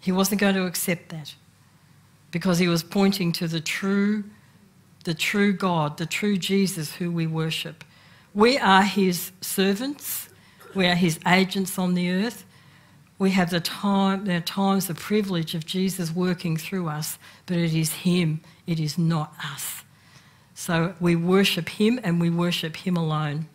He 0.00 0.12
wasn't 0.12 0.40
going 0.40 0.54
to 0.54 0.64
accept 0.64 1.08
that 1.10 1.34
because 2.30 2.58
he 2.58 2.68
was 2.68 2.82
pointing 2.82 3.32
to 3.32 3.48
the 3.48 3.60
true 3.60 4.24
the 5.04 5.14
true 5.14 5.54
God, 5.54 5.96
the 5.96 6.04
true 6.04 6.36
Jesus 6.36 6.94
who 6.96 7.10
we 7.10 7.26
worship. 7.26 7.82
We 8.34 8.58
are 8.58 8.82
his 8.82 9.32
servants, 9.40 10.28
we 10.74 10.86
are 10.86 10.94
his 10.94 11.18
agents 11.26 11.78
on 11.78 11.94
the 11.94 12.10
earth. 12.10 12.44
We 13.18 13.30
have 13.32 13.50
the 13.50 13.60
time, 13.60 14.28
are 14.28 14.40
times 14.40 14.86
the 14.86 14.94
privilege 14.94 15.54
of 15.54 15.66
Jesus 15.66 16.12
working 16.12 16.56
through 16.56 16.88
us, 16.88 17.18
but 17.46 17.56
it 17.56 17.74
is 17.74 17.92
Him, 17.92 18.40
it 18.66 18.78
is 18.78 18.96
not 18.96 19.34
us. 19.44 19.82
So 20.54 20.94
we 21.00 21.16
worship 21.16 21.68
Him 21.68 21.98
and 22.02 22.20
we 22.20 22.30
worship 22.30 22.76
Him 22.76 22.96
alone. 22.96 23.46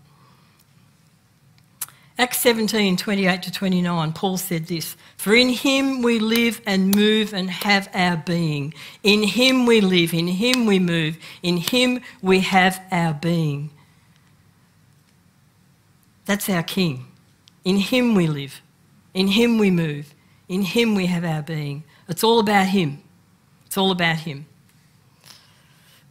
Acts 2.18 2.41
17, 2.41 2.95
28 2.95 3.41
to 3.41 3.51
29, 3.51 4.14
Paul 4.14 4.38
said 4.38 4.68
this 4.68 4.95
For 5.18 5.34
in 5.34 5.49
him 5.49 6.03
we 6.03 6.20
live 6.20 6.61
and 6.66 6.95
move 6.95 7.34
and 7.34 7.49
have 7.49 7.89
our 7.93 8.18
being. 8.18 8.74
In 9.01 9.24
him 9.24 9.66
we 9.66 9.82
live, 9.82 10.14
in 10.14 10.28
him 10.28 10.68
we 10.68 10.78
move, 10.78 11.18
in 11.41 11.57
him 11.57 12.01
we 12.22 12.41
have 12.41 12.84
our 12.91 13.16
being. 13.16 13.72
That's 16.26 16.49
our 16.49 16.64
King. 16.64 17.07
In 17.66 17.78
him 17.78 18.14
we 18.14 18.28
live, 18.28 18.61
in 19.14 19.28
him 19.28 19.57
we 19.57 19.72
move, 19.72 20.14
in 20.47 20.64
him 20.64 20.95
we 20.95 21.05
have 21.07 21.24
our 21.24 21.41
being. 21.41 21.84
It's 22.07 22.24
all 22.24 22.39
about 22.39 22.68
him. 22.68 23.01
It's 23.66 23.78
all 23.78 23.91
about 23.91 24.18
him. 24.18 24.45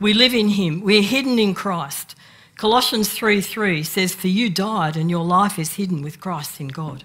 We 0.01 0.15
live 0.15 0.35
in 0.35 0.49
him, 0.49 0.81
we're 0.81 1.03
hidden 1.03 1.39
in 1.39 1.55
Christ. 1.55 2.17
Colossians 2.57 3.09
3 3.09 3.41
3 3.41 3.83
says, 3.83 4.15
For 4.15 4.29
you 4.29 4.49
died, 4.49 4.97
and 4.97 5.11
your 5.11 5.25
life 5.25 5.59
is 5.59 5.75
hidden 5.75 6.03
with 6.03 6.21
Christ 6.21 6.61
in 6.61 6.69
God. 6.69 7.05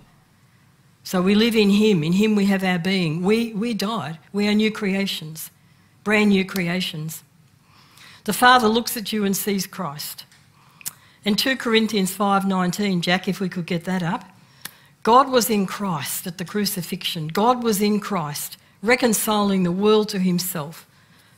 So 1.07 1.21
we 1.21 1.35
live 1.35 1.55
in 1.55 1.69
Him. 1.69 2.03
In 2.03 2.11
Him 2.11 2.35
we 2.35 2.47
have 2.47 2.65
our 2.65 2.77
being. 2.77 3.23
We, 3.23 3.53
we 3.53 3.73
died. 3.73 4.19
We 4.33 4.45
are 4.49 4.53
new 4.53 4.69
creations, 4.69 5.51
brand 6.03 6.31
new 6.31 6.43
creations. 6.43 7.23
The 8.25 8.33
Father 8.33 8.67
looks 8.67 8.97
at 8.97 9.13
you 9.13 9.23
and 9.23 9.35
sees 9.35 9.65
Christ. 9.65 10.25
In 11.23 11.35
2 11.35 11.55
Corinthians 11.55 12.13
5:19, 12.13 12.99
Jack, 12.99 13.29
if 13.29 13.39
we 13.39 13.47
could 13.47 13.65
get 13.65 13.85
that 13.85 14.03
up. 14.03 14.25
God 15.07 15.31
was 15.31 15.49
in 15.49 15.67
Christ 15.67 16.27
at 16.27 16.37
the 16.37 16.43
crucifixion. 16.43 17.29
God 17.29 17.63
was 17.63 17.81
in 17.81 18.01
Christ, 18.01 18.57
reconciling 18.83 19.63
the 19.63 19.71
world 19.71 20.09
to 20.09 20.19
himself, 20.19 20.85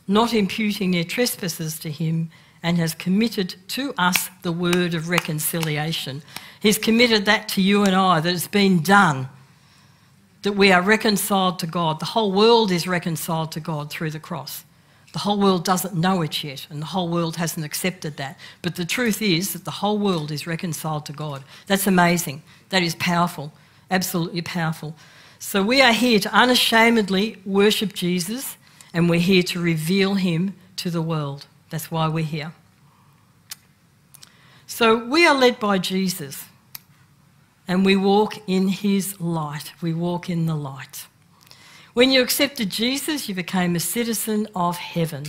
not 0.08 0.34
imputing 0.34 0.90
their 0.90 1.04
trespasses 1.04 1.78
to 1.82 1.92
him, 1.92 2.32
and 2.64 2.80
has 2.80 2.96
committed 2.96 3.54
to 3.68 3.94
us 3.96 4.32
the 4.42 4.52
word 4.52 4.96
of 4.96 5.08
reconciliation. 5.08 6.24
He's 6.60 6.80
committed 6.80 7.26
that 7.26 7.48
to 7.50 7.62
you 7.62 7.84
and 7.84 7.96
I, 7.96 8.20
that 8.22 8.34
it's 8.34 8.48
been 8.48 8.82
done, 8.82 9.30
that 10.42 10.54
we 10.54 10.72
are 10.72 10.82
reconciled 10.82 11.60
to 11.60 11.68
God. 11.68 12.00
The 12.00 12.06
whole 12.06 12.32
world 12.32 12.72
is 12.72 12.88
reconciled 12.88 13.52
to 13.52 13.60
God 13.60 13.92
through 13.92 14.10
the 14.10 14.20
cross. 14.20 14.64
The 15.12 15.20
whole 15.20 15.40
world 15.40 15.66
doesn't 15.66 15.96
know 15.96 16.22
it 16.22 16.44
yet, 16.44 16.68
and 16.70 16.82
the 16.82 16.88
whole 16.88 17.10
world 17.10 17.38
hasn't 17.38 17.66
accepted 17.66 18.18
that. 18.18 18.38
But 18.62 18.76
the 18.76 18.86
truth 18.86 19.22
is 19.22 19.54
that 19.54 19.66
the 19.66 19.72
whole 19.72 19.98
world 19.98 20.32
is 20.32 20.46
reconciled 20.46 21.06
to 21.08 21.14
God. 21.14 21.44
That's 21.68 21.88
amazing. 21.88 22.44
That 22.70 22.84
is 22.84 22.96
powerful, 22.96 23.52
absolutely 23.90 24.42
powerful. 24.42 24.96
So 25.40 25.64
we 25.64 25.82
are 25.82 25.94
here 25.94 26.20
to 26.20 26.34
unashamedly 26.34 27.38
worship 27.46 27.94
Jesus, 27.94 28.58
and 28.94 29.10
we're 29.10 29.20
here 29.20 29.44
to 29.44 29.60
reveal 29.60 30.16
him 30.16 30.56
to 30.76 30.90
the 30.90 31.02
world. 31.02 31.48
That's 31.70 31.90
why 31.90 32.08
we're 32.08 32.24
here. 32.24 32.54
So 34.66 34.96
we 34.96 35.26
are 35.26 35.36
led 35.36 35.60
by 35.60 35.80
Jesus 35.80 36.46
and 37.68 37.86
we 37.86 37.96
walk 37.96 38.36
in 38.48 38.70
his 38.70 39.20
light. 39.20 39.74
We 39.82 39.94
walk 39.94 40.30
in 40.30 40.46
the 40.46 40.56
light. 40.56 41.06
When 41.94 42.12
you 42.12 42.22
accepted 42.22 42.70
Jesus, 42.70 43.28
you 43.28 43.36
became 43.36 43.76
a 43.76 43.80
citizen 43.80 44.48
of 44.56 44.78
heaven. 44.78 45.26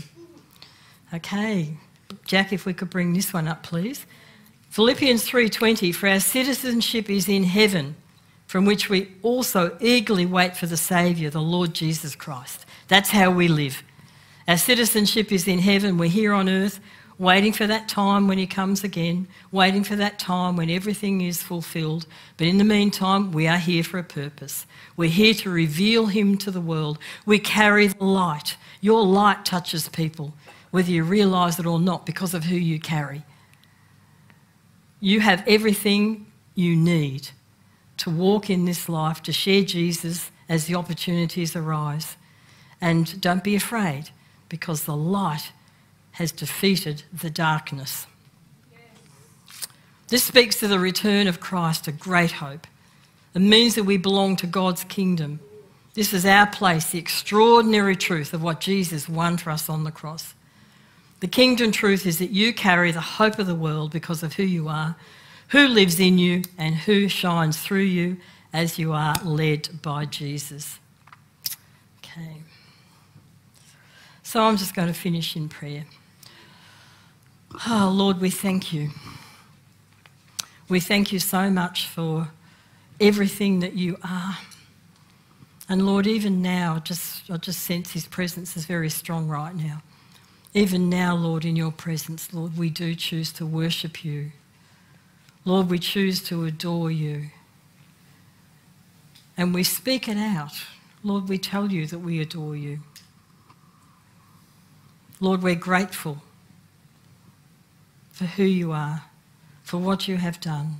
Okay, 1.12 1.74
Jack, 2.24 2.52
if 2.52 2.66
we 2.66 2.74
could 2.74 2.90
bring 2.90 3.14
this 3.14 3.32
one 3.32 3.48
up, 3.48 3.62
please. 3.62 4.06
Philippians 4.68 5.24
3:20 5.24 5.92
for 5.92 6.08
our 6.08 6.20
citizenship 6.20 7.10
is 7.10 7.28
in 7.28 7.44
heaven 7.44 7.96
from 8.46 8.64
which 8.64 8.88
we 8.88 9.08
also 9.22 9.76
eagerly 9.80 10.26
wait 10.26 10.56
for 10.56 10.66
the 10.66 10.76
savior 10.76 11.30
the 11.30 11.40
Lord 11.40 11.74
Jesus 11.74 12.14
Christ. 12.14 12.66
That's 12.88 13.10
how 13.10 13.30
we 13.30 13.48
live. 13.48 13.82
Our 14.46 14.58
citizenship 14.58 15.32
is 15.32 15.48
in 15.48 15.60
heaven. 15.60 15.96
We're 15.96 16.10
here 16.10 16.32
on 16.32 16.48
earth, 16.48 16.80
waiting 17.20 17.52
for 17.52 17.66
that 17.66 17.86
time 17.86 18.26
when 18.26 18.38
He 18.38 18.46
comes 18.46 18.82
again, 18.82 19.28
waiting 19.52 19.84
for 19.84 19.94
that 19.94 20.18
time 20.18 20.56
when 20.56 20.70
everything 20.70 21.20
is 21.20 21.42
fulfilled. 21.42 22.06
But 22.38 22.46
in 22.46 22.56
the 22.56 22.64
meantime, 22.64 23.30
we 23.30 23.46
are 23.46 23.58
here 23.58 23.84
for 23.84 23.98
a 23.98 24.02
purpose. 24.02 24.66
We're 24.96 25.10
here 25.10 25.34
to 25.34 25.50
reveal 25.50 26.06
Him 26.06 26.38
to 26.38 26.50
the 26.50 26.62
world. 26.62 26.98
We 27.26 27.38
carry 27.38 27.88
the 27.88 28.04
light. 28.04 28.56
Your 28.80 29.04
light 29.04 29.44
touches 29.44 29.86
people, 29.90 30.32
whether 30.70 30.90
you 30.90 31.04
realise 31.04 31.58
it 31.58 31.66
or 31.66 31.78
not, 31.78 32.06
because 32.06 32.32
of 32.32 32.44
who 32.44 32.56
you 32.56 32.80
carry. 32.80 33.22
You 34.98 35.20
have 35.20 35.44
everything 35.46 36.26
you 36.54 36.74
need 36.74 37.28
to 37.98 38.08
walk 38.08 38.48
in 38.48 38.64
this 38.64 38.88
life, 38.88 39.22
to 39.24 39.32
share 39.32 39.62
Jesus 39.62 40.30
as 40.48 40.64
the 40.64 40.74
opportunities 40.74 41.54
arise. 41.54 42.16
And 42.80 43.20
don't 43.20 43.44
be 43.44 43.54
afraid 43.54 44.08
because 44.48 44.84
the 44.84 44.96
light 44.96 45.52
has 46.12 46.32
defeated 46.32 47.02
the 47.12 47.30
darkness. 47.30 48.06
This 50.08 50.24
speaks 50.24 50.58
to 50.58 50.68
the 50.68 50.78
return 50.78 51.28
of 51.28 51.40
Christ, 51.40 51.86
a 51.86 51.92
great 51.92 52.32
hope. 52.32 52.66
It 53.34 53.40
means 53.40 53.76
that 53.76 53.84
we 53.84 53.96
belong 53.96 54.36
to 54.36 54.46
God's 54.46 54.82
kingdom. 54.84 55.38
This 55.94 56.12
is 56.12 56.26
our 56.26 56.46
place, 56.46 56.90
the 56.90 56.98
extraordinary 56.98 57.94
truth 57.94 58.34
of 58.34 58.42
what 58.42 58.60
Jesus 58.60 59.08
won 59.08 59.36
for 59.36 59.50
us 59.50 59.68
on 59.68 59.84
the 59.84 59.92
cross. 59.92 60.34
The 61.20 61.28
kingdom 61.28 61.70
truth 61.70 62.06
is 62.06 62.18
that 62.18 62.30
you 62.30 62.52
carry 62.52 62.90
the 62.90 63.00
hope 63.00 63.38
of 63.38 63.46
the 63.46 63.54
world 63.54 63.92
because 63.92 64.22
of 64.22 64.34
who 64.34 64.42
you 64.42 64.68
are, 64.68 64.96
who 65.48 65.68
lives 65.68 66.00
in 66.00 66.18
you, 66.18 66.42
and 66.58 66.74
who 66.74 67.08
shines 67.08 67.58
through 67.58 67.82
you 67.82 68.16
as 68.52 68.78
you 68.78 68.92
are 68.92 69.14
led 69.22 69.68
by 69.82 70.06
Jesus. 70.06 70.78
Okay. 71.98 72.42
So 74.22 74.42
I'm 74.42 74.56
just 74.56 74.74
going 74.74 74.88
to 74.88 74.94
finish 74.94 75.36
in 75.36 75.48
prayer. 75.48 75.84
Oh, 77.66 77.90
Lord, 77.92 78.20
we 78.20 78.30
thank 78.30 78.72
you. 78.72 78.90
We 80.68 80.78
thank 80.78 81.12
you 81.12 81.18
so 81.18 81.50
much 81.50 81.86
for 81.86 82.28
everything 83.00 83.60
that 83.60 83.74
you 83.74 83.98
are. 84.04 84.38
And 85.68 85.84
Lord, 85.84 86.06
even 86.06 86.42
now, 86.42 86.78
just, 86.78 87.28
I 87.28 87.36
just 87.38 87.62
sense 87.62 87.92
His 87.92 88.06
presence 88.06 88.56
is 88.56 88.66
very 88.66 88.88
strong 88.88 89.28
right 89.28 89.54
now. 89.54 89.82
Even 90.54 90.88
now, 90.88 91.14
Lord, 91.14 91.44
in 91.44 91.56
your 91.56 91.72
presence, 91.72 92.32
Lord, 92.32 92.56
we 92.56 92.70
do 92.70 92.94
choose 92.94 93.32
to 93.34 93.46
worship 93.46 94.04
you. 94.04 94.30
Lord, 95.44 95.70
we 95.70 95.78
choose 95.78 96.22
to 96.24 96.44
adore 96.44 96.90
you. 96.90 97.26
And 99.36 99.54
we 99.54 99.64
speak 99.64 100.08
it 100.08 100.16
out. 100.16 100.52
Lord, 101.02 101.28
we 101.28 101.38
tell 101.38 101.70
you 101.72 101.86
that 101.86 101.98
we 101.98 102.20
adore 102.20 102.56
you. 102.56 102.80
Lord, 105.20 105.42
we're 105.42 105.54
grateful 105.54 106.22
for 108.20 108.26
who 108.26 108.44
you 108.44 108.70
are, 108.70 109.04
for 109.62 109.78
what 109.78 110.06
you 110.06 110.18
have 110.18 110.38
done. 110.42 110.76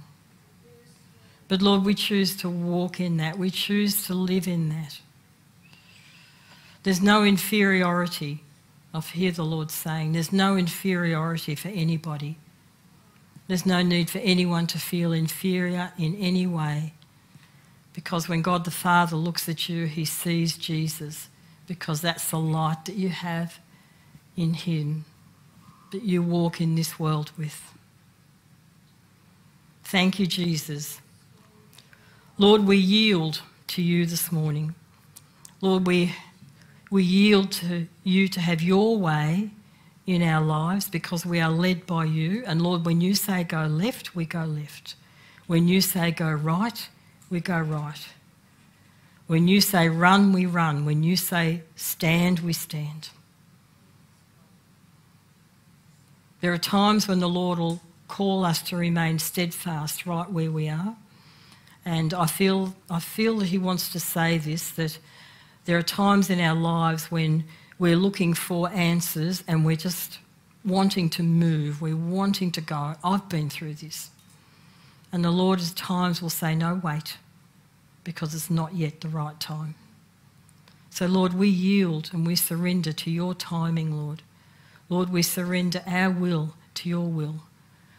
But 1.48 1.62
Lord, 1.62 1.86
we 1.86 1.94
choose 1.94 2.36
to 2.42 2.50
walk 2.50 3.00
in 3.00 3.16
that. 3.16 3.38
We 3.38 3.48
choose 3.48 4.04
to 4.08 4.14
live 4.14 4.46
in 4.46 4.68
that. 4.68 5.00
There's 6.82 7.00
no 7.00 7.24
inferiority. 7.24 8.44
I 8.92 9.00
hear 9.00 9.32
the 9.32 9.42
Lord 9.42 9.70
saying, 9.70 10.12
there's 10.12 10.34
no 10.34 10.58
inferiority 10.58 11.54
for 11.54 11.68
anybody. 11.68 12.36
There's 13.48 13.64
no 13.64 13.80
need 13.80 14.10
for 14.10 14.18
anyone 14.18 14.66
to 14.66 14.78
feel 14.78 15.10
inferior 15.10 15.92
in 15.96 16.16
any 16.16 16.46
way. 16.46 16.92
Because 17.94 18.28
when 18.28 18.42
God 18.42 18.66
the 18.66 18.70
Father 18.70 19.16
looks 19.16 19.48
at 19.48 19.66
you, 19.66 19.86
he 19.86 20.04
sees 20.04 20.58
Jesus, 20.58 21.30
because 21.66 22.02
that's 22.02 22.28
the 22.32 22.38
light 22.38 22.84
that 22.84 22.96
you 22.96 23.08
have 23.08 23.60
in 24.36 24.52
Him 24.52 25.06
that 25.90 26.02
you 26.02 26.22
walk 26.22 26.60
in 26.60 26.74
this 26.74 26.98
world 26.98 27.32
with. 27.36 27.72
Thank 29.84 30.18
you, 30.18 30.26
Jesus. 30.26 31.00
Lord, 32.38 32.64
we 32.64 32.76
yield 32.76 33.42
to 33.68 33.82
you 33.82 34.06
this 34.06 34.30
morning. 34.30 34.74
Lord, 35.60 35.86
we, 35.86 36.14
we 36.90 37.02
yield 37.02 37.52
to 37.52 37.86
you 38.04 38.28
to 38.28 38.40
have 38.40 38.62
your 38.62 38.96
way 38.96 39.50
in 40.06 40.22
our 40.22 40.44
lives 40.44 40.88
because 40.88 41.26
we 41.26 41.40
are 41.40 41.50
led 41.50 41.86
by 41.86 42.04
you. 42.04 42.42
And 42.46 42.62
Lord, 42.62 42.86
when 42.86 43.00
you 43.00 43.14
say 43.14 43.44
go 43.44 43.66
left, 43.66 44.14
we 44.14 44.24
go 44.24 44.44
left. 44.44 44.94
When 45.46 45.68
you 45.68 45.80
say 45.80 46.10
go 46.10 46.30
right, 46.30 46.88
we 47.28 47.40
go 47.40 47.60
right. 47.60 48.08
When 49.26 49.46
you 49.46 49.60
say 49.60 49.88
run, 49.88 50.32
we 50.32 50.46
run. 50.46 50.84
When 50.84 51.02
you 51.02 51.16
say 51.16 51.62
stand, 51.76 52.40
we 52.40 52.52
stand. 52.52 53.10
There 56.40 56.52
are 56.52 56.58
times 56.58 57.06
when 57.06 57.20
the 57.20 57.28
Lord 57.28 57.58
will 57.58 57.80
call 58.08 58.44
us 58.44 58.62
to 58.62 58.76
remain 58.76 59.18
steadfast 59.18 60.06
right 60.06 60.30
where 60.30 60.50
we 60.50 60.68
are. 60.68 60.96
And 61.84 62.12
I 62.12 62.26
feel, 62.26 62.74
I 62.88 63.00
feel 63.00 63.38
that 63.38 63.46
He 63.46 63.58
wants 63.58 63.90
to 63.92 64.00
say 64.00 64.38
this 64.38 64.70
that 64.72 64.98
there 65.64 65.78
are 65.78 65.82
times 65.82 66.30
in 66.30 66.40
our 66.40 66.54
lives 66.54 67.10
when 67.10 67.44
we're 67.78 67.96
looking 67.96 68.34
for 68.34 68.68
answers 68.70 69.42
and 69.46 69.64
we're 69.64 69.76
just 69.76 70.18
wanting 70.64 71.08
to 71.10 71.22
move, 71.22 71.80
we're 71.80 71.96
wanting 71.96 72.52
to 72.52 72.60
go. 72.60 72.94
I've 73.02 73.28
been 73.28 73.48
through 73.48 73.74
this. 73.74 74.10
And 75.12 75.24
the 75.24 75.30
Lord 75.30 75.60
at 75.60 75.74
times 75.76 76.20
will 76.20 76.30
say, 76.30 76.54
No, 76.54 76.80
wait. 76.82 77.16
because 78.04 78.34
it's 78.34 78.50
not 78.50 78.74
yet 78.74 79.00
the 79.00 79.08
right 79.08 79.38
time. 79.40 79.74
So, 80.90 81.06
Lord, 81.06 81.34
we 81.34 81.48
yield 81.48 82.10
and 82.12 82.26
we 82.26 82.34
surrender 82.34 82.92
to 82.92 83.10
your 83.10 83.34
timing, 83.34 83.96
Lord. 83.96 84.22
Lord, 84.90 85.08
we 85.10 85.22
surrender 85.22 85.82
our 85.86 86.10
will 86.10 86.54
to 86.74 86.88
your 86.88 87.08
will. 87.08 87.36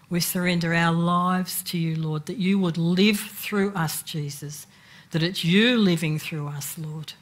We 0.10 0.20
surrender 0.20 0.74
our 0.74 0.94
lives 0.94 1.64
to 1.64 1.78
you, 1.78 1.96
Lord, 1.96 2.26
that 2.26 2.38
you 2.38 2.60
would 2.60 2.78
live 2.78 3.18
through 3.20 3.74
us, 3.74 4.04
Jesus, 4.04 4.68
that 5.12 5.24
it's 5.24 5.46
you 5.46 5.78
living 5.78 6.20
through 6.20 6.50
us, 6.50 6.78
Lord. 6.78 7.14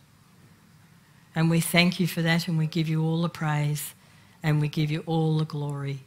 And 1.36 1.50
we 1.50 1.62
thank 1.62 2.00
you 2.00 2.08
for 2.08 2.24
that 2.24 2.48
and 2.48 2.58
we 2.58 2.66
give 2.66 2.90
you 2.90 3.04
all 3.04 3.22
the 3.22 3.30
praise 3.30 3.94
and 4.42 4.60
we 4.60 4.68
give 4.68 4.90
you 4.90 5.04
all 5.06 5.38
the 5.38 5.46
glory. 5.46 6.00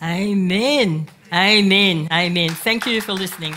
Amen. 0.00 1.08
Amen. 1.32 2.08
Amen. 2.12 2.50
Thank 2.50 2.86
you 2.86 3.00
for 3.00 3.12
listening. 3.12 3.54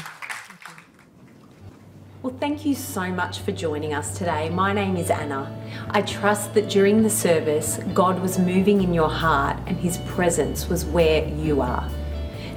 Well, 2.24 2.36
thank 2.40 2.68
you 2.68 2.76
so 2.76 3.10
much 3.12 3.40
for 3.40 3.52
joining 3.52 3.96
us 3.96 4.16
today. 4.16 4.48
My 4.52 4.74
name 4.74 4.96
is 4.96 5.10
Anna. 5.10 5.52
I 5.90 6.04
trust 6.04 6.54
that 6.54 6.70
during 6.70 7.02
the 7.02 7.10
service, 7.10 7.80
God 7.96 8.22
was 8.22 8.38
moving 8.38 8.84
in 8.84 8.94
your 8.94 9.10
heart 9.10 9.58
and 9.66 9.76
His 9.76 9.98
presence 10.06 10.70
was 10.70 10.86
where 10.86 11.28
you 11.30 11.62
are. 11.62 11.90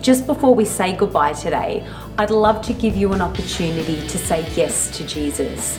Just 0.03 0.27
before 0.27 0.55
we 0.55 0.67
say 0.67 0.95
goodbye 0.95 1.33
today, 1.33 1.83
I'd 2.19 2.29
love 2.29 2.61
to 2.67 2.75
give 2.75 2.95
you 2.95 3.15
an 3.15 3.23
opportunity 3.23 4.07
to 4.07 4.19
say 4.19 4.47
yes 4.55 4.95
to 4.99 5.07
Jesus. 5.07 5.79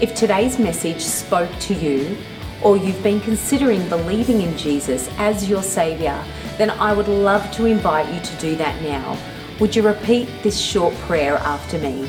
If 0.00 0.14
today's 0.14 0.60
message 0.60 1.00
spoke 1.00 1.50
to 1.62 1.74
you, 1.74 2.16
or 2.62 2.76
you've 2.76 3.02
been 3.02 3.20
considering 3.20 3.88
believing 3.88 4.42
in 4.42 4.56
Jesus 4.56 5.10
as 5.18 5.50
your 5.50 5.64
Saviour, 5.64 6.24
then 6.56 6.70
I 6.70 6.92
would 6.92 7.08
love 7.08 7.50
to 7.56 7.66
invite 7.66 8.14
you 8.14 8.20
to 8.20 8.36
do 8.36 8.54
that 8.54 8.80
now. 8.80 9.18
Would 9.58 9.74
you 9.74 9.82
repeat 9.82 10.28
this 10.44 10.56
short 10.56 10.94
prayer 10.98 11.34
after 11.38 11.78
me? 11.78 12.08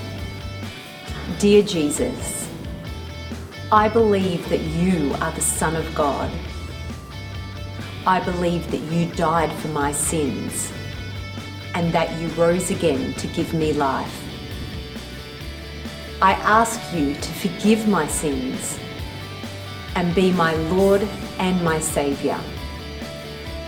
Dear 1.40 1.64
Jesus, 1.64 2.50
I 3.70 3.90
believe 3.90 4.48
that 4.48 4.62
you 4.62 5.14
are 5.16 5.34
the 5.34 5.42
Son 5.42 5.76
of 5.76 5.94
God. 5.94 6.32
I 8.08 8.22
believe 8.22 8.72
that 8.72 8.80
you 8.80 9.08
died 9.16 9.52
for 9.52 9.68
my 9.68 9.92
sins 9.92 10.72
and 11.74 11.92
that 11.92 12.10
you 12.22 12.30
rose 12.42 12.72
again 12.72 13.14
to 13.16 13.28
give 13.28 13.54
me 13.54 13.74
life. 13.74 14.24
I 16.22 16.34
ask 16.36 16.80
you 16.94 17.16
to 17.16 17.34
forgive 17.34 17.86
my 17.86 18.08
sins 18.08 18.80
and 19.96 20.16
be 20.16 20.32
my 20.32 20.56
Lord 20.56 21.02
and 21.38 21.62
my 21.66 21.82
Saviour. 21.82 22.40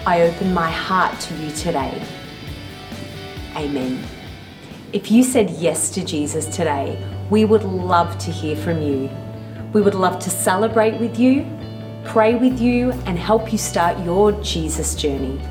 I 0.05 0.22
open 0.22 0.53
my 0.53 0.72
heart 0.72 1.20
to 1.20 1.36
you 1.36 1.51
today. 1.51 2.01
Amen. 3.57 4.01
If 4.93 5.11
you 5.11 5.22
said 5.22 5.49
yes 5.49 5.89
to 5.89 6.05
Jesus 6.05 6.45
today, 6.45 6.97
we 7.30 7.43
would 7.43 7.63
love 7.63 8.17
to 8.19 8.32
hear 8.32 8.55
from 8.55 8.82
you. 8.82 9.09
We 9.73 9.82
would 9.82 9.95
love 9.95 10.19
to 10.19 10.30
celebrate 10.30 10.99
with 10.99 11.19
you, 11.19 11.45
pray 12.05 12.36
with 12.36 12.59
you, 12.59 12.91
and 13.05 13.17
help 13.17 13.51
you 13.51 13.57
start 13.57 13.99
your 14.05 14.32
Jesus 14.41 14.95
journey. 14.95 15.41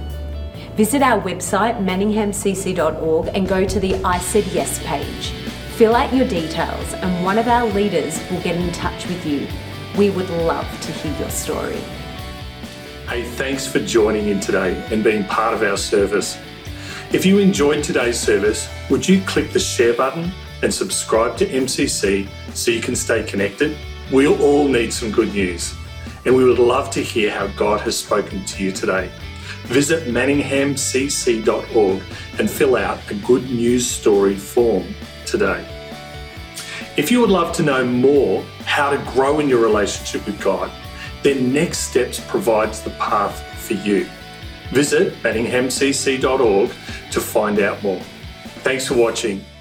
Visit 0.75 1.03
our 1.03 1.21
website, 1.21 1.79
manninghamcc.org, 1.85 3.29
and 3.35 3.47
go 3.47 3.65
to 3.65 3.81
the 3.81 3.95
I 4.05 4.19
Said 4.19 4.47
Yes 4.47 4.79
page. 4.85 5.33
Fill 5.77 5.95
out 5.95 6.15
your 6.15 6.27
details, 6.27 6.95
and 6.95 7.25
one 7.25 7.39
of 7.39 7.47
our 7.47 7.67
leaders 7.67 8.19
will 8.31 8.41
get 8.41 8.57
in 8.57 8.73
touch 8.73 9.07
with 9.07 9.27
you. 9.27 9.47
We 9.99 10.09
would 10.11 10.31
love 10.31 10.67
to 10.81 10.93
hear 10.93 11.19
your 11.19 11.31
story. 11.31 11.81
Hey, 13.07 13.23
thanks 13.23 13.67
for 13.67 13.81
joining 13.81 14.29
in 14.29 14.41
today 14.41 14.83
and 14.91 15.05
being 15.05 15.25
part 15.25 15.53
of 15.53 15.63
our 15.63 15.77
service. 15.77 16.39
If 17.13 17.25
you 17.27 17.39
enjoyed 17.39 17.85
today's 17.85 18.19
service, 18.19 18.69
would 18.91 19.07
you 19.07 19.21
click 19.23 19.53
the 19.53 19.61
share 19.61 19.95
button 19.95 20.33
and 20.63 20.73
subscribe 20.73 21.37
to 21.39 21.47
MCC 21.47 22.29
so 22.55 22.71
you 22.71 22.81
can 22.81 22.97
stay 22.97 23.23
connected? 23.23 23.77
We 24.13 24.27
all 24.27 24.69
need 24.69 24.93
some 24.93 25.11
good 25.11 25.33
news, 25.33 25.75
and 26.25 26.35
we 26.35 26.45
would 26.45 26.59
love 26.59 26.91
to 26.91 27.03
hear 27.03 27.31
how 27.31 27.49
God 27.49 27.81
has 27.81 27.99
spoken 27.99 28.45
to 28.45 28.65
you 28.65 28.73
today. 28.73 29.11
Visit 29.65 30.07
manninghamcc.org 30.09 32.03
and 32.39 32.51
fill 32.51 32.77
out 32.77 32.99
a 33.11 33.15
good 33.15 33.51
news 33.51 33.87
story 33.87 34.37
form 34.37 34.95
today. 35.25 35.67
If 36.97 37.11
you 37.11 37.21
would 37.21 37.31
love 37.31 37.53
to 37.57 37.63
know 37.63 37.85
more 37.85 38.43
how 38.65 38.91
to 38.91 38.99
grow 39.13 39.41
in 39.41 39.49
your 39.49 39.61
relationship 39.61 40.25
with 40.25 40.41
God, 40.41 40.71
then 41.23 41.53
Next 41.53 41.79
Steps 41.79 42.21
provides 42.21 42.81
the 42.81 42.91
path 42.91 43.43
for 43.59 43.75
you. 43.75 44.07
Visit 44.71 45.15
manninghamcc.org 45.23 46.71
to 47.11 47.21
find 47.21 47.59
out 47.59 47.83
more. 47.83 48.01
Thanks 48.63 48.87
for 48.87 48.95
watching. 48.95 49.45